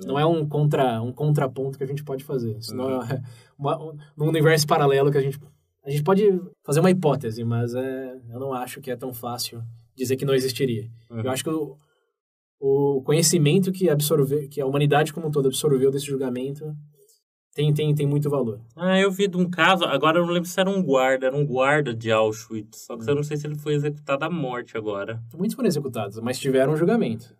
Não 0.05 0.17
é 0.17 0.25
um, 0.25 0.47
contra, 0.47 1.01
um 1.01 1.11
contraponto 1.11 1.77
que 1.77 1.83
a 1.83 1.87
gente 1.87 2.03
pode 2.03 2.23
fazer. 2.23 2.57
Isso 2.57 2.73
não 2.75 3.01
é 3.01 3.21
uma, 3.57 3.77
um, 3.83 3.97
universo 4.17 4.65
paralelo 4.65 5.11
que 5.11 5.17
a 5.17 5.21
gente... 5.21 5.39
A 5.85 5.89
gente 5.89 6.03
pode 6.03 6.23
fazer 6.63 6.79
uma 6.79 6.91
hipótese, 6.91 7.43
mas 7.43 7.73
é, 7.75 8.15
eu 8.29 8.39
não 8.39 8.53
acho 8.53 8.79
que 8.79 8.89
é 8.89 8.95
tão 8.95 9.13
fácil 9.13 9.61
dizer 9.95 10.15
que 10.15 10.25
não 10.25 10.33
existiria. 10.33 10.89
Uhum. 11.09 11.21
Eu 11.21 11.29
acho 11.29 11.43
que 11.43 11.49
o, 11.49 11.77
o 12.59 13.01
conhecimento 13.03 13.71
que, 13.71 13.89
absorve, 13.89 14.47
que 14.47 14.61
a 14.61 14.65
humanidade 14.65 15.13
como 15.13 15.27
um 15.27 15.31
todo 15.31 15.47
absorveu 15.47 15.91
desse 15.91 16.05
julgamento 16.05 16.73
tem, 17.53 17.73
tem, 17.73 17.93
tem 17.93 18.07
muito 18.07 18.29
valor. 18.29 18.59
Ah, 18.75 18.99
eu 18.99 19.11
vi 19.11 19.27
de 19.27 19.37
um 19.37 19.47
caso, 19.47 19.83
agora 19.83 20.17
eu 20.17 20.25
não 20.25 20.33
lembro 20.33 20.49
se 20.49 20.59
era 20.59 20.69
um 20.69 20.81
guarda, 20.81 21.27
era 21.27 21.35
um 21.35 21.45
guarda 21.45 21.93
de 21.93 22.11
Auschwitz, 22.11 22.85
só 22.85 22.97
que 22.97 23.03
Hum. 23.03 23.09
eu 23.09 23.15
não 23.15 23.23
sei 23.23 23.37
se 23.37 23.45
ele 23.45 23.55
foi 23.55 23.73
executado 23.73 24.23
à 24.25 24.29
morte 24.29 24.77
agora. 24.77 25.21
Muitos 25.37 25.55
foram 25.55 25.67
executados, 25.67 26.19
mas 26.19 26.39
tiveram 26.39 26.73
um 26.73 26.77
julgamento. 26.77 27.35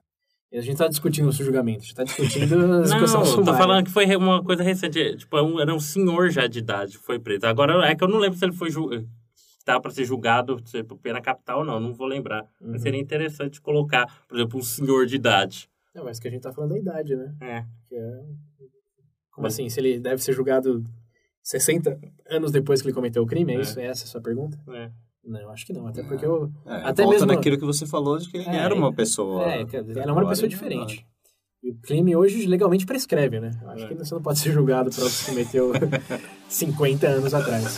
E 0.54 0.58
a 0.60 0.62
gente 0.62 0.74
está 0.74 0.88
discutindo 0.88 1.30
esse 1.30 1.44
julgamento, 1.44 1.80
a 1.80 1.82
gente 1.82 1.90
está 1.90 2.04
discutindo 2.04 2.74
a 2.76 2.82
execução 2.82 3.24
Não, 3.24 3.44
tô 3.44 3.56
falando 3.56 3.84
que 3.84 3.90
foi 3.90 4.16
uma 4.16 4.44
coisa 4.44 4.62
recente, 4.62 5.18
tipo, 5.18 5.36
é 5.36 5.62
era 5.64 5.74
um 5.74 5.80
senhor 5.80 6.30
já 6.30 6.46
de 6.46 6.60
idade, 6.60 6.96
foi 6.96 7.18
preso. 7.18 7.48
Agora, 7.48 7.84
é 7.88 7.96
que 7.96 8.04
eu 8.04 8.08
não 8.08 8.20
lembro 8.20 8.38
se 8.38 8.46
ele 8.46 8.54
foi 8.54 8.70
julgado, 8.70 9.10
estava 9.58 9.82
para 9.82 9.90
ser 9.90 10.06
julgado 10.06 10.62
tipo, 10.62 10.96
pena 10.96 11.20
capital 11.20 11.60
ou 11.60 11.66
não, 11.66 11.80
não 11.80 11.92
vou 11.92 12.06
lembrar. 12.06 12.44
Uhum. 12.62 12.74
Mas 12.74 12.84
seria 12.84 13.02
interessante 13.02 13.60
colocar, 13.60 14.06
por 14.28 14.38
exemplo, 14.38 14.60
um 14.60 14.62
senhor 14.62 15.08
de 15.08 15.16
idade. 15.16 15.68
Não, 15.96 16.04
mas 16.04 16.20
que 16.20 16.28
a 16.28 16.32
gente 16.32 16.44
tá 16.44 16.54
falando 16.54 16.70
da 16.70 16.78
idade, 16.78 17.16
né? 17.16 17.34
É. 17.42 17.66
Que 17.88 17.96
é... 17.96 18.24
Como 19.32 19.48
assim? 19.48 19.68
Se 19.70 19.80
ele 19.80 20.00
deve 20.00 20.22
ser 20.22 20.34
julgado 20.34 20.86
60 21.42 22.00
anos 22.30 22.52
depois 22.52 22.80
que 22.80 22.88
ele 22.88 22.94
cometeu 22.94 23.24
o 23.24 23.28
crime, 23.28 23.54
é, 23.54 23.58
É. 23.58 23.62
isso? 23.62 23.80
É 23.80 23.86
essa 23.86 24.04
a 24.04 24.08
sua 24.08 24.22
pergunta? 24.22 24.56
é. 24.72 24.92
Não, 25.26 25.40
eu 25.40 25.50
acho 25.52 25.66
que 25.66 25.72
não. 25.74 25.88
Até 25.88 26.04
porque 26.04 26.26
eu... 26.26 26.52
É, 26.66 26.76
Até 26.90 27.04
volta 27.04 27.20
mesmo- 27.26 27.34
naquilo 27.34 27.58
que 27.58 27.66
você 27.66 27.86
falou 27.86 28.18
de 28.18 28.30
que 28.30 28.38
ele 28.38 28.50
É, 28.50 28.56
era 28.58 28.76
uma 28.76 28.92
pessoa. 28.94 29.44
É, 29.46 29.62
ela 29.62 29.66
é 29.66 30.12
uma 30.12 30.28
pessoa 30.28 30.48
Agora, 30.48 30.48
diferente. 30.50 31.06
E 31.64 31.72
o 31.72 31.76
crime 31.76 32.14
hoje 32.14 32.46
legalmente 32.46 32.86
prescreve, 32.86 33.40
né? 33.40 33.52
Eu 33.62 33.70
acho 33.70 33.86
É. 33.86 33.88
que 33.88 33.96
você 33.96 34.14
não 34.14 34.22
pode 34.22 34.40
ser 34.40 34.52
julgado 34.52 34.90
por 34.90 35.00
algo 35.04 35.16
que 35.16 35.26
cometeu 35.26 35.72
50 36.50 37.08
anos 37.08 37.34
atrás. 37.34 37.76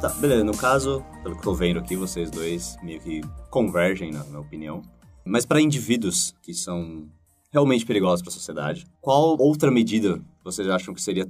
Tá, 0.00 0.08
beleza. 0.18 0.42
No 0.44 0.56
caso, 0.56 1.04
pelo 1.22 1.38
que 1.38 1.46
eu 1.46 1.54
vendo 1.54 1.78
aqui, 1.78 1.94
vocês 1.94 2.30
dois 2.30 2.76
meio 2.82 3.00
que 3.00 3.20
convergem 3.50 4.10
na, 4.10 4.24
na 4.24 4.40
opinião. 4.40 4.80
Mas 5.24 5.44
para 5.44 5.60
indivíduos 5.60 6.34
que 6.42 6.54
são 6.54 7.06
realmente 7.52 7.84
perigosos 7.84 8.22
para 8.22 8.30
a 8.30 8.32
sociedade, 8.32 8.86
qual 9.00 9.36
outra 9.38 9.70
medida 9.70 10.18
vocês 10.42 10.66
acham 10.68 10.94
que 10.94 11.02
seria, 11.02 11.26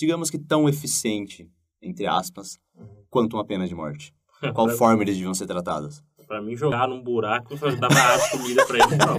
digamos 0.00 0.30
que 0.30 0.38
tão 0.38 0.68
eficiente, 0.68 1.48
entre 1.82 2.06
aspas, 2.06 2.58
quanto 3.08 3.34
uma 3.36 3.44
pena 3.46 3.68
de 3.68 3.74
morte? 3.74 4.12
Qual 4.54 4.68
forma 4.70 5.02
eles 5.02 5.14
deviam 5.16 5.34
ser 5.34 5.46
tratados? 5.46 6.02
Pra 6.26 6.40
mim, 6.40 6.56
jogar 6.56 6.88
num 6.88 7.02
buraco, 7.02 7.56
só 7.58 7.70
dava 7.74 7.94
e 7.94 8.30
comida 8.30 8.64
pra 8.64 8.76
ele. 8.78 8.96
Não. 8.96 9.16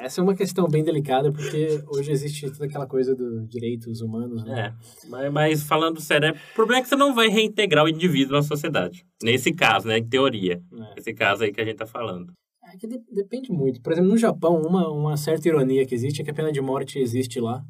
É, 0.00 0.06
Essa 0.06 0.20
é 0.20 0.24
uma 0.24 0.34
questão 0.34 0.68
bem 0.68 0.84
delicada, 0.84 1.32
porque 1.32 1.82
hoje 1.88 2.12
existe 2.12 2.48
toda 2.50 2.66
aquela 2.66 2.86
coisa 2.86 3.14
dos 3.14 3.48
direitos 3.48 4.00
humanos, 4.00 4.44
né? 4.44 4.68
É, 4.68 5.08
mas, 5.08 5.32
mas 5.32 5.62
falando 5.64 6.00
sério, 6.00 6.28
é- 6.28 6.32
o 6.32 6.54
problema 6.54 6.78
é 6.80 6.82
que 6.82 6.88
você 6.88 6.94
não 6.96 7.14
vai 7.14 7.28
reintegrar 7.28 7.84
o 7.84 7.88
indivíduo 7.88 8.36
na 8.36 8.42
sociedade. 8.42 9.04
Nesse 9.22 9.52
caso, 9.52 9.88
né? 9.88 9.98
Em 9.98 10.08
teoria. 10.08 10.62
É. 10.72 10.94
Esse 11.00 11.12
caso 11.12 11.42
aí 11.42 11.52
que 11.52 11.60
a 11.60 11.64
gente 11.64 11.76
tá 11.76 11.86
falando. 11.86 12.32
É 12.72 12.76
que 12.76 12.86
de- 12.86 13.02
depende 13.12 13.50
muito. 13.50 13.80
Por 13.82 13.92
exemplo, 13.92 14.10
no 14.10 14.16
Japão, 14.16 14.60
uma, 14.62 14.88
uma 14.88 15.16
certa 15.16 15.48
ironia 15.48 15.84
que 15.84 15.94
existe 15.94 16.20
é 16.20 16.24
que 16.24 16.30
a 16.30 16.34
pena 16.34 16.52
de 16.52 16.60
morte 16.60 16.98
existe 16.98 17.40
lá, 17.40 17.62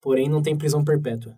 porém 0.00 0.28
não 0.28 0.42
tem 0.42 0.56
prisão 0.56 0.84
perpétua. 0.84 1.36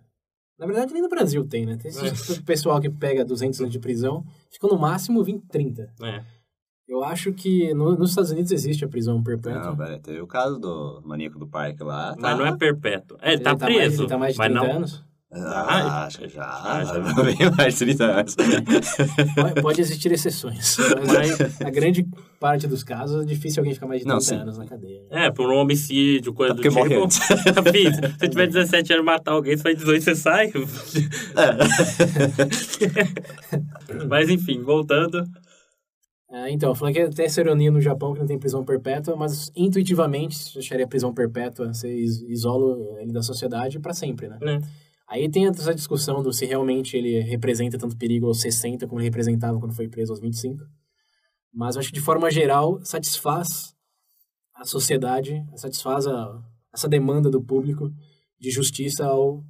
Na 0.57 0.65
verdade, 0.65 0.93
nem 0.93 1.01
no 1.01 1.09
Brasil 1.09 1.45
tem, 1.47 1.65
né? 1.65 1.77
Tem 1.77 1.89
esse 1.91 2.41
pessoal 2.43 2.79
que 2.79 2.89
pega 2.89 3.25
200 3.25 3.59
anos 3.61 3.71
de 3.73 3.79
prisão, 3.79 4.23
fica 4.51 4.67
no 4.67 4.77
máximo 4.77 5.23
20, 5.23 5.45
30. 5.47 5.91
É. 6.01 6.23
Eu 6.87 7.03
acho 7.03 7.33
que 7.33 7.73
no- 7.73 7.95
nos 7.97 8.09
Estados 8.11 8.31
Unidos 8.31 8.51
existe 8.51 8.83
a 8.85 8.87
prisão 8.87 9.21
perpétua. 9.23 9.61
Não, 9.63 9.75
velho, 9.75 9.99
teve 9.99 10.21
o 10.21 10.27
caso 10.27 10.59
do 10.59 11.01
maníaco 11.05 11.39
do 11.39 11.47
parque 11.47 11.81
lá. 11.83 12.15
Mas 12.19 12.37
não 12.37 12.45
é 12.45 12.55
perpétuo. 12.55 13.17
É, 13.21 13.29
ele 13.29 13.35
Ele 13.37 13.43
tá 13.43 13.55
mais- 13.57 13.63
preso. 13.75 14.01
ele 14.03 14.09
tá 14.09 14.17
mais 14.17 14.33
de 14.33 14.37
mas 14.39 14.51
30 14.51 14.67
não. 14.67 14.75
anos. 14.75 15.05
Ah, 15.35 16.05
acho 16.05 16.19
que 16.19 16.29
já. 16.29 16.43
Ah, 16.43 16.83
já. 16.83 16.99
Bem 17.23 17.35
mais 17.57 17.73
de 17.73 17.79
30 17.85 18.05
anos. 18.05 18.35
Pode, 19.35 19.61
pode 19.61 19.81
existir 19.81 20.11
exceções. 20.11 20.77
Mas 21.07 21.61
a 21.61 21.69
grande 21.71 22.05
parte 22.39 22.67
dos 22.67 22.83
casos 22.83 23.23
é 23.23 23.25
difícil 23.25 23.61
alguém 23.61 23.73
ficar 23.73 23.87
mais 23.87 24.01
de 24.01 24.07
30 24.07 24.35
Não, 24.35 24.41
anos 24.43 24.57
na 24.57 24.65
cadeia. 24.67 25.01
É, 25.09 25.31
por 25.31 25.49
um 25.51 25.57
homicídio, 25.57 26.33
coisa 26.33 26.53
É 26.53 26.55
do 26.55 26.61
tipo. 26.61 26.75
morre 26.75 26.95
antes. 26.95 27.17
Filho, 27.71 27.93
se 27.93 28.01
você 28.19 28.29
tiver 28.29 28.47
17 28.47 28.93
anos 28.93 29.03
e 29.03 29.05
matar 29.05 29.31
alguém, 29.31 29.57
você 29.57 29.63
faz 29.63 29.77
18 29.77 30.03
você 30.03 30.15
sai. 30.15 30.51
Mas 34.07 34.29
enfim, 34.29 34.61
voltando. 34.61 35.23
É, 36.31 36.49
então, 36.49 36.69
eu 36.69 36.75
falei 36.75 36.93
que 36.95 37.07
tem 37.09 37.25
essa 37.25 37.41
ironia 37.41 37.69
no 37.69 37.79
Japão 37.79 38.13
que 38.13 38.19
não 38.19 38.25
tem 38.25 38.39
prisão 38.39 38.65
perpétua, 38.65 39.15
mas 39.15 39.51
intuitivamente, 39.55 40.35
eu 40.55 40.59
acharia 40.61 40.83
a 40.83 40.87
prisão 40.87 41.13
perpétua, 41.13 41.71
você 41.71 41.93
is- 41.95 42.23
isola 42.23 42.75
ele 42.99 43.11
da 43.11 43.21
sociedade 43.21 43.79
para 43.79 43.93
sempre, 43.93 44.27
né? 44.27 44.39
Né? 44.41 44.59
Aí 45.13 45.29
tem 45.29 45.45
essa 45.45 45.75
discussão 45.75 46.23
do 46.23 46.33
se 46.33 46.43
realmente 46.43 46.97
ele 46.97 47.19
representa 47.19 47.77
tanto 47.77 47.95
perigo 47.95 48.25
aos 48.25 48.41
60 48.41 48.87
como 48.87 48.99
ele 48.99 49.05
representava 49.05 49.59
quando 49.59 49.75
foi 49.75 49.87
preso 49.87 50.11
aos 50.11 50.19
25. 50.19 50.63
Mas 51.53 51.77
acho 51.77 51.89
que 51.89 51.93
de 51.93 52.01
forma 52.01 52.31
geral 52.31 52.83
satisfaz 52.83 53.75
a 54.55 54.65
sociedade, 54.65 55.45
satisfaz 55.55 56.07
a, 56.07 56.41
essa 56.73 56.89
demanda 56.89 57.29
do 57.29 57.39
público 57.39 57.93
de 58.39 58.49
justiça 58.49 59.05
ao 59.05 59.43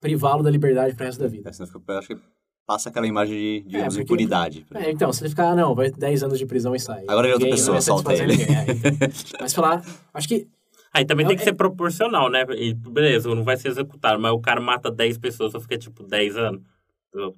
privá-lo 0.00 0.42
da 0.42 0.48
liberdade 0.48 0.94
para 0.94 1.04
o 1.04 1.06
resto 1.08 1.20
da 1.20 1.28
vida. 1.28 1.50
É, 1.50 1.92
eu 1.92 1.98
acho 1.98 2.08
que 2.08 2.22
passa 2.66 2.88
aquela 2.88 3.06
imagem 3.06 3.36
de, 3.36 3.68
digamos, 3.68 3.96
porque- 3.96 4.02
impunidade. 4.02 4.66
É, 4.76 4.90
então, 4.90 5.12
se 5.12 5.22
ele 5.24 5.28
ficar, 5.28 5.50
ah, 5.50 5.56
não, 5.56 5.74
vai 5.74 5.90
10 5.90 6.22
anos 6.22 6.38
de 6.38 6.46
prisão 6.46 6.74
e 6.74 6.80
sai. 6.80 7.04
Agora 7.06 7.28
é 7.28 7.34
outra 7.34 7.50
pessoa, 7.50 7.82
solta 7.82 8.14
ele. 8.14 8.32
É, 8.44 8.72
então. 8.72 9.08
Mas 9.42 9.52
falar, 9.52 9.84
acho 10.14 10.26
que 10.26 10.48
Aí 10.96 11.04
também 11.04 11.26
É- 11.26 11.28
tem 11.28 11.36
que 11.36 11.42
é- 11.42 11.46
ser 11.46 11.52
proporcional, 11.54 12.30
né? 12.30 12.46
E, 12.56 12.72
beleza, 12.72 13.28
não 13.34 13.44
vai 13.44 13.56
ser 13.58 13.68
executado, 13.68 14.18
mas 14.20 14.32
o 14.32 14.40
cara 14.40 14.60
mata 14.60 14.90
10 14.90 15.18
pessoas, 15.18 15.52
só 15.52 15.60
fica 15.60 15.76
tipo 15.76 16.02
10 16.02 16.36
anos. 16.36 16.62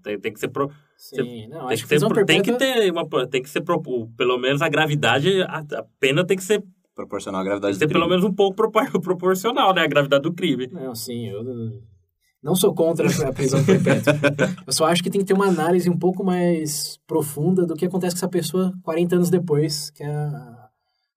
Tem, 0.02 0.18
tem 0.18 0.32
que 0.32 0.38
ser. 0.40 0.48
Pro, 0.48 0.70
Sim, 0.96 1.48
não, 1.48 1.66
tem, 1.66 1.74
acho 1.74 1.82
que 1.86 1.94
que 1.94 2.00
ser 2.00 2.24
tem 2.24 2.42
que 2.42 2.52
ter 2.52 2.90
uma. 2.92 3.06
Tem 3.28 3.42
que 3.42 3.48
ser. 3.50 3.62
Pelo 4.16 4.38
menos 4.38 4.62
a 4.62 4.68
gravidade. 4.68 5.42
A, 5.42 5.58
a 5.58 5.84
pena 6.00 6.24
tem 6.24 6.36
que 6.36 6.42
ser, 6.44 6.62
Proporcional 6.94 7.40
à 7.40 7.44
tem 7.44 7.48
gravidade 7.50 7.74
que 7.74 7.78
ser 7.78 7.86
do 7.86 7.92
pelo 7.92 8.04
crime. 8.06 8.16
menos 8.16 8.30
um 8.30 8.34
pouco 8.34 8.56
propor- 8.56 8.90
proporcional, 9.02 9.72
né? 9.74 9.82
A 9.82 9.86
gravidade 9.86 10.22
do 10.22 10.32
crime. 10.32 10.68
Não, 10.72 10.94
sim, 10.94 11.28
eu 11.28 11.42
não- 11.44 11.80
não 12.42 12.54
sou 12.56 12.74
contra 12.74 13.06
a 13.28 13.32
prisão 13.32 13.64
perpétua. 13.64 14.14
eu 14.66 14.72
só 14.72 14.86
acho 14.86 15.02
que 15.02 15.10
tem 15.10 15.20
que 15.20 15.26
ter 15.26 15.34
uma 15.34 15.46
análise 15.46 15.88
um 15.90 15.98
pouco 15.98 16.24
mais 16.24 16.98
profunda 17.06 17.64
do 17.66 17.74
que 17.76 17.86
acontece 17.86 18.14
com 18.14 18.18
essa 18.18 18.28
pessoa 18.28 18.72
40 18.82 19.14
anos 19.16 19.30
depois 19.30 19.90
que 19.90 20.02
a, 20.02 20.67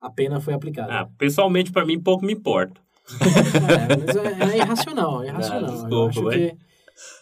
a 0.02 0.10
pena 0.10 0.40
foi 0.42 0.54
aplicada. 0.54 0.92
Ah, 0.92 1.08
pessoalmente, 1.18 1.72
pra 1.72 1.86
mim, 1.86 2.00
pouco 2.00 2.26
me 2.26 2.34
importa. 2.34 2.82
É, 3.22 3.98
mas 4.06 4.16
é, 4.16 4.54
é 4.54 4.58
irracional, 4.58 5.24
é 5.24 5.28
irracional. 5.28 5.64
Ah, 5.64 5.68
eu 5.68 5.74
desculpa, 5.74 6.10
acho 6.10 6.24
vai. 6.24 6.38
que 6.40 6.58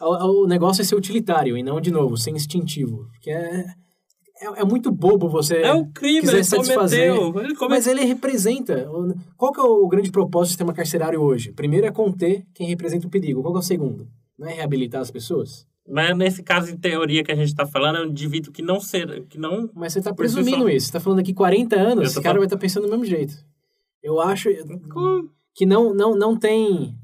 o, 0.01 0.43
o 0.43 0.47
negócio 0.47 0.82
é 0.82 0.86
ser 0.86 0.95
utilitário 0.95 1.57
e 1.57 1.63
não, 1.63 1.80
de 1.82 1.91
novo, 1.91 2.17
ser 2.17 2.32
instintivo. 2.32 3.07
Porque 3.11 3.32
é, 3.32 3.65
é, 4.41 4.61
é 4.61 4.63
muito 4.63 4.91
bobo 4.91 5.27
você 5.30 5.57
É 5.61 5.73
o 5.73 5.86
crime, 5.88 6.21
quiser 6.21 6.36
ele 6.36 6.43
satisfazer. 6.43 7.15
cometeu. 7.15 7.43
Ele. 7.43 7.55
Mas 7.69 7.88
ele 7.88 8.05
representa. 8.05 8.88
Qual 9.36 9.51
que 9.51 9.59
é 9.59 9.63
o 9.63 9.88
grande 9.88 10.11
propósito 10.11 10.47
do 10.49 10.51
sistema 10.51 10.73
carcerário 10.73 11.21
hoje? 11.21 11.51
Primeiro 11.51 11.88
é 11.88 11.91
conter 11.91 12.45
quem 12.53 12.67
representa 12.67 13.07
o 13.07 13.09
perigo. 13.09 13.41
Qual 13.41 13.53
que 13.53 13.57
é 13.59 13.61
o 13.61 13.63
segundo? 13.63 14.07
Não 14.38 14.47
é 14.47 14.53
reabilitar 14.53 15.01
as 15.01 15.11
pessoas? 15.11 15.65
Mas 15.91 16.15
nesse 16.15 16.43
caso, 16.43 16.71
em 16.71 16.77
teoria 16.77 17.23
que 17.23 17.31
a 17.31 17.35
gente 17.35 17.55
tá 17.55 17.65
falando, 17.65 17.97
é 17.97 18.01
um 18.01 18.09
indivíduo 18.09 18.51
que 18.53 18.61
não 18.61 18.79
ser, 18.79 19.25
que 19.27 19.37
não 19.39 19.69
Mas 19.73 19.93
você 19.93 19.99
está 19.99 20.13
presumindo 20.13 20.61
só. 20.63 20.69
isso. 20.69 20.85
Você 20.85 20.89
está 20.89 20.99
falando 20.99 21.19
aqui 21.19 21.33
40 21.33 21.75
Eu 21.75 21.79
anos, 21.87 22.03
esse 22.05 22.13
cara 22.15 22.23
falando- 22.25 22.37
vai 22.39 22.45
estar 22.45 22.57
pensando 22.57 22.83
do 22.85 22.89
mesmo 22.91 23.05
jeito. 23.05 23.33
Eu 24.03 24.21
acho 24.21 24.49
que 25.55 25.65
não, 25.65 25.93
não, 25.93 26.15
não 26.15 26.37
tem... 26.37 26.95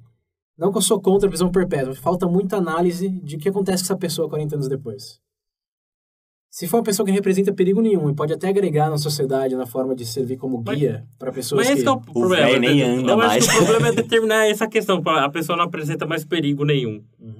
Não 0.57 0.71
que 0.71 0.77
eu 0.77 0.81
sou 0.81 1.01
contra 1.01 1.27
a 1.27 1.29
prisão 1.29 1.51
perpétua. 1.51 1.93
Falta 1.95 2.27
muita 2.27 2.55
análise 2.57 3.09
de 3.09 3.35
o 3.35 3.39
que 3.39 3.49
acontece 3.49 3.83
com 3.83 3.87
essa 3.87 3.97
pessoa 3.97 4.29
40 4.29 4.55
anos 4.55 4.67
depois. 4.69 5.19
Se 6.49 6.65
for 6.69 6.77
uma 6.77 6.83
pessoa 6.83 7.05
que 7.05 7.11
não 7.11 7.17
representa 7.17 7.51
perigo 7.53 7.81
nenhum 7.81 8.09
e 8.09 8.15
pode 8.15 8.31
até 8.31 8.47
agregar 8.47 8.89
na 8.89 8.97
sociedade 8.97 9.55
na 9.57 9.65
forma 9.65 9.93
de 9.93 10.05
servir 10.05 10.37
como 10.37 10.63
Mas- 10.65 10.79
guia 10.79 11.05
para 11.19 11.29
pessoas 11.33 11.59
Mas 11.67 11.67
esse 11.67 11.77
que... 11.79 11.83
que 11.83 11.89
é 11.89 11.91
o 11.91 11.99
problema. 11.99 12.59
nem 12.59 12.75
né? 12.77 12.83
anda 12.85 13.11
Eu 13.11 13.17
mais. 13.17 13.43
acho 13.45 13.49
que 13.57 13.61
o 13.61 13.65
problema 13.65 13.87
é 13.89 13.91
determinar 14.01 14.47
essa 14.47 14.65
questão. 14.65 15.01
A 15.05 15.29
pessoa 15.29 15.57
não 15.57 15.65
apresenta 15.65 16.05
mais 16.07 16.23
perigo 16.23 16.63
nenhum. 16.63 17.03
Uhum. 17.19 17.34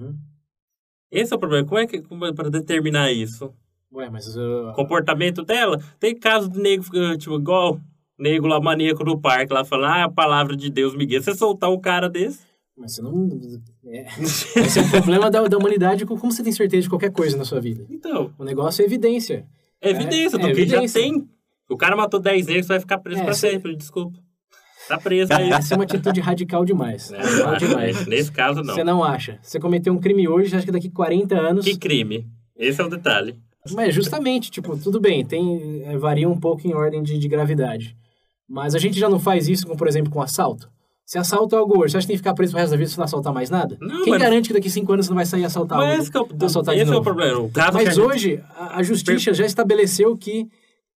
Esse 1.10 1.32
é 1.32 1.36
o 1.36 1.38
problema. 1.38 1.66
Como 1.66 1.78
é 1.78 1.86
que 1.86 2.00
como 2.02 2.24
é 2.26 2.32
para 2.32 2.50
determinar 2.50 3.12
isso? 3.12 3.52
Ué, 3.92 4.10
mas... 4.10 4.26
uh, 4.36 4.72
comportamento 4.74 5.42
dela. 5.42 5.80
Tem 5.98 6.14
caso 6.18 6.48
de 6.50 6.58
nego, 6.58 6.84
eh, 6.94 7.16
tipo, 7.16 7.36
igual 7.36 7.80
nego 8.18 8.46
lá 8.46 8.60
maníaco 8.60 9.04
no 9.04 9.20
parque, 9.20 9.52
lá 9.52 9.64
falando, 9.64 9.90
ah, 9.90 10.04
a 10.04 10.10
palavra 10.10 10.56
de 10.56 10.70
Deus 10.70 10.94
me 10.96 11.06
guia. 11.06 11.20
Você 11.20 11.34
soltar 11.34 11.70
um 11.70 11.80
cara 11.80 12.08
desse? 12.08 12.40
Mas 12.76 12.94
você 12.94 13.02
não... 13.02 13.28
É. 13.86 14.06
Esse 14.20 14.78
é 14.78 14.82
o 14.82 14.90
problema 14.90 15.30
da, 15.30 15.42
da 15.46 15.56
humanidade. 15.56 16.04
com 16.04 16.18
Como 16.18 16.30
você 16.32 16.42
tem 16.42 16.52
certeza 16.52 16.82
de 16.82 16.88
qualquer 16.90 17.10
coisa 17.12 17.36
na 17.36 17.44
sua 17.44 17.60
vida? 17.60 17.86
Então, 17.88 18.32
O 18.38 18.44
negócio 18.44 18.82
é 18.82 18.84
evidência. 18.84 19.46
é 19.80 19.90
evidência 19.90 20.36
é 20.36 20.40
do 20.40 20.46
que 20.46 20.52
evidência. 20.52 20.88
já 20.88 21.08
tem. 21.08 21.26
O 21.70 21.76
cara 21.76 21.96
matou 21.96 22.20
10 22.20 22.46
negros, 22.46 22.66
vai 22.66 22.78
ficar 22.80 22.98
preso 22.98 23.20
É, 23.20 23.24
pra 23.24 23.32
sempre, 23.34 23.74
desculpa. 23.76 24.18
Tá 24.88 24.98
preso 24.98 25.32
aí. 25.32 25.50
Essa 25.50 25.74
é 25.74 25.76
uma 25.76 25.84
atitude 25.84 26.20
radical 26.20 26.64
demais. 26.64 27.10
É, 27.12 27.16
Radical 27.18 27.48
acho, 27.54 27.66
demais. 27.68 28.06
Nesse 28.06 28.30
caso, 28.32 28.62
não. 28.62 28.74
Você 28.74 28.84
não 28.84 29.02
acha. 29.02 29.38
Você 29.42 29.58
cometeu 29.58 29.92
um 29.92 29.98
crime 29.98 30.28
hoje, 30.28 30.50
você 30.50 30.56
acha 30.56 30.66
que 30.66 30.72
daqui 30.72 30.90
40 30.90 31.36
anos... 31.36 31.64
Que 31.64 31.76
crime. 31.76 32.26
Esse 32.56 32.80
é 32.80 32.84
o 32.84 32.88
detalhe. 32.88 33.36
Mas 33.72 33.94
justamente, 33.94 34.50
tipo, 34.50 34.76
tudo 34.78 35.00
bem, 35.00 35.24
tem, 35.24 35.82
é, 35.84 35.96
varia 35.98 36.28
um 36.28 36.38
pouco 36.38 36.66
em 36.66 36.72
ordem 36.74 37.02
de, 37.02 37.18
de 37.18 37.28
gravidade. 37.28 37.96
Mas 38.48 38.74
a 38.74 38.78
gente 38.78 38.98
já 38.98 39.08
não 39.08 39.18
faz 39.18 39.48
isso, 39.48 39.66
com, 39.66 39.76
por 39.76 39.88
exemplo, 39.88 40.10
com 40.12 40.22
assalto. 40.22 40.70
Se 41.04 41.18
assalta 41.18 41.56
algo 41.56 41.78
hoje, 41.80 41.92
você 41.92 41.98
acha 41.98 42.06
que 42.06 42.12
tem 42.12 42.16
que 42.16 42.18
ficar 42.22 42.34
preso 42.34 42.52
pro 42.52 42.60
resto 42.60 42.70
da 42.72 42.76
vida 42.76 42.90
se 42.90 42.96
não 42.98 43.04
assaltar 43.04 43.32
mais 43.32 43.50
nada? 43.50 43.76
Não, 43.80 44.02
Quem 44.04 44.12
mas- 44.12 44.22
garante 44.22 44.48
que 44.48 44.54
daqui 44.54 44.70
5 44.70 44.92
anos 44.92 45.06
você 45.06 45.10
não 45.10 45.16
vai 45.16 45.26
sair 45.26 45.44
assaltar 45.44 45.78
Mas 45.78 45.88
algo? 45.90 46.02
esse, 46.02 46.10
que 46.10 46.16
é 46.16 46.20
o, 46.20 46.46
assaltar 46.46 46.76
esse 46.76 46.92
é 46.92 46.96
o 46.96 47.02
problema. 47.02 47.40
O 47.40 47.50
a 47.54 47.72
Mas 47.72 47.88
gente- 47.94 48.00
hoje, 48.00 48.42
a, 48.56 48.78
a 48.78 48.82
justiça 48.82 49.32
já 49.34 49.44
estabeleceu 49.46 50.16
que, 50.16 50.46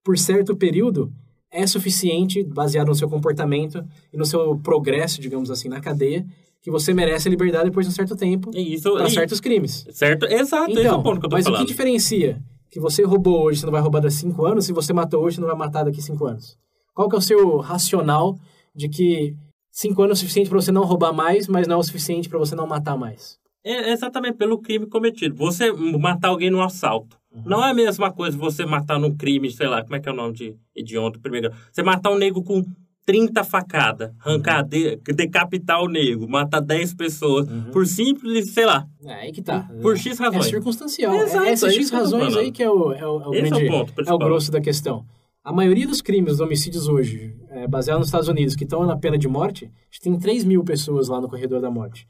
por 0.04 0.16
certo 0.18 0.56
período, 0.56 1.12
é 1.52 1.66
suficiente, 1.66 2.42
baseado 2.44 2.88
no 2.88 2.94
seu 2.94 3.08
comportamento 3.08 3.84
e 4.12 4.16
no 4.16 4.24
seu 4.24 4.56
progresso, 4.58 5.20
digamos 5.20 5.50
assim, 5.50 5.68
na 5.68 5.80
cadeia, 5.80 6.24
que 6.62 6.70
você 6.70 6.92
merece 6.94 7.26
a 7.26 7.30
liberdade 7.30 7.64
depois 7.64 7.86
de 7.86 7.92
um 7.92 7.94
certo 7.94 8.14
tempo 8.14 8.50
É 8.54 8.80
para 8.92 9.08
certos 9.10 9.40
crimes. 9.40 9.86
certo? 9.92 10.26
Exato, 10.26 10.70
esse 10.70 10.80
é 10.80 10.82
o 10.82 10.86
Então, 10.86 11.02
ponto 11.02 11.20
que 11.20 11.26
eu 11.26 11.30
tô 11.30 11.36
mas 11.36 11.46
o 11.46 11.50
falando. 11.50 11.60
que 11.60 11.66
diferencia 11.72 12.40
que 12.70 12.78
você 12.78 13.02
roubou 13.02 13.42
hoje, 13.44 13.60
você 13.60 13.66
não 13.66 13.72
vai 13.72 13.80
roubar 13.80 14.00
daqui 14.00 14.14
cinco 14.14 14.44
anos, 14.44 14.66
se 14.66 14.72
você 14.72 14.92
matou 14.92 15.22
hoje, 15.24 15.36
você 15.36 15.40
não 15.40 15.48
vai 15.48 15.56
matar 15.56 15.84
daqui 15.84 16.00
cinco 16.00 16.26
anos? 16.26 16.56
Qual 16.94 17.08
que 17.08 17.16
é 17.16 17.18
o 17.18 17.22
seu 17.22 17.56
racional 17.58 18.36
de 18.76 18.88
que 18.88 19.34
cinco 19.72 20.02
anos 20.02 20.12
é 20.12 20.16
o 20.18 20.20
suficiente 20.20 20.48
para 20.50 20.60
você 20.60 20.70
não 20.70 20.84
roubar 20.84 21.12
mais, 21.12 21.48
mas 21.48 21.66
não 21.66 21.76
é 21.76 21.78
o 21.78 21.82
suficiente 21.82 22.28
para 22.28 22.38
você 22.38 22.54
não 22.54 22.66
matar 22.66 22.96
mais? 22.96 23.39
É 23.64 23.92
exatamente 23.92 24.36
pelo 24.36 24.58
crime 24.58 24.86
cometido. 24.86 25.34
Você 25.36 25.70
matar 25.72 26.28
alguém 26.28 26.50
num 26.50 26.62
assalto. 26.62 27.18
Uhum. 27.32 27.42
Não 27.46 27.64
é 27.64 27.70
a 27.70 27.74
mesma 27.74 28.10
coisa 28.10 28.36
você 28.36 28.64
matar 28.64 28.98
num 28.98 29.14
crime, 29.16 29.50
sei 29.50 29.68
lá, 29.68 29.82
como 29.82 29.94
é 29.96 30.00
que 30.00 30.08
é 30.08 30.12
o 30.12 30.16
nome 30.16 30.34
de 30.34 30.56
hediondo 30.74 31.20
primeiro? 31.20 31.52
Você 31.70 31.82
matar 31.82 32.10
um 32.10 32.16
nego 32.18 32.42
com 32.42 32.64
30 33.06 33.42
facadas, 33.44 34.10
arrancar, 34.24 34.62
de- 34.62 34.96
decapitar 34.96 35.82
o 35.82 35.88
nego, 35.88 36.28
matar 36.28 36.60
10 36.60 36.94
pessoas, 36.94 37.46
por 37.72 37.86
simples, 37.86 38.50
sei 38.50 38.66
lá, 38.66 38.86
É 39.04 39.12
aí 39.14 39.32
que 39.32 39.42
tá. 39.42 39.68
por 39.82 39.96
X 39.96 40.18
É 40.18 40.24
razões. 40.24 40.46
circunstancial. 40.46 41.14
Exato, 41.14 41.44
é 41.44 41.48
é 41.48 41.52
essas 41.52 41.72
isso 41.72 41.80
X 41.82 41.90
que 41.90 41.96
eu 41.96 41.98
tô 41.98 42.04
razões 42.04 42.36
aí 42.36 42.52
que 42.52 42.62
é 42.62 42.70
o, 42.70 42.92
é 42.92 43.06
o, 43.06 43.20
é 43.22 43.28
o 43.28 43.34
Esse 43.34 43.44
é 43.44 43.46
o 43.46 43.50
grande, 43.50 43.68
ponto 43.68 44.08
é 44.10 44.12
o 44.12 44.18
grosso 44.18 44.50
da 44.50 44.60
questão. 44.60 45.04
A 45.42 45.52
maioria 45.52 45.86
dos 45.86 46.00
crimes, 46.02 46.32
dos 46.32 46.40
homicídios 46.40 46.86
hoje, 46.88 47.34
é, 47.48 47.66
baseado 47.66 47.98
nos 47.98 48.08
Estados 48.08 48.28
Unidos, 48.28 48.54
que 48.54 48.64
estão 48.64 48.84
na 48.86 48.96
pena 48.96 49.16
de 49.18 49.26
morte, 49.28 49.64
a 49.66 49.68
gente 49.90 50.00
tem 50.02 50.18
3 50.18 50.44
mil 50.44 50.62
pessoas 50.62 51.08
lá 51.08 51.20
no 51.20 51.28
corredor 51.28 51.60
da 51.60 51.70
morte. 51.70 52.06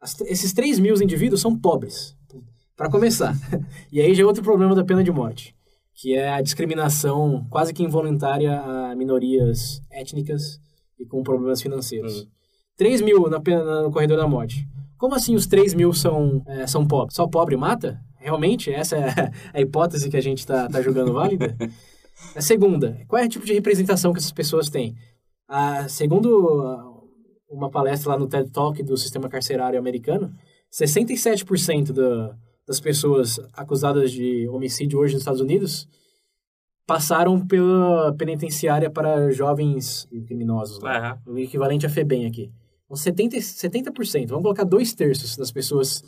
As- 0.00 0.20
esses 0.22 0.52
3 0.52 0.78
mil 0.78 0.94
indivíduos 1.02 1.40
são 1.40 1.58
pobres, 1.58 2.16
para 2.76 2.90
começar. 2.90 3.34
e 3.92 4.00
aí 4.00 4.14
já 4.14 4.22
é 4.22 4.26
outro 4.26 4.42
problema 4.42 4.74
da 4.74 4.84
pena 4.84 5.02
de 5.02 5.10
morte. 5.10 5.54
que 6.00 6.14
é 6.14 6.28
a 6.32 6.40
discriminação 6.40 7.44
quase 7.50 7.74
que 7.74 7.82
involuntária 7.82 8.60
a 8.60 8.94
minorias 8.94 9.82
étnicas 9.90 10.60
e 10.98 11.04
com 11.04 11.22
problemas 11.24 11.60
financeiros. 11.60 12.22
Hum. 12.22 12.26
3 12.76 13.00
mil 13.00 13.28
na, 13.28 13.40
pena- 13.40 13.82
no 13.82 13.90
corredor 13.90 14.16
da 14.16 14.28
morte. 14.28 14.64
Como 14.96 15.14
assim 15.16 15.34
os 15.34 15.46
3 15.46 15.74
mil 15.74 15.92
são, 15.92 16.40
é, 16.46 16.66
são 16.68 16.86
pobres? 16.86 17.16
Só 17.16 17.26
pobre 17.26 17.56
mata? 17.56 18.00
Realmente? 18.20 18.72
Essa 18.72 18.96
é 18.96 19.08
a, 19.08 19.32
a 19.58 19.60
hipótese 19.60 20.08
que 20.08 20.16
a 20.16 20.20
gente 20.20 20.38
está 20.38 20.68
tá 20.68 20.80
julgando 20.80 21.12
válida? 21.12 21.56
A 22.34 22.40
segunda, 22.40 23.00
qual 23.06 23.22
é 23.22 23.26
o 23.26 23.28
tipo 23.28 23.46
de 23.46 23.52
representação 23.54 24.12
que 24.12 24.18
essas 24.18 24.32
pessoas 24.32 24.68
têm? 24.68 24.96
Ah, 25.48 25.88
segundo 25.88 26.87
uma 27.48 27.70
palestra 27.70 28.12
lá 28.12 28.18
no 28.18 28.26
TED 28.26 28.50
Talk 28.50 28.82
do 28.82 28.96
sistema 28.96 29.28
carcerário 29.28 29.78
americano, 29.78 30.34
67% 30.72 31.92
da, 31.92 32.36
das 32.66 32.80
pessoas 32.80 33.40
acusadas 33.54 34.12
de 34.12 34.48
homicídio 34.48 34.98
hoje 34.98 35.14
nos 35.14 35.22
Estados 35.22 35.40
Unidos 35.40 35.88
passaram 36.86 37.46
pela 37.46 38.14
penitenciária 38.14 38.90
para 38.90 39.30
jovens 39.30 40.08
criminosos. 40.26 40.82
Aham. 40.82 41.18
O 41.26 41.38
equivalente 41.38 41.84
a 41.84 41.90
FEBEM 41.90 42.26
aqui. 42.26 42.50
Então, 42.86 42.96
70%, 42.96 43.38
70%, 43.92 44.28
vamos 44.28 44.42
colocar 44.42 44.64
dois 44.64 44.94
terços 44.94 45.36
das 45.36 45.52
pessoas 45.52 46.02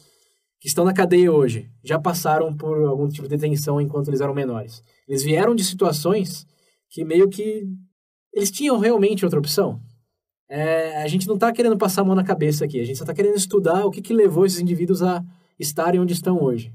que 0.59 0.69
estão 0.69 0.85
na 0.85 0.93
cadeia 0.93 1.33
hoje 1.33 1.71
já 1.83 1.99
passaram 1.99 2.55
por 2.55 2.83
algum 2.85 3.09
tipo 3.09 3.27
de 3.27 3.37
detenção 3.37 3.81
enquanto 3.81 4.09
eles 4.09 4.21
eram 4.21 4.35
menores. 4.35 4.83
Eles 5.09 5.23
vieram 5.23 5.55
de 5.55 5.65
situações 5.65 6.47
que 6.91 7.05
meio 7.05 7.29
que 7.29 7.67
eles 8.33 8.51
tinham 8.51 8.79
realmente 8.79 9.25
outra 9.25 9.39
opção. 9.39 9.81
É, 10.51 11.01
a 11.01 11.07
gente 11.07 11.29
não 11.29 11.37
está 11.37 11.53
querendo 11.53 11.79
passar 11.79 12.03
a 12.03 12.05
mão 12.05 12.17
na 12.17 12.25
cabeça 12.25 12.65
aqui, 12.65 12.81
a 12.81 12.85
gente 12.85 12.97
só 12.97 13.05
está 13.05 13.15
querendo 13.15 13.37
estudar 13.37 13.87
o 13.87 13.91
que, 13.91 14.03
que 14.03 14.13
levou 14.13 14.45
esses 14.45 14.59
indivíduos 14.59 15.01
a 15.01 15.23
estarem 15.57 16.01
onde 16.01 16.13
estão 16.13 16.43
hoje. 16.43 16.73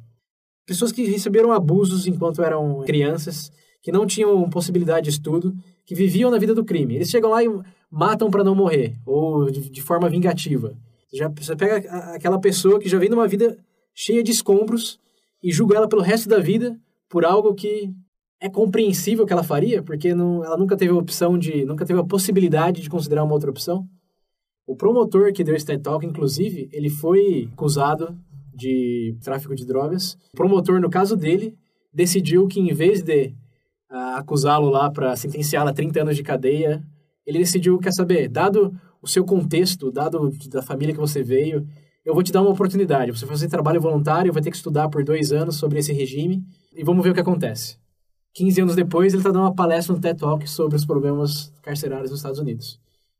Pessoas 0.65 0.93
que 0.93 1.03
receberam 1.03 1.51
abusos 1.51 2.07
enquanto 2.07 2.41
eram 2.41 2.81
crianças, 2.85 3.51
que 3.81 3.91
não 3.91 4.07
tinham 4.07 4.49
possibilidade 4.49 5.03
de 5.03 5.09
estudo, 5.09 5.53
que 5.85 5.93
viviam 5.93 6.31
na 6.31 6.37
vida 6.37 6.55
do 6.55 6.63
crime. 6.63 6.95
Eles 6.95 7.09
chegam 7.09 7.29
lá 7.29 7.43
e 7.43 7.49
matam 7.91 8.31
para 8.31 8.45
não 8.45 8.55
morrer, 8.55 8.95
ou 9.05 9.51
de, 9.51 9.69
de 9.69 9.81
forma 9.81 10.09
vingativa. 10.09 10.73
Já, 11.13 11.27
você 11.27 11.55
pega 11.55 11.77
aquela 12.15 12.39
pessoa 12.39 12.79
que 12.79 12.87
já 12.87 12.97
vem 12.97 13.09
numa 13.09 13.27
vida 13.27 13.57
cheia 13.93 14.23
de 14.23 14.31
escombros 14.31 14.99
e 15.43 15.51
julga 15.51 15.75
ela 15.75 15.87
pelo 15.87 16.01
resto 16.01 16.29
da 16.29 16.39
vida 16.39 16.79
por 17.09 17.25
algo 17.25 17.53
que 17.53 17.93
é 18.39 18.49
compreensível 18.49 19.25
que 19.25 19.33
ela 19.33 19.43
faria, 19.43 19.81
porque 19.81 20.13
não, 20.13 20.43
ela 20.43 20.57
nunca 20.57 20.75
teve 20.75 20.91
a 20.91 20.95
opção 20.95 21.37
de, 21.37 21.65
nunca 21.65 21.85
teve 21.85 21.99
a 21.99 22.03
possibilidade 22.03 22.81
de 22.81 22.89
considerar 22.89 23.23
uma 23.23 23.33
outra 23.33 23.49
opção. 23.49 23.87
O 24.67 24.75
promotor 24.75 25.31
que 25.31 25.43
deu 25.43 25.55
esse 25.55 25.65
TED 25.65 25.81
Talk, 25.81 26.05
inclusive, 26.05 26.69
ele 26.71 26.89
foi 26.89 27.49
acusado 27.53 28.17
de 28.53 29.15
tráfico 29.23 29.55
de 29.55 29.65
drogas. 29.65 30.17
O 30.33 30.37
promotor, 30.37 30.79
no 30.81 30.89
caso 30.89 31.15
dele, 31.15 31.55
decidiu 31.93 32.47
que 32.47 32.59
em 32.59 32.73
vez 32.73 33.01
de 33.01 33.33
ah, 33.89 34.17
acusá-lo 34.17 34.69
lá 34.69 34.89
para 34.89 35.15
sentenciá-lo 35.15 35.69
a 35.69 35.73
30 35.73 36.01
anos 36.01 36.15
de 36.15 36.23
cadeia, 36.23 36.83
ele 37.25 37.39
decidiu, 37.39 37.77
quer 37.79 37.93
saber, 37.93 38.27
dado 38.27 38.73
o 39.01 39.07
seu 39.07 39.23
contexto, 39.23 39.91
dado 39.91 40.31
da 40.49 40.61
família 40.61 40.93
que 40.93 40.99
você 40.99 41.21
veio, 41.21 41.65
eu 42.03 42.13
vou 42.13 42.23
te 42.23 42.31
dar 42.31 42.41
uma 42.41 42.51
oportunidade. 42.51 43.11
Você 43.11 43.25
vai 43.25 43.35
fazer 43.35 43.47
trabalho 43.47 43.81
voluntário, 43.81 44.33
vai 44.33 44.41
ter 44.41 44.49
que 44.49 44.57
estudar 44.57 44.89
por 44.89 45.03
dois 45.03 45.31
anos 45.31 45.57
sobre 45.57 45.79
esse 45.79 45.93
regime 45.93 46.43
e 46.75 46.83
vamos 46.83 47.03
ver 47.03 47.11
o 47.11 47.13
que 47.13 47.19
acontece. 47.19 47.77
15 48.35 48.61
anos 48.61 48.75
depois, 48.75 49.13
ele 49.13 49.21
está 49.21 49.31
dando 49.31 49.43
uma 49.43 49.55
palestra 49.55 49.95
no 49.95 50.01
TED 50.01 50.19
Talk 50.19 50.47
sobre 50.49 50.75
os 50.75 50.85
problemas 50.85 51.53
carcerários 51.63 52.11
nos 52.11 52.19
Estados 52.19 52.39
Unidos. 52.39 52.77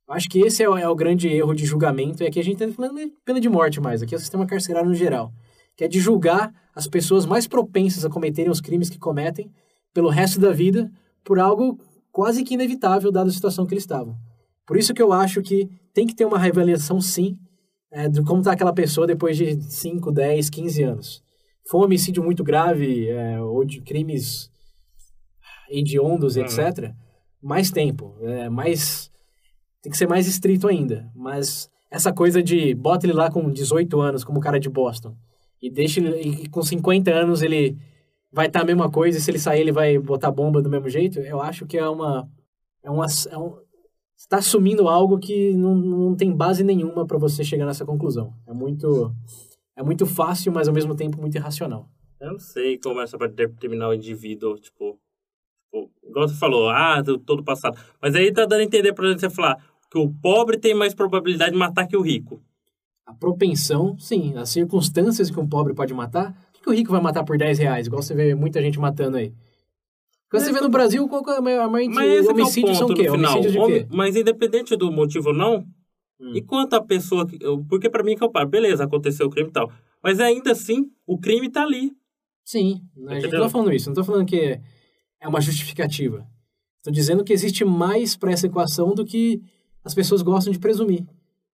Eu 0.08 0.14
acho 0.14 0.30
que 0.30 0.40
esse 0.40 0.62
é 0.62 0.70
o, 0.70 0.78
é 0.78 0.88
o 0.88 0.94
grande 0.94 1.30
erro 1.30 1.56
de 1.56 1.66
julgamento, 1.66 2.22
é 2.22 2.30
que 2.30 2.40
a 2.40 2.44
gente 2.44 2.62
está 2.62 2.76
falando 2.76 2.98
de 2.98 3.12
pena 3.24 3.40
de 3.40 3.50
morte 3.50 3.80
mais, 3.80 4.04
aqui 4.04 4.14
é 4.14 4.18
o 4.18 4.20
sistema 4.20 4.46
carcerário 4.46 4.90
no 4.90 4.94
geral, 4.94 5.32
que 5.76 5.86
é 5.86 5.88
de 5.88 6.02
julgar 6.02 6.54
as 6.76 6.86
pessoas 6.86 7.26
mais 7.26 7.48
propensas 7.48 8.04
a 8.04 8.10
cometerem 8.10 8.52
os 8.52 8.60
crimes 8.60 8.90
que 8.90 9.00
cometem 9.00 9.50
pelo 9.94 10.10
resto 10.10 10.40
da 10.40 10.52
vida 10.52 10.92
por 11.24 11.40
algo 11.40 11.80
quase 12.12 12.44
que 12.44 12.54
inevitável, 12.54 13.10
dada 13.10 13.30
a 13.30 13.34
situação 13.34 13.66
que 13.66 13.74
eles 13.74 13.84
estavam. 13.84 14.16
Por 14.68 14.76
isso 14.76 14.94
que 14.94 15.02
eu 15.02 15.14
acho 15.14 15.42
que 15.42 15.70
tem 15.94 16.06
que 16.06 16.14
ter 16.14 16.26
uma 16.26 16.38
reavaliação, 16.38 17.00
sim, 17.00 17.38
é, 17.90 18.10
de 18.10 18.22
como 18.22 18.42
está 18.42 18.52
aquela 18.52 18.74
pessoa 18.74 19.08
depois 19.08 19.38
de 19.38 19.62
5, 19.62 20.12
10, 20.12 20.50
15 20.50 20.84
anos. 20.84 21.24
Foi 21.70 21.80
um 21.80 21.84
homicídio 21.86 22.22
muito 22.22 22.44
grave, 22.44 23.08
é, 23.08 23.42
ou 23.42 23.64
de 23.64 23.82
crimes 23.82 24.52
hediondos, 25.80 26.36
Uhum. 26.36 26.44
etc., 26.44 26.94
mais 27.42 27.70
tempo, 27.72 28.16
é, 28.22 28.50
mais... 28.50 29.12
Tem 29.82 29.92
que 29.92 29.98
ser 29.98 30.08
mais 30.08 30.28
estrito 30.28 30.68
ainda. 30.68 31.12
Mas 31.16 31.70
essa 31.92 32.12
coisa 32.12 32.42
de 32.42 32.74
bota 32.74 33.06
ele 33.06 33.14
lá 33.14 33.30
com 33.30 33.52
18 33.52 34.00
anos, 34.02 34.24
como 34.24 34.40
o 34.40 34.42
cara 34.42 34.60
de 34.60 34.70
Boston, 34.70 35.16
e 35.62 35.70
deixa 35.70 36.00
ele... 36.00 36.44
E 36.44 36.50
com 36.50 36.62
50 36.64 37.12
anos 37.12 37.42
ele 37.42 37.78
vai 38.32 38.48
estar 38.48 38.62
a 38.62 38.66
mesma 38.66 38.90
coisa, 38.90 39.18
e 39.18 39.22
se 39.22 39.30
ele 39.32 39.40
sair 39.40 39.62
ele 39.62 39.72
vai 39.72 39.98
botar 40.00 40.32
bomba 40.32 40.62
do 40.62 40.70
mesmo 40.70 40.90
jeito, 40.90 41.20
eu 41.20 41.42
acho 41.42 41.66
que 41.66 41.78
é 41.78 41.88
uma... 41.88 42.28
É 42.84 42.90
uma 42.90 43.06
é 43.32 43.38
um, 43.38 43.50
você 44.16 44.28
está 44.28 44.38
assumindo 44.38 44.88
algo 44.88 45.20
que 45.20 45.54
não, 45.56 45.76
não 45.76 46.16
tem 46.16 46.32
base 46.32 46.64
nenhuma 46.64 47.06
para 47.06 47.18
você 47.18 47.44
chegar 47.44 47.66
nessa 47.66 47.86
conclusão. 47.86 48.34
É 48.48 48.54
muito, 48.54 49.14
é 49.76 49.84
muito 49.84 50.06
fácil, 50.06 50.54
mas 50.54 50.68
ao 50.70 50.74
mesmo 50.74 50.96
tempo 50.96 51.20
muito 51.20 51.36
irracional. 51.36 51.90
Eu 52.20 52.32
não 52.32 52.40
sei 52.40 52.78
como 52.78 53.02
é 53.02 53.04
essa 53.04 53.18
para 53.18 53.28
determinar 53.28 53.90
o 53.90 53.94
indivíduo, 53.94 54.58
tipo, 54.58 54.98
igual 56.08 56.28
você 56.28 56.36
falou, 56.36 56.70
ah, 56.70 57.02
do 57.02 57.18
todo 57.18 57.44
passado. 57.44 57.78
Mas 58.02 58.16
aí 58.16 58.32
tá 58.32 58.46
dando 58.46 58.62
a 58.62 58.64
entender 58.64 58.94
pra 58.94 59.14
você 59.14 59.30
falar 59.30 59.58
que 59.90 59.98
o 59.98 60.10
pobre 60.22 60.58
tem 60.58 60.74
mais 60.74 60.94
probabilidade 60.94 61.52
de 61.52 61.58
matar 61.58 61.88
que 61.88 61.96
o 61.98 62.02
rico. 62.02 62.42
A 63.06 63.14
propensão, 63.14 63.98
sim, 64.00 64.36
as 64.38 64.50
circunstâncias 64.50 65.30
que 65.30 65.40
um 65.40 65.48
pobre 65.48 65.74
pode 65.74 65.94
matar. 65.94 66.36
O 66.58 66.62
que 66.64 66.70
o 66.70 66.74
rico 66.74 66.92
vai 66.92 67.02
matar 67.02 67.24
por 67.24 67.38
10 67.38 67.60
reais? 67.60 67.88
Igual 67.88 68.02
você 68.02 68.16
vê 68.16 68.34
muita 68.34 68.62
gente 68.62 68.80
matando 68.80 69.18
aí. 69.18 69.32
Quando 70.30 70.44
você 70.44 70.52
vê 70.52 70.60
no 70.60 70.70
Brasil, 70.70 71.08
qual 71.08 71.24
é 71.30 71.38
a 71.38 71.42
maior, 71.42 71.70
Mas 71.70 71.88
esse 72.10 72.24
que 72.24 72.30
é 72.30 72.32
o 72.32 72.32
homicídios 72.32 72.78
são 72.78 72.88
o 72.88 72.90
ponto 72.90 73.02
quê? 73.02 73.10
Homicídios 73.10 73.54
de 73.54 73.60
quê? 73.66 73.88
Mas 73.92 74.16
independente 74.16 74.76
do 74.76 74.92
motivo 74.92 75.30
ou 75.30 75.36
não, 75.36 75.66
Hum. 76.20 76.32
e 76.34 76.42
quanto 76.42 76.74
a 76.76 76.82
pessoa... 76.82 77.28
Porque 77.70 77.90
pra 77.90 78.02
mim 78.04 78.16
que 78.16 78.24
eu 78.24 78.32
paro, 78.32 78.48
beleza, 78.50 78.86
aconteceu 78.86 79.28
o 79.28 79.30
crime 79.30 79.50
e 79.50 79.52
tal. 79.52 79.70
Mas 80.02 80.20
ainda 80.20 80.52
assim, 80.54 80.90
o 81.06 81.18
crime 81.20 81.50
tá 81.50 81.62
ali. 81.62 81.92
Sim, 82.44 82.82
a 83.08 83.14
gente 83.16 83.20
Entendeu? 83.20 83.40
não 83.40 83.46
tá 83.48 83.52
falando 83.52 83.74
isso. 83.74 83.90
Não 83.90 83.96
tô 83.96 84.04
falando 84.04 84.26
que 84.26 84.60
é 85.26 85.28
uma 85.28 85.42
justificativa. 85.42 86.26
Tô 86.84 86.92
dizendo 86.92 87.24
que 87.24 87.34
existe 87.34 87.66
mais 87.66 88.16
para 88.16 88.32
essa 88.32 88.46
equação 88.48 88.94
do 88.94 89.04
que 89.04 89.42
as 89.84 89.94
pessoas 89.94 90.22
gostam 90.22 90.54
de 90.54 90.60
presumir. 90.60 91.04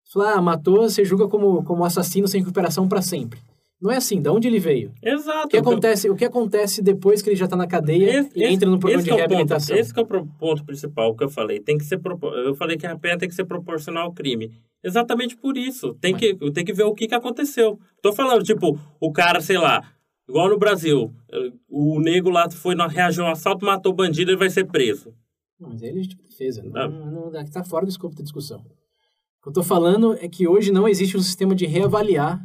Você 0.05 0.13
fala, 0.15 0.33
ah, 0.35 0.43
matou, 0.43 0.83
você 0.83 1.05
julga 1.05 1.29
como, 1.29 1.63
como 1.63 1.85
assassino 1.85 2.27
sem 2.27 2.41
recuperação 2.41 2.89
para 2.89 3.01
sempre. 3.01 3.39
Não 3.81 3.91
é 3.91 3.97
assim, 3.97 4.21
de 4.21 4.29
onde 4.29 4.47
ele 4.47 4.59
veio? 4.59 4.93
Exato. 5.03 5.47
O 5.47 5.49
que 5.49 5.57
acontece, 5.57 6.11
o 6.11 6.15
que 6.17 6.25
acontece 6.25 6.83
depois 6.83 7.23
que 7.23 7.31
ele 7.31 7.37
já 7.37 7.49
tá 7.49 7.57
na 7.57 7.67
cadeia 7.67 8.29
e 8.35 8.45
entra 8.45 8.69
no 8.69 8.79
programa 8.79 9.01
esse 9.03 9.05
de 9.05 9.11
é 9.11 9.15
o 9.15 9.17
ponto- 9.17 9.29
reabilitação? 9.31 9.77
esse 9.77 9.95
que 9.95 10.01
é 10.01 10.03
o 10.03 10.07
pro- 10.07 10.27
ponto 10.39 10.65
principal 10.65 11.15
que 11.17 11.25
eu 11.25 11.31
falei. 11.31 11.61
Tem 11.61 11.79
que 11.79 11.85
ser 11.85 11.99
eu 12.45 12.55
falei 12.57 12.77
que 12.77 12.87
a 12.87 12.99
pena 12.99 13.17
tem 13.17 13.29
que 13.29 13.35
ser 13.35 13.45
proporcional 13.47 14.05
ao 14.07 14.13
crime. 14.13 14.51
Exatamente 14.85 15.35
por 15.37 15.57
isso. 15.57 15.95
Tem 15.95 16.15
que 16.15 16.35
tem 16.53 16.63
que 16.65 16.75
ver 16.75 16.83
o 16.83 16.95
que 16.95 17.07
que 17.09 17.15
aconteceu. 17.15 17.79
Tô 18.03 18.13
falando 18.13 18.43
tipo, 18.43 18.79
o 19.01 19.13
cara, 19.13 19.41
sei 19.41 19.57
lá, 19.57 19.83
igual 20.31 20.49
no 20.49 20.59
Brasil, 20.59 21.13
eh, 21.31 21.53
o 21.69 22.01
nego 22.01 22.31
lá 22.31 22.49
foi 22.51 22.75
na 22.75 22.87
reagiu 22.87 23.25
a 23.25 23.29
um 23.29 23.33
assalto, 23.33 23.65
matou 23.67 23.93
o 23.93 23.95
bandido, 23.95 24.31
ele 24.31 24.39
vai 24.39 24.49
ser 24.51 24.65
preso. 24.65 25.13
Não, 25.59 25.71
mas 25.71 25.83
é 25.83 25.91
legítima 25.91 26.23
defesa. 26.23 26.63
Não, 26.63 26.81
Ah. 26.81 26.89
não, 26.89 27.31
não, 27.31 27.45
tá 27.51 27.63
fora 27.65 27.85
do 27.85 27.91
escopo 27.91 28.15
da 28.15 28.23
discussão. 28.23 28.61
O 28.61 29.43
que 29.43 29.49
eu 29.49 29.53
tô 29.53 29.63
falando 29.63 30.15
é 30.21 30.29
que 30.29 30.47
hoje 30.47 30.71
não 30.73 30.89
existe 30.89 31.17
um 31.17 31.21
sistema 31.21 31.55
de 31.55 31.67
reavaliar 31.67 32.41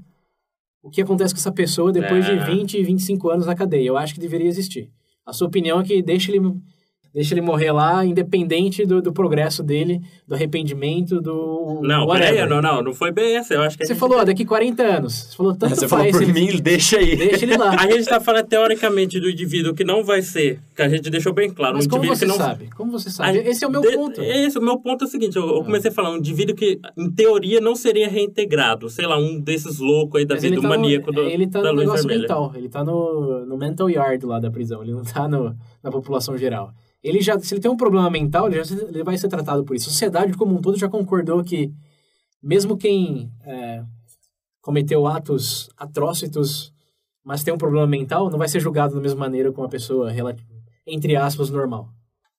o 0.81 0.89
que 0.89 1.01
acontece 1.01 1.33
com 1.33 1.39
essa 1.39 1.51
pessoa 1.51 1.91
depois 1.91 2.25
É. 2.27 2.35
de 2.35 2.45
20, 2.55 2.81
25 2.83 3.29
anos 3.29 3.45
na 3.45 3.55
cadeia. 3.55 3.87
Eu 3.87 3.97
acho 3.97 4.13
que 4.13 4.19
deveria 4.19 4.47
existir. 4.47 4.91
A 5.25 5.33
sua 5.33 5.47
opinião 5.47 5.79
é 5.79 5.83
que 5.83 6.01
deixa 6.01 6.31
ele, 6.31 6.53
deixa 7.15 7.33
ele 7.33 7.41
morrer 7.41 7.71
lá, 7.71 8.05
independente 8.05 8.85
do, 8.85 9.01
do 9.01 9.11
progresso 9.11 9.63
dele, 9.63 10.01
do 10.27 10.35
arrependimento, 10.35 11.19
do. 11.21 11.79
Não, 11.81 12.05
peraí, 12.07 12.45
não, 12.47 12.61
não, 12.61 12.83
não 12.83 12.93
foi 12.93 13.11
bem 13.11 13.37
essa. 13.37 13.53
Eu 13.53 13.61
acho 13.61 13.77
que 13.77 13.85
Você 13.87 13.93
gente- 13.93 13.99
falou, 13.99 14.19
ó, 14.19 14.23
daqui 14.23 14.43
40 14.45 14.83
anos. 14.83 15.13
Você 15.13 15.35
falou, 15.37 15.55
tanto 15.55 15.75
Você 15.75 15.87
faz. 15.87 16.11
falou 16.11 16.11
por 16.11 16.21
ele- 16.21 16.33
mim, 16.53 16.59
deixa 16.61 16.97
aí. 16.99 17.15
Deixa 17.15 17.45
ele 17.45 17.57
lá. 17.57 17.71
A 17.79 17.89
gente 17.89 18.05
tá 18.05 18.19
falando 18.19 18.45
teoricamente 18.45 19.19
do 19.19 19.29
indivíduo 19.29 19.73
que 19.73 19.83
não 19.83 20.03
vai 20.03 20.21
ser, 20.21 20.59
que 20.75 20.81
a 20.81 20.89
gente 20.89 21.09
deixou 21.09 21.33
bem 21.33 21.49
claro, 21.49 21.75
Mas 21.77 21.85
um 21.85 21.89
como 21.89 22.03
indivíduo 22.03 22.19
você 22.19 22.25
que 22.33 22.39
não 22.39 22.45
sabe? 22.45 22.69
Como 22.75 22.91
você 22.91 23.09
sabe? 23.09 23.39
A- 23.39 23.41
Esse 23.49 23.63
é 23.63 23.67
o 23.67 23.71
meu 23.71 23.81
de- 23.81 23.93
ponto. 23.95 24.21
Esse, 24.21 24.59
o 24.59 24.61
meu 24.61 24.77
ponto 24.77 25.05
é 25.05 25.07
o 25.07 25.09
seguinte, 25.09 25.35
eu, 25.37 25.47
eu 25.47 25.63
comecei 25.63 25.89
a 25.89 25.93
falar, 25.93 26.11
um 26.11 26.17
indivíduo 26.17 26.53
que, 26.55 26.79
em 26.97 27.09
teoria, 27.09 27.61
não 27.61 27.75
seria 27.75 28.09
reintegrado. 28.09 28.89
Sei 28.89 29.05
lá, 29.07 29.17
um 29.17 29.39
desses 29.39 29.79
loucos 29.79 30.19
aí 30.19 30.25
da 30.25 30.35
Mas 30.35 30.43
vida, 30.43 30.55
ele 30.55 30.61
do 30.61 30.67
tá 30.67 30.69
maníaco 30.69 31.07
no, 31.13 31.21
do, 31.23 31.29
ele 31.29 31.47
tá 31.47 31.61
da 31.61 31.69
no 31.69 31.75
luz 31.75 31.85
negócio 31.85 32.07
vermelha. 32.07 32.27
mental. 32.27 32.51
Ele 32.55 32.67
tá 32.69 32.83
no, 32.83 33.45
no 33.45 33.57
mental 33.57 33.89
yard 33.89 34.25
lá 34.25 34.39
da 34.39 34.51
prisão. 34.51 34.83
Ele 34.83 34.91
não 34.91 35.03
tá 35.03 35.27
no, 35.27 35.55
na 35.81 35.89
população 35.91 36.37
geral. 36.37 36.71
Ele 37.05 37.21
já, 37.21 37.37
se 37.39 37.53
ele 37.53 37.61
tem 37.61 37.69
um 37.69 37.77
problema 37.77 38.09
mental, 38.09 38.47
ele, 38.47 38.63
já, 38.63 38.75
ele 38.75 39.03
vai 39.03 39.15
ser 39.15 39.27
tratado 39.27 39.63
por 39.63 39.75
isso. 39.75 39.87
A 39.87 39.91
sociedade 39.91 40.33
como 40.33 40.55
um 40.55 40.59
todo 40.59 40.75
já 40.75 40.89
concordou 40.89 41.43
que 41.43 41.71
mesmo 42.41 42.75
quem 42.75 43.31
é, 43.43 43.83
cometeu 44.59 45.05
atos 45.05 45.69
atrócitos, 45.77 46.73
mas 47.23 47.43
tem 47.43 47.53
um 47.53 47.59
problema 47.59 47.85
mental, 47.85 48.27
não 48.31 48.39
vai 48.39 48.47
ser 48.47 48.59
julgado 48.59 48.95
da 48.95 49.01
mesma 49.01 49.19
maneira 49.19 49.51
com 49.51 49.61
uma 49.61 49.69
pessoa, 49.69 50.11
entre 50.87 51.15
aspas, 51.15 51.51
normal. 51.51 51.89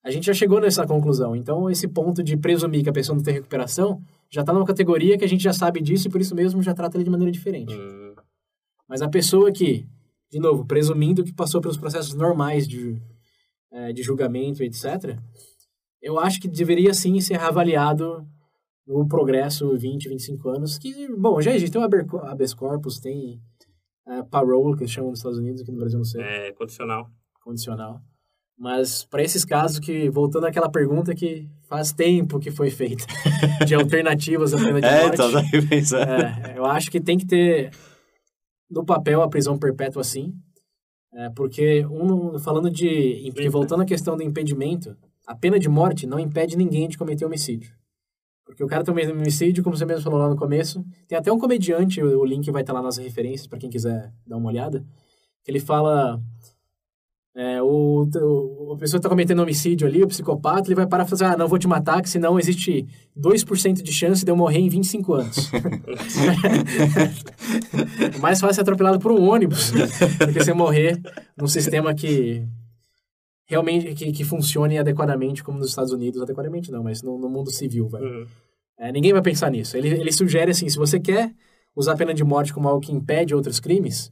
A 0.02 0.10
gente 0.10 0.26
já 0.26 0.34
chegou 0.34 0.60
nessa 0.60 0.84
conclusão. 0.84 1.36
Então, 1.36 1.70
esse 1.70 1.86
ponto 1.86 2.20
de 2.20 2.36
presumir 2.36 2.82
que 2.82 2.90
a 2.90 2.92
pessoa 2.92 3.14
não 3.14 3.22
tem 3.22 3.34
recuperação 3.34 4.02
já 4.28 4.40
está 4.40 4.52
numa 4.52 4.66
categoria 4.66 5.16
que 5.16 5.24
a 5.24 5.28
gente 5.28 5.44
já 5.44 5.52
sabe 5.52 5.80
disso 5.80 6.08
e 6.08 6.10
por 6.10 6.20
isso 6.20 6.34
mesmo 6.34 6.60
já 6.60 6.74
trata 6.74 6.96
ele 6.96 7.04
de 7.04 7.10
maneira 7.10 7.30
diferente. 7.30 7.72
Hum, 7.72 8.16
Mas 8.88 9.00
a 9.00 9.08
pessoa 9.08 9.52
que, 9.52 9.86
de 10.28 10.40
novo, 10.40 10.66
presumindo 10.66 11.22
que 11.22 11.32
passou 11.32 11.60
pelos 11.60 11.76
processos 11.76 12.14
normais 12.14 12.66
de, 12.66 13.00
é, 13.76 13.92
de 13.92 14.02
julgamento, 14.02 14.62
etc., 14.62 15.18
eu 16.02 16.18
acho 16.18 16.40
que 16.40 16.46
deveria 16.48 16.94
sim 16.94 17.20
ser 17.20 17.36
reavaliado 17.38 18.24
no 18.86 19.08
progresso 19.08 19.76
20, 19.76 20.08
25 20.08 20.48
anos, 20.50 20.78
que, 20.78 21.08
bom, 21.16 21.40
já 21.40 21.52
existe, 21.52 21.72
tem 21.72 21.82
o 21.82 22.18
habeas 22.24 22.54
corpus, 22.54 23.00
tem 23.00 23.40
é, 24.06 24.22
parole, 24.22 24.76
que 24.76 24.82
eles 24.84 24.92
chamam 24.92 25.10
nos 25.10 25.18
Estados 25.18 25.38
Unidos, 25.38 25.62
aqui 25.62 25.72
no 25.72 25.78
Brasil 25.78 25.98
não 25.98 26.04
sei, 26.04 26.22
É, 26.22 26.52
condicional. 26.52 27.10
condicional. 27.42 28.00
Mas 28.58 29.04
para 29.04 29.22
esses 29.22 29.44
casos 29.44 29.78
que, 29.80 30.08
voltando 30.08 30.46
àquela 30.46 30.70
pergunta 30.70 31.14
que 31.14 31.46
faz 31.68 31.92
tempo 31.92 32.38
que 32.38 32.50
foi 32.50 32.70
feita, 32.70 33.04
de 33.66 33.74
alternativas 33.74 34.54
à 34.54 34.58
pena 34.58 34.80
de 34.80 34.86
É, 34.86 35.02
morte, 35.02 35.14
então 35.14 35.32
daí 35.32 35.66
pensando. 35.68 36.08
é, 36.10 36.54
eu 36.56 36.64
acho 36.64 36.90
que 36.90 37.00
tem 37.00 37.18
que 37.18 37.26
ter 37.26 37.70
no 38.70 38.84
papel 38.84 39.20
a 39.22 39.28
prisão 39.28 39.58
perpétua 39.58 40.02
sim, 40.04 40.32
é, 41.16 41.30
porque 41.30 41.86
um, 41.86 42.38
falando 42.38 42.70
de, 42.70 43.30
porque 43.32 43.48
voltando 43.48 43.82
à 43.82 43.86
questão 43.86 44.18
do 44.18 44.22
impedimento, 44.22 44.94
a 45.26 45.34
pena 45.34 45.58
de 45.58 45.66
morte 45.66 46.06
não 46.06 46.18
impede 46.18 46.58
ninguém 46.58 46.86
de 46.88 46.98
cometer 46.98 47.24
homicídio. 47.24 47.74
Porque 48.44 48.62
o 48.62 48.66
cara 48.66 48.84
também 48.84 49.10
homicídio, 49.10 49.64
como 49.64 49.74
você 49.74 49.86
mesmo 49.86 50.04
falou 50.04 50.18
lá 50.18 50.28
no 50.28 50.36
começo, 50.36 50.84
tem 51.08 51.16
até 51.16 51.32
um 51.32 51.38
comediante, 51.38 52.02
o, 52.02 52.20
o 52.20 52.24
link 52.24 52.50
vai 52.50 52.60
estar 52.60 52.74
lá 52.74 52.82
nas 52.82 52.98
referências 52.98 53.46
para 53.46 53.58
quem 53.58 53.70
quiser 53.70 54.12
dar 54.26 54.36
uma 54.36 54.50
olhada, 54.50 54.84
que 55.42 55.50
ele 55.50 55.58
fala 55.58 56.20
é, 57.38 57.62
o, 57.62 58.08
o, 58.14 58.72
a 58.72 58.78
pessoa 58.78 58.98
está 58.98 59.10
cometendo 59.10 59.42
homicídio 59.42 59.86
ali, 59.86 60.02
o 60.02 60.08
psicopata, 60.08 60.68
ele 60.68 60.74
vai 60.74 60.86
parar 60.86 61.04
e 61.04 61.08
falar, 61.08 61.34
ah, 61.34 61.36
não 61.36 61.46
vou 61.46 61.58
te 61.58 61.68
matar, 61.68 62.00
que 62.00 62.08
senão 62.08 62.38
existe 62.38 62.86
2% 63.14 63.82
de 63.82 63.92
chance 63.92 64.24
de 64.24 64.30
eu 64.30 64.36
morrer 64.36 64.60
em 64.60 64.70
25 64.70 65.12
anos. 65.12 65.50
é 68.14 68.18
mais 68.20 68.40
fácil 68.40 68.54
ser 68.54 68.62
atropelado 68.62 68.98
por 68.98 69.12
um 69.12 69.28
ônibus 69.28 69.70
do 70.18 70.32
que 70.32 70.42
você 70.42 70.54
morrer 70.54 70.98
num 71.36 71.46
sistema 71.46 71.94
que 71.94 72.42
realmente 73.44 73.94
que, 73.94 74.12
que 74.12 74.24
funcione 74.24 74.78
adequadamente 74.78 75.44
como 75.44 75.58
nos 75.58 75.68
Estados 75.68 75.92
Unidos, 75.92 76.22
adequadamente 76.22 76.72
não, 76.72 76.82
mas 76.82 77.02
no, 77.02 77.18
no 77.18 77.28
mundo 77.28 77.50
civil, 77.50 77.86
velho. 77.86 78.20
Uhum. 78.20 78.26
É, 78.78 78.90
ninguém 78.90 79.12
vai 79.12 79.20
pensar 79.20 79.50
nisso. 79.50 79.76
Ele, 79.76 79.88
ele 79.88 80.10
sugere 80.10 80.52
assim, 80.52 80.70
se 80.70 80.78
você 80.78 80.98
quer 80.98 81.34
usar 81.74 81.92
a 81.92 81.96
pena 81.96 82.14
de 82.14 82.24
morte 82.24 82.54
como 82.54 82.66
algo 82.66 82.80
que 82.80 82.92
impede 82.92 83.34
outros 83.34 83.60
crimes, 83.60 84.10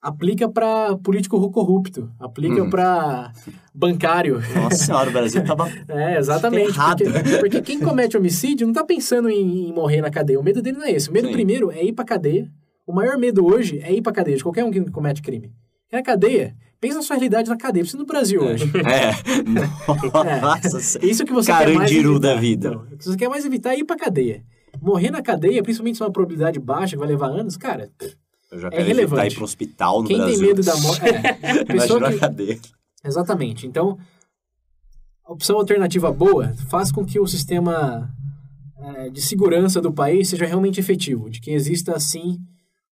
aplica 0.00 0.48
para 0.48 0.96
político 0.98 1.50
corrupto, 1.50 2.10
aplica 2.20 2.62
Uhum. 2.62 2.70
para 2.70 3.32
bancário. 3.74 4.40
Nossa 4.54 4.76
senhora, 4.84 5.10
o 5.10 5.12
Brasil 5.12 5.44
tava. 5.44 5.68
É, 5.88 6.18
exatamente. 6.18 6.72
Porque, 6.74 7.04
porque 7.40 7.62
quem 7.62 7.80
comete 7.80 8.16
homicídio 8.16 8.66
não 8.66 8.74
tá 8.74 8.84
pensando 8.84 9.28
em, 9.28 9.68
em 9.68 9.72
morrer 9.72 10.00
na 10.00 10.10
cadeia. 10.10 10.38
O 10.38 10.42
medo 10.44 10.62
dele 10.62 10.78
não 10.78 10.84
é 10.86 10.92
esse. 10.92 11.08
O 11.10 11.12
medo 11.12 11.26
Sim. 11.28 11.32
primeiro 11.32 11.70
é 11.70 11.84
ir 11.84 11.92
pra 11.92 12.04
cadeia. 12.04 12.48
O 12.86 12.92
maior 12.92 13.18
medo 13.18 13.44
hoje 13.44 13.80
é 13.82 13.92
ir 13.92 14.00
pra 14.02 14.12
cadeia, 14.12 14.36
de 14.36 14.42
qualquer 14.44 14.64
um 14.64 14.70
que 14.70 14.80
comete 14.90 15.20
crime. 15.20 15.52
E 15.92 15.96
na 15.96 16.02
cadeia, 16.02 16.54
pensa 16.80 16.96
na 16.96 17.02
sua 17.02 17.16
realidade 17.16 17.48
na 17.48 17.56
cadeia. 17.56 17.82
Precisa 17.82 17.98
no 18.00 18.06
Brasil 18.06 18.40
hoje. 18.42 18.64
É. 18.86 20.40
Nossa 20.40 20.80
senhora. 20.80 21.06
Isso 21.10 21.24
que 21.24 21.32
você 21.32 21.50
quer 21.52 21.64
mais 21.66 21.74
Carandiru 21.90 22.12
evitar. 22.12 22.34
da 22.34 22.40
vida. 22.40 22.68
Então, 22.68 22.82
o 22.92 22.96
que 22.98 23.04
você 23.04 23.16
quer 23.16 23.28
mais 23.28 23.44
evitar 23.44 23.74
é 23.74 23.78
ir 23.78 23.84
pra 23.84 23.96
cadeia. 23.96 24.42
Morrer 24.80 25.10
na 25.10 25.22
cadeia, 25.22 25.62
principalmente 25.62 25.96
se 25.96 26.02
é 26.02 26.06
uma 26.06 26.12
probabilidade 26.12 26.58
baixa, 26.60 26.94
que 26.96 26.98
vai 27.00 27.08
levar 27.08 27.28
anos, 27.28 27.56
cara, 27.56 27.88
Eu 28.56 28.60
já 28.62 28.68
É 28.68 28.70
quero 28.70 28.84
relevante. 28.88 29.26
ir 29.26 29.34
para 29.34 29.40
um 29.42 29.44
hospital 29.44 30.02
no 30.02 30.08
quem 30.08 30.16
Brasil. 30.16 30.38
tem 30.38 30.48
medo 30.48 30.62
da 30.62 30.76
morte... 30.76 31.00
É, 31.06 31.64
pessoa 31.64 31.98
Imagina 31.98 32.12
que, 32.12 32.18
cadeia. 32.18 32.60
Exatamente. 33.04 33.66
Então, 33.66 33.98
a 35.24 35.32
opção 35.32 35.56
alternativa 35.58 36.10
boa 36.12 36.54
faz 36.68 36.90
com 36.90 37.04
que 37.04 37.20
o 37.20 37.26
sistema 37.26 38.10
eh, 38.78 39.10
de 39.10 39.20
segurança 39.20 39.80
do 39.80 39.92
país 39.92 40.28
seja 40.28 40.46
realmente 40.46 40.80
efetivo, 40.80 41.28
de 41.30 41.40
que 41.40 41.50
exista, 41.50 41.94
assim, 41.96 42.38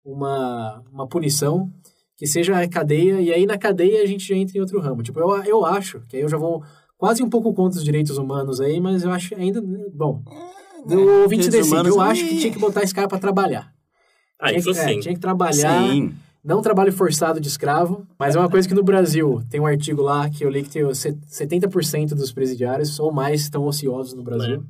uma, 0.04 0.84
uma 0.92 1.08
punição 1.08 1.72
que 2.18 2.28
seja 2.28 2.58
a 2.60 2.68
cadeia, 2.68 3.20
e 3.22 3.34
aí 3.34 3.46
na 3.46 3.58
cadeia 3.58 4.04
a 4.04 4.06
gente 4.06 4.28
já 4.28 4.36
entra 4.36 4.58
em 4.58 4.62
outro 4.62 4.80
ramo. 4.80 5.02
Tipo, 5.02 5.20
eu, 5.20 5.44
eu 5.46 5.66
acho, 5.66 6.02
que 6.08 6.18
aí 6.18 6.22
eu 6.22 6.30
já 6.30 6.38
vou 6.38 6.64
quase 6.98 7.24
um 7.24 7.30
pouco 7.30 7.54
contra 7.54 7.78
os 7.78 7.84
direitos 7.84 8.18
humanos 8.18 8.62
aí, 8.62 8.80
mas 8.80 9.04
eu 9.04 9.12
acho 9.12 9.34
ainda, 9.36 9.62
bom, 9.94 10.22
o 10.86 11.22
ouvinte 11.24 11.50
direitos 11.50 11.72
decide, 11.72 11.90
eu 11.90 12.00
acho 12.00 12.24
que 12.28 12.38
tinha 12.40 12.54
que 12.54 12.60
botar 12.60 12.84
esse 12.84 12.94
cara 12.94 13.08
para 13.08 13.18
trabalhar. 13.20 13.73
Ah, 14.44 14.50
tinha, 14.50 14.60
isso 14.60 14.74
que, 14.74 14.80
é, 14.80 14.88
sim. 14.90 15.00
tinha 15.00 15.14
que 15.14 15.20
trabalhar... 15.20 15.90
Sim. 15.90 16.14
Não 16.44 16.62
trabalho 16.62 16.92
forçado 16.92 17.40
de 17.40 17.48
escravo, 17.48 18.06
mas 18.20 18.36
é 18.36 18.40
uma 18.40 18.50
coisa 18.50 18.68
que 18.68 18.74
no 18.74 18.84
Brasil 18.84 19.42
tem 19.50 19.62
um 19.62 19.66
artigo 19.66 20.02
lá 20.02 20.30
que 20.30 20.44
eu 20.44 20.50
li 20.50 20.62
que 20.62 20.70
tem 20.70 20.84
o 20.84 20.94
set- 20.94 21.18
70% 21.26 22.10
dos 22.10 22.34
presidiários 22.34 23.00
ou 23.00 23.14
mais 23.14 23.40
estão 23.40 23.64
ociosos 23.64 24.14
no 24.14 24.24
Brasil. 24.24 24.62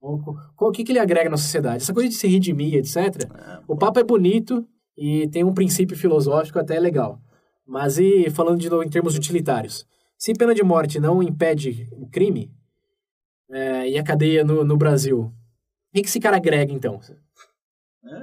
O 0.00 0.20
o 0.60 0.70
que, 0.70 0.84
que 0.84 0.92
ele 0.92 1.00
agrega 1.00 1.28
na 1.28 1.36
sociedade? 1.36 1.82
Essa 1.82 1.92
coisa 1.92 2.08
de 2.08 2.14
se 2.14 2.28
redimir, 2.28 2.76
etc. 2.76 3.28
O 3.66 3.76
papo 3.76 3.98
é 3.98 4.04
bonito 4.04 4.64
e 4.96 5.26
tem 5.26 5.42
um 5.42 5.52
princípio 5.52 5.96
filosófico 5.96 6.60
até 6.60 6.78
legal. 6.78 7.20
Mas 7.66 7.98
e 7.98 8.30
falando 8.30 8.60
de 8.60 8.70
novo 8.70 8.84
em 8.84 8.88
termos 8.88 9.16
utilitários? 9.16 9.84
Se 10.16 10.32
pena 10.34 10.54
de 10.54 10.62
morte 10.62 11.00
não 11.00 11.20
impede 11.20 11.88
o 11.92 12.06
crime 12.06 12.48
é, 13.50 13.88
e 13.90 13.98
a 13.98 14.04
cadeia 14.04 14.44
no, 14.44 14.62
no 14.62 14.76
Brasil, 14.76 15.20
o 15.20 15.32
que, 15.92 16.02
que 16.02 16.08
esse 16.08 16.20
cara 16.20 16.36
agrega 16.36 16.72
então? 16.72 17.00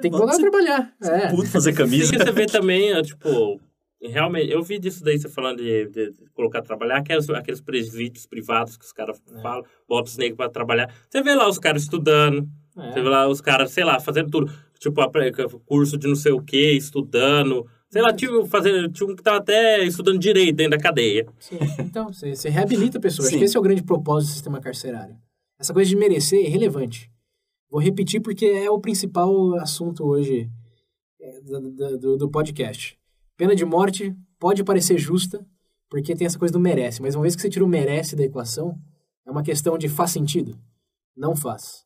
Tem 0.01 0.11
que 0.11 0.17
voltar 0.17 0.35
a 0.35 0.39
trabalhar. 0.39 0.93
É. 1.01 1.27
Puto 1.29 1.47
fazer 1.49 1.71
Sim, 1.71 1.77
camisa. 1.77 2.11
que 2.11 2.23
você 2.23 2.31
vê 2.31 2.45
também, 2.45 2.91
é, 2.91 3.01
tipo, 3.01 3.59
realmente, 4.01 4.51
eu 4.51 4.61
vi 4.63 4.77
disso 4.79 5.03
daí, 5.03 5.17
você 5.17 5.29
falando 5.29 5.57
de, 5.57 5.87
de- 5.89 6.13
colocar 6.33 6.61
trabalhar, 6.61 6.97
aqueles, 6.97 7.29
aqueles 7.29 7.61
presídios 7.61 8.25
privados 8.25 8.77
que 8.77 8.85
os 8.85 8.91
caras 8.91 9.21
É. 9.35 9.41
falam, 9.41 9.63
botam 9.87 10.05
os 10.11 10.17
negros 10.17 10.37
pra 10.37 10.49
trabalhar. 10.49 10.93
Você 11.09 11.21
vê 11.21 11.33
lá 11.33 11.47
os 11.47 11.57
caras 11.59 11.83
estudando, 11.83 12.47
É. 12.77 12.91
você 12.91 13.01
vê 13.01 13.09
lá 13.09 13.27
os 13.27 13.41
caras, 13.41 13.71
sei 13.71 13.83
lá, 13.83 13.99
fazendo 13.99 14.29
tudo, 14.29 14.51
tipo, 14.79 15.01
curso 15.65 15.97
de 15.97 16.07
não 16.07 16.15
sei 16.15 16.31
o 16.31 16.41
que, 16.41 16.71
estudando. 16.73 17.65
Sei 17.89 18.01
lá, 18.01 18.11
tinha, 18.11 18.31
um 18.31 18.45
fazendo, 18.45 18.89
tinha 18.89 19.09
um 19.09 19.15
que 19.15 19.23
tava 19.23 19.37
até 19.37 19.83
estudando 19.83 20.19
direito 20.19 20.55
dentro 20.57 20.71
da 20.77 20.83
cadeia. 20.83 21.25
Sim, 21.39 21.57
então, 21.79 22.11
você, 22.11 22.35
você 22.35 22.49
reabilita 22.49 22.97
a 22.97 23.01
pessoa. 23.01 23.25
Acho 23.25 23.33
Sim. 23.35 23.39
que 23.39 23.45
esse 23.45 23.55
é 23.55 23.59
o 23.59 23.63
grande 23.63 23.83
propósito 23.83 24.29
do 24.31 24.33
sistema 24.33 24.59
carcerário. 24.59 25.15
Essa 25.57 25.73
coisa 25.73 25.89
de 25.89 25.95
merecer 25.95 26.39
é 26.39 26.47
irrelevante. 26.47 27.09
Vou 27.75 27.81
repetir 27.83 28.21
porque 28.21 28.45
é 28.45 28.71
o 28.71 28.79
principal 28.79 29.53
assunto 29.55 30.05
hoje 30.05 30.49
é, 31.19 31.41
do, 31.41 31.97
do- 31.97 32.17
do- 32.19 32.29
podcast. 32.29 32.97
Pena 33.35 33.53
de 33.53 33.65
morte 33.65 34.15
pode 34.39 34.63
parecer 34.63 34.97
justa, 34.97 35.45
porque 35.89 36.15
tem 36.15 36.25
essa 36.25 36.39
coisa 36.39 36.53
do 36.53 36.59
merece, 36.59 37.01
mas 37.01 37.15
uma 37.15 37.23
vez 37.23 37.35
que 37.35 37.41
você 37.41 37.49
tira 37.49 37.65
o 37.65 37.67
merece 37.67 38.15
da 38.15 38.23
equação, 38.23 38.79
é 39.27 39.29
uma 39.29 39.43
questão 39.43 39.77
de 39.77 39.89
faz 39.89 40.11
sentido? 40.11 40.57
Não 41.17 41.35
faz. 41.35 41.83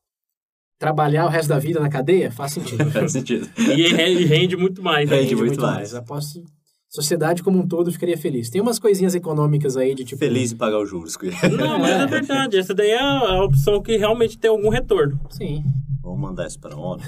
Trabalhar 0.78 1.26
o 1.26 1.30
resto 1.30 1.50
da 1.50 1.58
vida 1.58 1.80
na 1.80 1.90
cadeia? 1.90 2.32
Faz 2.32 2.52
sentido. 2.52 2.86
Faz 2.94 3.12
sentido. 3.12 3.50
E 3.58 3.88
re- 3.92 4.26
rende 4.26 4.56
muito 4.56 4.84
mais. 4.84 5.10
né? 5.10 5.16
Rende 5.22 5.36
muito 5.36 5.60
mais. 5.60 5.96
Aposto 5.96 6.44
que 6.44 6.48
a 6.48 6.59
sociedade 6.90 7.44
como 7.44 7.60
um 7.60 7.68
todo 7.68 7.92
ficaria 7.92 8.18
feliz. 8.18 8.50
Tem 8.50 8.60
umas 8.62 8.80
coisinhas 8.80 9.14
econômicas 9.16 9.78
aí 9.78 9.94
de 9.94 10.04
tipo... 10.04 10.20
Feliz 10.20 10.52
em 10.52 10.58
pagar 10.58 10.80
os 10.82 10.90
juros. 10.90 11.16
Não, 11.56 11.78
mas 11.80 11.92
é 12.02 12.06
verdade. 12.08 12.58
Essa 12.58 12.74
daí 12.74 12.90
é 12.90 13.00
a 13.00 13.20
a 13.20 13.44
opção 13.44 13.82
que 13.82 13.96
realmente 13.96 14.38
tem 14.38 14.50
algum 14.50 14.70
retorno. 14.70 15.20
Sim. 15.30 15.64
Vamos 16.02 16.20
mandar 16.22 16.48
isso 16.48 16.60
para 16.60 16.74
a 16.74 16.80
ONU. 16.80 17.04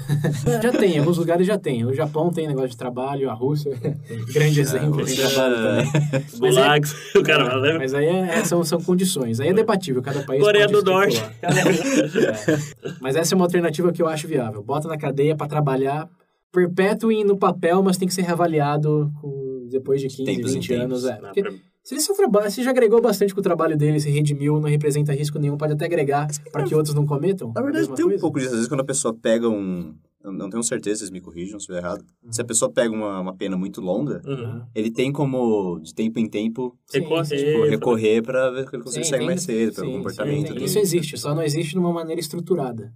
Já 0.62 0.70
tem, 0.70 0.94
em 0.94 0.98
alguns 1.00 1.16
lugares 1.18 1.44
já 1.46 1.58
tem. 1.58 1.84
O 1.84 1.92
Japão 1.92 2.30
tem 2.30 2.46
negócio 2.46 2.70
de 2.70 2.76
trabalho, 2.76 3.28
a 3.28 3.34
Rússia, 3.34 3.72
grande 4.32 4.60
exemplo 4.60 5.04
de 5.04 5.16
trabalho 5.16 5.56
também. 5.56 6.24
Os 6.32 6.38
gulags, 6.38 6.94
o 7.16 7.22
cara 7.22 7.44
vai 7.44 7.56
levar. 7.58 7.78
Mas 7.80 7.94
aí 7.94 8.06
é- 8.06 8.38
é- 8.38 8.44
são, 8.44 8.62
são 8.62 8.80
condições. 8.80 9.40
Aí 9.40 9.48
é 9.48 9.52
debatível, 9.52 10.00
cada 10.02 10.22
país 10.22 10.40
Coreia 10.40 10.68
pode 10.68 10.84
do 10.84 10.90
Norte. 10.90 11.20
É. 11.42 12.90
Mas 13.00 13.16
essa 13.16 13.34
é 13.34 13.36
uma 13.36 13.46
alternativa 13.46 13.90
que 13.92 14.00
eu 14.02 14.06
acho 14.06 14.28
viável. 14.28 14.62
Bota 14.62 14.86
na 14.86 14.96
cadeia 14.98 15.34
para 15.34 15.48
trabalhar, 15.48 16.08
perpétuo 16.52 17.10
no 17.24 17.36
papel, 17.36 17.82
mas 17.82 17.96
tem 17.96 18.06
que 18.06 18.14
ser 18.14 18.22
reavaliado 18.22 19.10
com- 19.20 19.41
depois 19.72 20.00
de 20.00 20.08
15, 20.08 20.24
Tempos 20.24 20.50
em 20.52 20.54
20 20.60 20.72
anos. 20.74 21.04
É. 21.04 21.20
Não, 21.20 21.32
pra- 21.32 21.52
se 21.82 21.94
ele 21.94 22.00
só 22.00 22.14
trabalha, 22.14 22.48
se 22.48 22.62
já 22.62 22.70
agregou 22.70 23.00
bastante 23.02 23.34
com 23.34 23.40
o 23.40 23.42
trabalho 23.42 23.76
dele, 23.76 23.98
se 23.98 24.08
redimiu, 24.08 24.60
não 24.60 24.68
representa 24.68 25.12
risco 25.12 25.36
nenhum, 25.38 25.56
pode 25.56 25.72
até 25.72 25.86
agregar 25.86 26.28
para 26.52 26.62
que 26.62 26.74
outros 26.76 26.94
não 26.94 27.04
cometam. 27.04 27.52
Na 27.52 27.60
a 27.60 27.64
verdade, 27.64 27.88
tem 27.92 28.04
um 28.04 28.08
coisa. 28.08 28.20
pouco 28.20 28.38
disso. 28.38 28.50
Às 28.50 28.54
vezes, 28.56 28.68
quando 28.68 28.80
a 28.80 28.84
pessoa 28.84 29.12
pega 29.12 29.48
um. 29.48 29.92
eu 30.24 30.32
Não 30.32 30.48
tenho 30.48 30.62
certeza, 30.62 30.98
vocês 31.00 31.10
me 31.10 31.20
corrijam 31.20 31.58
se 31.58 31.68
eu 31.72 31.76
errado. 31.76 32.04
Se 32.30 32.40
a 32.40 32.44
pessoa 32.44 32.70
pega 32.70 32.94
uma, 32.94 33.18
uma 33.18 33.34
pena 33.34 33.56
muito 33.56 33.80
longa, 33.80 34.22
Uhum. 34.24 34.62
ele 34.72 34.92
tem 34.92 35.10
como, 35.10 35.80
de 35.80 35.92
tempo 35.92 36.20
em 36.20 36.28
tempo, 36.28 36.78
Sim, 36.86 37.00
Recorrer. 37.00 37.24
sim. 37.24 37.36
tipo, 37.36 37.64
recorrer 37.64 38.22
para 38.22 38.50
ver 38.52 38.70
que 38.70 38.76
ele 38.76 38.84
consegue 38.84 39.04
sair 39.06 39.26
mais 39.26 39.42
cedo, 39.42 39.74
pelo 39.74 39.86
sim, 39.88 39.96
comportamento. 39.96 40.46
sim, 40.46 40.52
dele, 40.54 40.64
Isso 40.66 40.78
existe, 40.78 41.18
só 41.18 41.34
não 41.34 41.42
existe 41.42 41.72
de 41.72 41.78
uma 41.80 41.92
maneira 41.92 42.20
estruturada. 42.20 42.92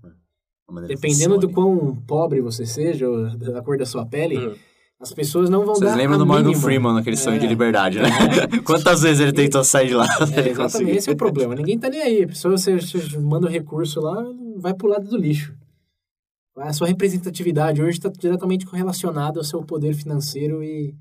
da 0.69 0.73
maneira 0.75 0.95
que 0.95 1.01
Dependendo 1.01 1.39
do 1.39 1.49
funcione. 1.49 1.55
quão 1.81 1.97
pobre 2.07 2.41
você 2.41 2.65
seja, 2.65 3.09
ou 3.09 3.37
da 3.37 3.61
cor 3.63 3.77
da 3.77 3.85
sua 3.87 4.07
pele, 4.07 4.37
Uhum. 4.39 4.55
As 4.99 5.13
pessoas 5.13 5.51
não 5.51 5.65
vão 5.65 5.75
Vocês 5.75 5.91
dar 5.91 5.97
lembram 5.97 6.19
do 6.19 6.27
Morgan. 6.27 6.55
Freeman 6.55 6.95
naquele 6.95 7.17
sonho 7.17 7.37
É. 7.37 7.39
de 7.39 7.47
liberdade, 7.47 7.99
né? 8.01 8.09
Quantas 8.65 9.03
vezes 9.03 9.21
ele 9.21 9.33
tentou 9.33 9.63
sair 9.63 9.89
de 9.89 9.95
lá? 9.95 10.07
É, 10.35 10.49
exatamente, 10.49 10.97
esse 10.99 11.11
é 11.11 11.13
o 11.13 11.17
problema. 11.17 11.55
Ninguém 11.55 11.79
tá 11.79 11.89
nem 11.89 12.01
aí. 12.01 12.23
A 12.25 12.29
pessoa, 12.29 12.57
você, 12.57 12.77
você 12.81 13.19
manda 13.19 13.47
o 13.47 13.51
recurso 13.51 14.01
lá, 14.01 14.25
vai 14.57 14.73
pro 14.75 14.89
lado 14.89 15.07
do 15.09 15.17
lixo. 15.17 15.55
A 16.57 16.73
sua 16.73 16.87
representatividade 16.89 17.83
hoje 17.83 17.99
está 17.99 18.09
diretamente 18.09 18.65
correlacionada 18.65 19.39
ao 19.39 19.45
seu 19.45 19.63
poder 19.63 19.93
financeiro 19.95 20.63
e 20.65 20.95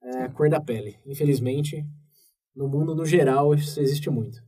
é, 0.00 0.22
a 0.22 0.28
cor 0.28 0.48
da 0.48 0.60
pele. 0.60 0.96
Infelizmente, 1.04 1.84
no 2.54 2.68
mundo 2.68 2.94
no 2.94 3.04
geral, 3.04 3.52
isso 3.54 3.80
existe 3.80 4.08
muito. 4.08 4.40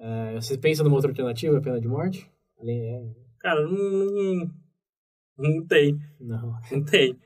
É, 0.00 0.34
você 0.34 0.58
pensa 0.58 0.82
numa 0.82 0.96
outra 0.96 1.10
alternativa, 1.12 1.56
a 1.56 1.60
pena 1.60 1.80
de 1.80 1.86
morte? 1.86 2.28
Além, 2.60 2.80
é, 2.82 3.02
Cara, 3.38 3.62
não, 3.62 3.70
não, 3.72 4.50
não 5.38 5.66
tem. 5.66 5.96
não. 6.20 6.54
Não 6.72 6.84
tem. 6.84 7.16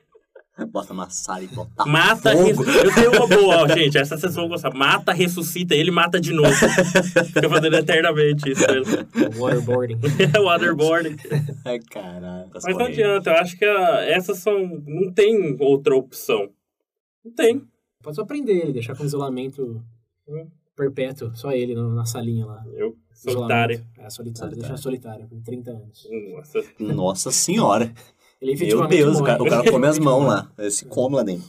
Bota 0.71 0.93
maçara 0.93 1.43
e 1.43 1.47
bota 1.47 1.85
Mata, 1.85 2.31
fogo. 2.31 2.63
res- 2.63 2.75
eu 2.83 2.93
tenho 2.95 3.11
uma 3.11 3.27
boa, 3.27 3.57
ó, 3.63 3.67
gente, 3.67 3.97
essa 3.97 4.17
vocês 4.17 4.33
vão 4.33 4.47
gostar. 4.47 4.73
Mata, 4.73 5.13
ressuscita, 5.13 5.75
ele 5.75 5.91
mata 5.91 6.19
de 6.19 6.33
novo. 6.33 6.49
Fica 7.27 7.47
fazendo 7.49 7.75
eternamente 7.75 8.49
isso. 8.51 8.63
Waterboarding. 9.39 9.99
É 10.33 10.39
waterboarding. 10.41 11.15
Ai, 11.63 11.79
caralho. 11.79 12.49
Mas 12.53 12.75
não 12.77 12.85
adianta, 12.85 13.29
eu 13.29 13.35
acho 13.37 13.57
que 13.57 13.65
a- 13.65 14.01
essas 14.05 14.39
são. 14.39 14.81
Não 14.85 15.11
tem 15.11 15.55
outra 15.59 15.95
opção. 15.95 16.49
Não 17.23 17.31
tem. 17.33 17.61
Pode 18.01 18.15
só 18.15 18.25
prender 18.25 18.57
ele, 18.57 18.73
deixar 18.73 18.95
com 18.95 19.03
isolamento 19.05 19.83
perpétuo, 20.75 21.35
só 21.35 21.51
ele 21.51 21.75
no- 21.75 21.93
na 21.93 22.05
salinha 22.05 22.45
lá. 22.45 22.63
Eu, 22.75 22.95
solitário. 23.13 23.75
Isolamento. 23.75 23.99
É, 23.99 24.09
solitário. 24.09 24.11
Solitário. 24.11 24.55
Deixar 24.57 24.77
solitário, 24.77 25.27
por 25.27 25.41
30 25.41 25.71
anos. 25.71 26.07
Nossa. 26.33 26.63
Nossa 26.79 27.31
senhora. 27.31 27.91
Ele 28.41 28.55
Meu 28.65 28.87
Deus, 28.87 29.15
o 29.17 29.19
morre. 29.19 29.31
cara, 29.31 29.43
o 29.43 29.49
cara 29.49 29.71
come 29.71 29.87
as 29.87 29.97
mãos 29.99 30.25
lá. 30.27 30.51
Ele 30.57 30.71
se 30.71 30.85
come 30.85 31.15
lá 31.15 31.23
dentro. 31.23 31.47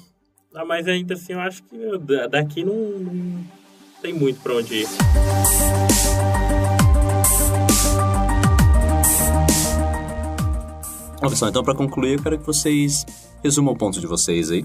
Ah, 0.54 0.64
mas 0.64 0.88
ainda 0.88 1.14
assim, 1.14 1.34
eu 1.34 1.40
acho 1.40 1.62
que 1.64 1.76
meu, 1.76 1.98
da- 1.98 2.26
daqui 2.26 2.64
não, 2.64 2.74
não 2.74 3.44
tem 4.00 4.12
muito 4.14 4.40
pra 4.40 4.54
onde 4.56 4.74
ir. 4.82 4.88
Ó, 11.22 11.28
pessoal, 11.28 11.50
então 11.50 11.64
pra 11.64 11.74
concluir, 11.74 12.14
eu 12.16 12.22
quero 12.22 12.38
que 12.38 12.46
vocês 12.46 13.04
resumam 13.42 13.74
o 13.74 13.76
ponto 13.76 14.00
de 14.00 14.06
vocês 14.06 14.50
aí. 14.50 14.64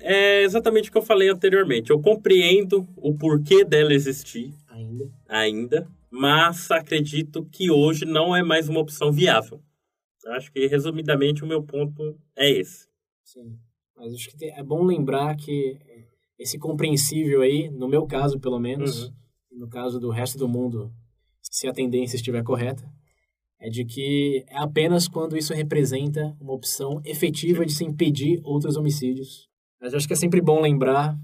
É 0.00 0.42
exatamente 0.42 0.88
o 0.88 0.92
que 0.92 0.98
eu 0.98 1.02
falei 1.02 1.28
anteriormente. 1.30 1.90
Eu 1.90 2.00
compreendo 2.00 2.86
o 2.96 3.14
porquê 3.14 3.64
dela 3.64 3.92
existir 3.92 4.52
Ainda. 4.70 5.04
ainda, 5.28 5.88
mas 6.10 6.70
acredito 6.70 7.46
que 7.50 7.70
hoje 7.70 8.04
não 8.04 8.34
é 8.36 8.42
mais 8.42 8.68
uma 8.68 8.80
opção 8.80 9.10
viável. 9.10 9.60
Eu 10.28 10.34
acho 10.34 10.52
que, 10.52 10.66
resumidamente, 10.66 11.42
o 11.42 11.46
meu 11.46 11.62
ponto 11.62 12.18
é 12.36 12.50
esse. 12.50 12.86
Sim. 13.24 13.58
Mas 13.96 14.12
acho 14.14 14.28
que 14.28 14.36
tem- 14.36 14.50
é 14.52 14.62
bom 14.62 14.84
lembrar 14.84 15.34
que 15.36 15.78
esse 16.38 16.58
compreensível 16.58 17.40
aí, 17.40 17.70
no 17.70 17.88
meu 17.88 18.06
caso 18.06 18.38
pelo 18.38 18.58
menos, 18.60 19.04
Uhum. 19.04 19.12
no 19.52 19.68
caso 19.68 19.98
do 19.98 20.10
resto 20.10 20.36
do 20.38 20.46
mundo, 20.46 20.92
se 21.40 21.66
a 21.66 21.72
tendência 21.72 22.16
estiver 22.16 22.42
correta, 22.44 22.84
é 23.58 23.68
de 23.70 23.84
que 23.84 24.44
é 24.48 24.58
apenas 24.58 25.08
quando 25.08 25.36
isso 25.36 25.52
representa 25.54 26.36
uma 26.40 26.52
opção 26.52 27.00
efetiva 27.04 27.64
de 27.66 27.72
se 27.72 27.84
impedir 27.84 28.40
outros 28.44 28.76
homicídios. 28.76 29.48
Mas 29.80 29.94
acho 29.94 30.06
que 30.06 30.12
é 30.12 30.16
sempre 30.16 30.40
bom 30.40 30.60
lembrar, 30.60 31.18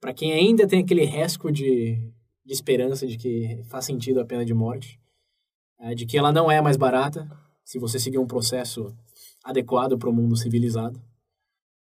para 0.00 0.14
quem 0.14 0.32
ainda 0.32 0.66
tem 0.68 0.82
aquele 0.82 1.04
resco 1.04 1.50
de, 1.52 1.96
de 2.46 2.52
esperança 2.52 3.06
de 3.06 3.18
que 3.18 3.60
faz 3.64 3.84
sentido 3.84 4.20
a 4.20 4.24
pena 4.24 4.44
de 4.44 4.54
morte, 4.54 4.98
é 5.80 5.94
de 5.94 6.06
que 6.06 6.16
ela 6.16 6.32
não 6.32 6.50
é 6.50 6.60
mais 6.62 6.76
barata 6.76 7.28
se 7.64 7.78
você 7.78 7.98
seguir 7.98 8.18
um 8.18 8.26
processo 8.26 8.94
adequado 9.44 9.98
para 9.98 10.08
o 10.08 10.12
mundo 10.12 10.36
civilizado. 10.36 11.00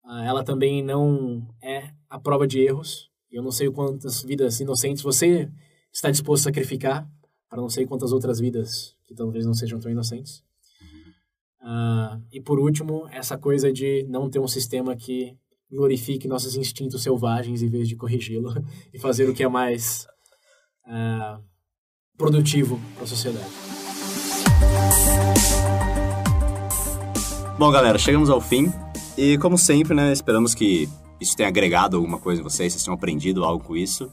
Ah, 0.04 0.26
ela 0.26 0.44
também 0.44 0.84
não 0.84 1.48
é 1.62 1.94
a 2.10 2.20
prova 2.20 2.48
de 2.48 2.60
erros. 2.60 3.10
Eu 3.32 3.44
não 3.44 3.52
sei 3.52 3.70
quantas 3.70 4.24
vidas 4.24 4.60
inocentes 4.60 5.04
você 5.04 5.50
está 5.92 6.10
disposto 6.10 6.42
a 6.42 6.44
sacrificar 6.46 7.08
para 7.50 7.62
não 7.62 7.70
sei 7.70 7.86
quantas 7.86 8.12
outras 8.12 8.40
vidas 8.40 8.96
que 9.06 9.14
talvez 9.14 9.46
não 9.46 9.54
sejam 9.54 9.80
tão 9.80 9.92
inocentes. 9.92 10.44
Ah, 11.62 12.20
e 12.32 12.40
por 12.40 12.60
último, 12.60 13.08
essa 13.12 13.38
coisa 13.38 13.72
de 13.72 14.04
não 14.08 14.30
ter 14.30 14.40
um 14.40 14.48
sistema 14.48 14.96
que 14.96 15.38
glorifique 15.72 16.28
nossos 16.28 16.56
instintos 16.56 17.04
selvagens 17.04 17.62
em 17.62 17.68
vez 17.68 17.88
de 17.88 17.96
corrigi-lo 17.96 18.54
e 18.94 19.00
fazer 19.00 19.30
o 19.30 19.34
que 19.34 19.44
é 19.44 19.48
mais 19.48 20.08
ah, 20.86 21.40
produtivo 22.18 22.80
para 22.96 23.04
a 23.04 23.08
sociedade. 23.08 23.79
Bom, 27.58 27.72
galera, 27.72 27.98
chegamos 27.98 28.30
ao 28.30 28.40
fim. 28.40 28.72
E 29.18 29.38
como 29.38 29.58
sempre, 29.58 29.94
né, 29.94 30.14
esperamos 30.14 30.56
que 30.56 30.88
isso 31.20 31.36
tenha 31.36 31.50
agregado 31.50 31.98
alguma 31.98 32.18
coisa 32.18 32.40
em 32.40 32.44
vocês, 32.44 32.72
vocês 32.72 32.84
tenham 32.86 32.96
aprendido 32.96 33.44
algo 33.44 33.62
com 33.64 33.76
isso. 33.76 34.10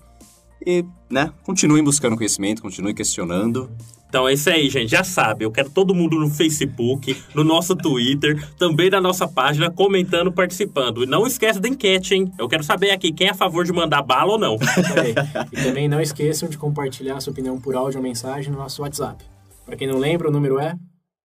E, 0.66 0.84
né, 1.08 1.32
continuem 1.44 1.84
buscando 1.84 2.16
conhecimento, 2.16 2.60
continuem 2.60 2.92
questionando. 2.92 3.70
Então 4.08 4.26
é 4.26 4.32
isso 4.32 4.50
aí, 4.50 4.68
gente. 4.68 4.90
Já 4.90 5.04
sabe, 5.04 5.44
eu 5.44 5.52
quero 5.52 5.70
todo 5.70 5.94
mundo 5.94 6.18
no 6.18 6.28
Facebook, 6.28 7.16
no 7.34 7.44
nosso 7.44 7.76
Twitter, 7.76 8.44
também 8.58 8.90
na 8.90 9.00
nossa 9.00 9.28
página, 9.28 9.70
comentando, 9.70 10.32
participando. 10.32 11.04
E 11.04 11.06
não 11.06 11.24
esquece 11.24 11.60
da 11.60 11.68
enquete, 11.68 12.14
hein? 12.14 12.32
Eu 12.36 12.48
quero 12.48 12.64
saber 12.64 12.90
aqui 12.90 13.12
quem 13.12 13.28
é 13.28 13.30
a 13.30 13.34
favor 13.34 13.64
de 13.64 13.72
mandar 13.72 14.02
bala 14.02 14.32
ou 14.32 14.38
não. 14.38 14.56
E 15.52 15.62
também 15.62 15.88
não 15.88 16.00
esqueçam 16.00 16.48
de 16.48 16.58
compartilhar 16.58 17.20
sua 17.20 17.32
opinião 17.32 17.60
por 17.60 17.76
áudio 17.76 17.98
ou 17.98 18.02
mensagem 18.02 18.50
no 18.50 18.58
nosso 18.58 18.82
WhatsApp. 18.82 19.24
Para 19.66 19.76
quem 19.76 19.86
não 19.88 19.98
lembra, 19.98 20.28
o 20.28 20.32
número 20.32 20.58
é 20.60 20.74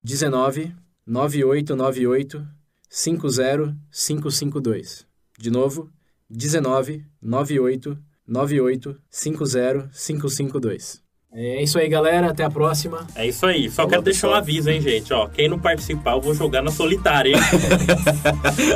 19 0.02 0.74
9898 1.06 2.44
50552. 2.90 5.06
De 5.38 5.50
novo, 5.50 5.88
19 6.28 7.04
98 7.22 7.96
98 8.26 8.96
50552. 9.10 11.00
É 11.34 11.62
isso 11.62 11.78
aí, 11.78 11.88
galera. 11.88 12.30
Até 12.30 12.44
a 12.44 12.50
próxima. 12.50 13.06
É 13.14 13.26
isso 13.26 13.46
aí. 13.46 13.70
Só 13.70 13.76
Falou, 13.76 13.90
quero 13.90 14.02
deixar 14.02 14.26
um 14.26 14.30
pessoal. 14.32 14.42
aviso, 14.42 14.68
hein, 14.70 14.82
gente? 14.82 15.14
Ó, 15.14 15.28
quem 15.28 15.48
não 15.48 15.58
participar, 15.58 16.12
eu 16.12 16.20
vou 16.20 16.34
jogar 16.34 16.60
na 16.60 16.70
solitária, 16.70 17.30
hein? 17.30 17.36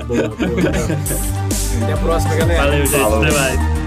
Boa, 0.07 0.29
boa, 0.29 0.37
boa. 0.39 0.49
Até 1.83 1.93
a 1.93 1.97
próxima, 1.99 2.35
galera. 2.37 2.63
Valeu, 2.63 2.87
gente. 2.87 2.99
Falou. 2.99 3.23
Até 3.23 3.35
mais. 3.35 3.86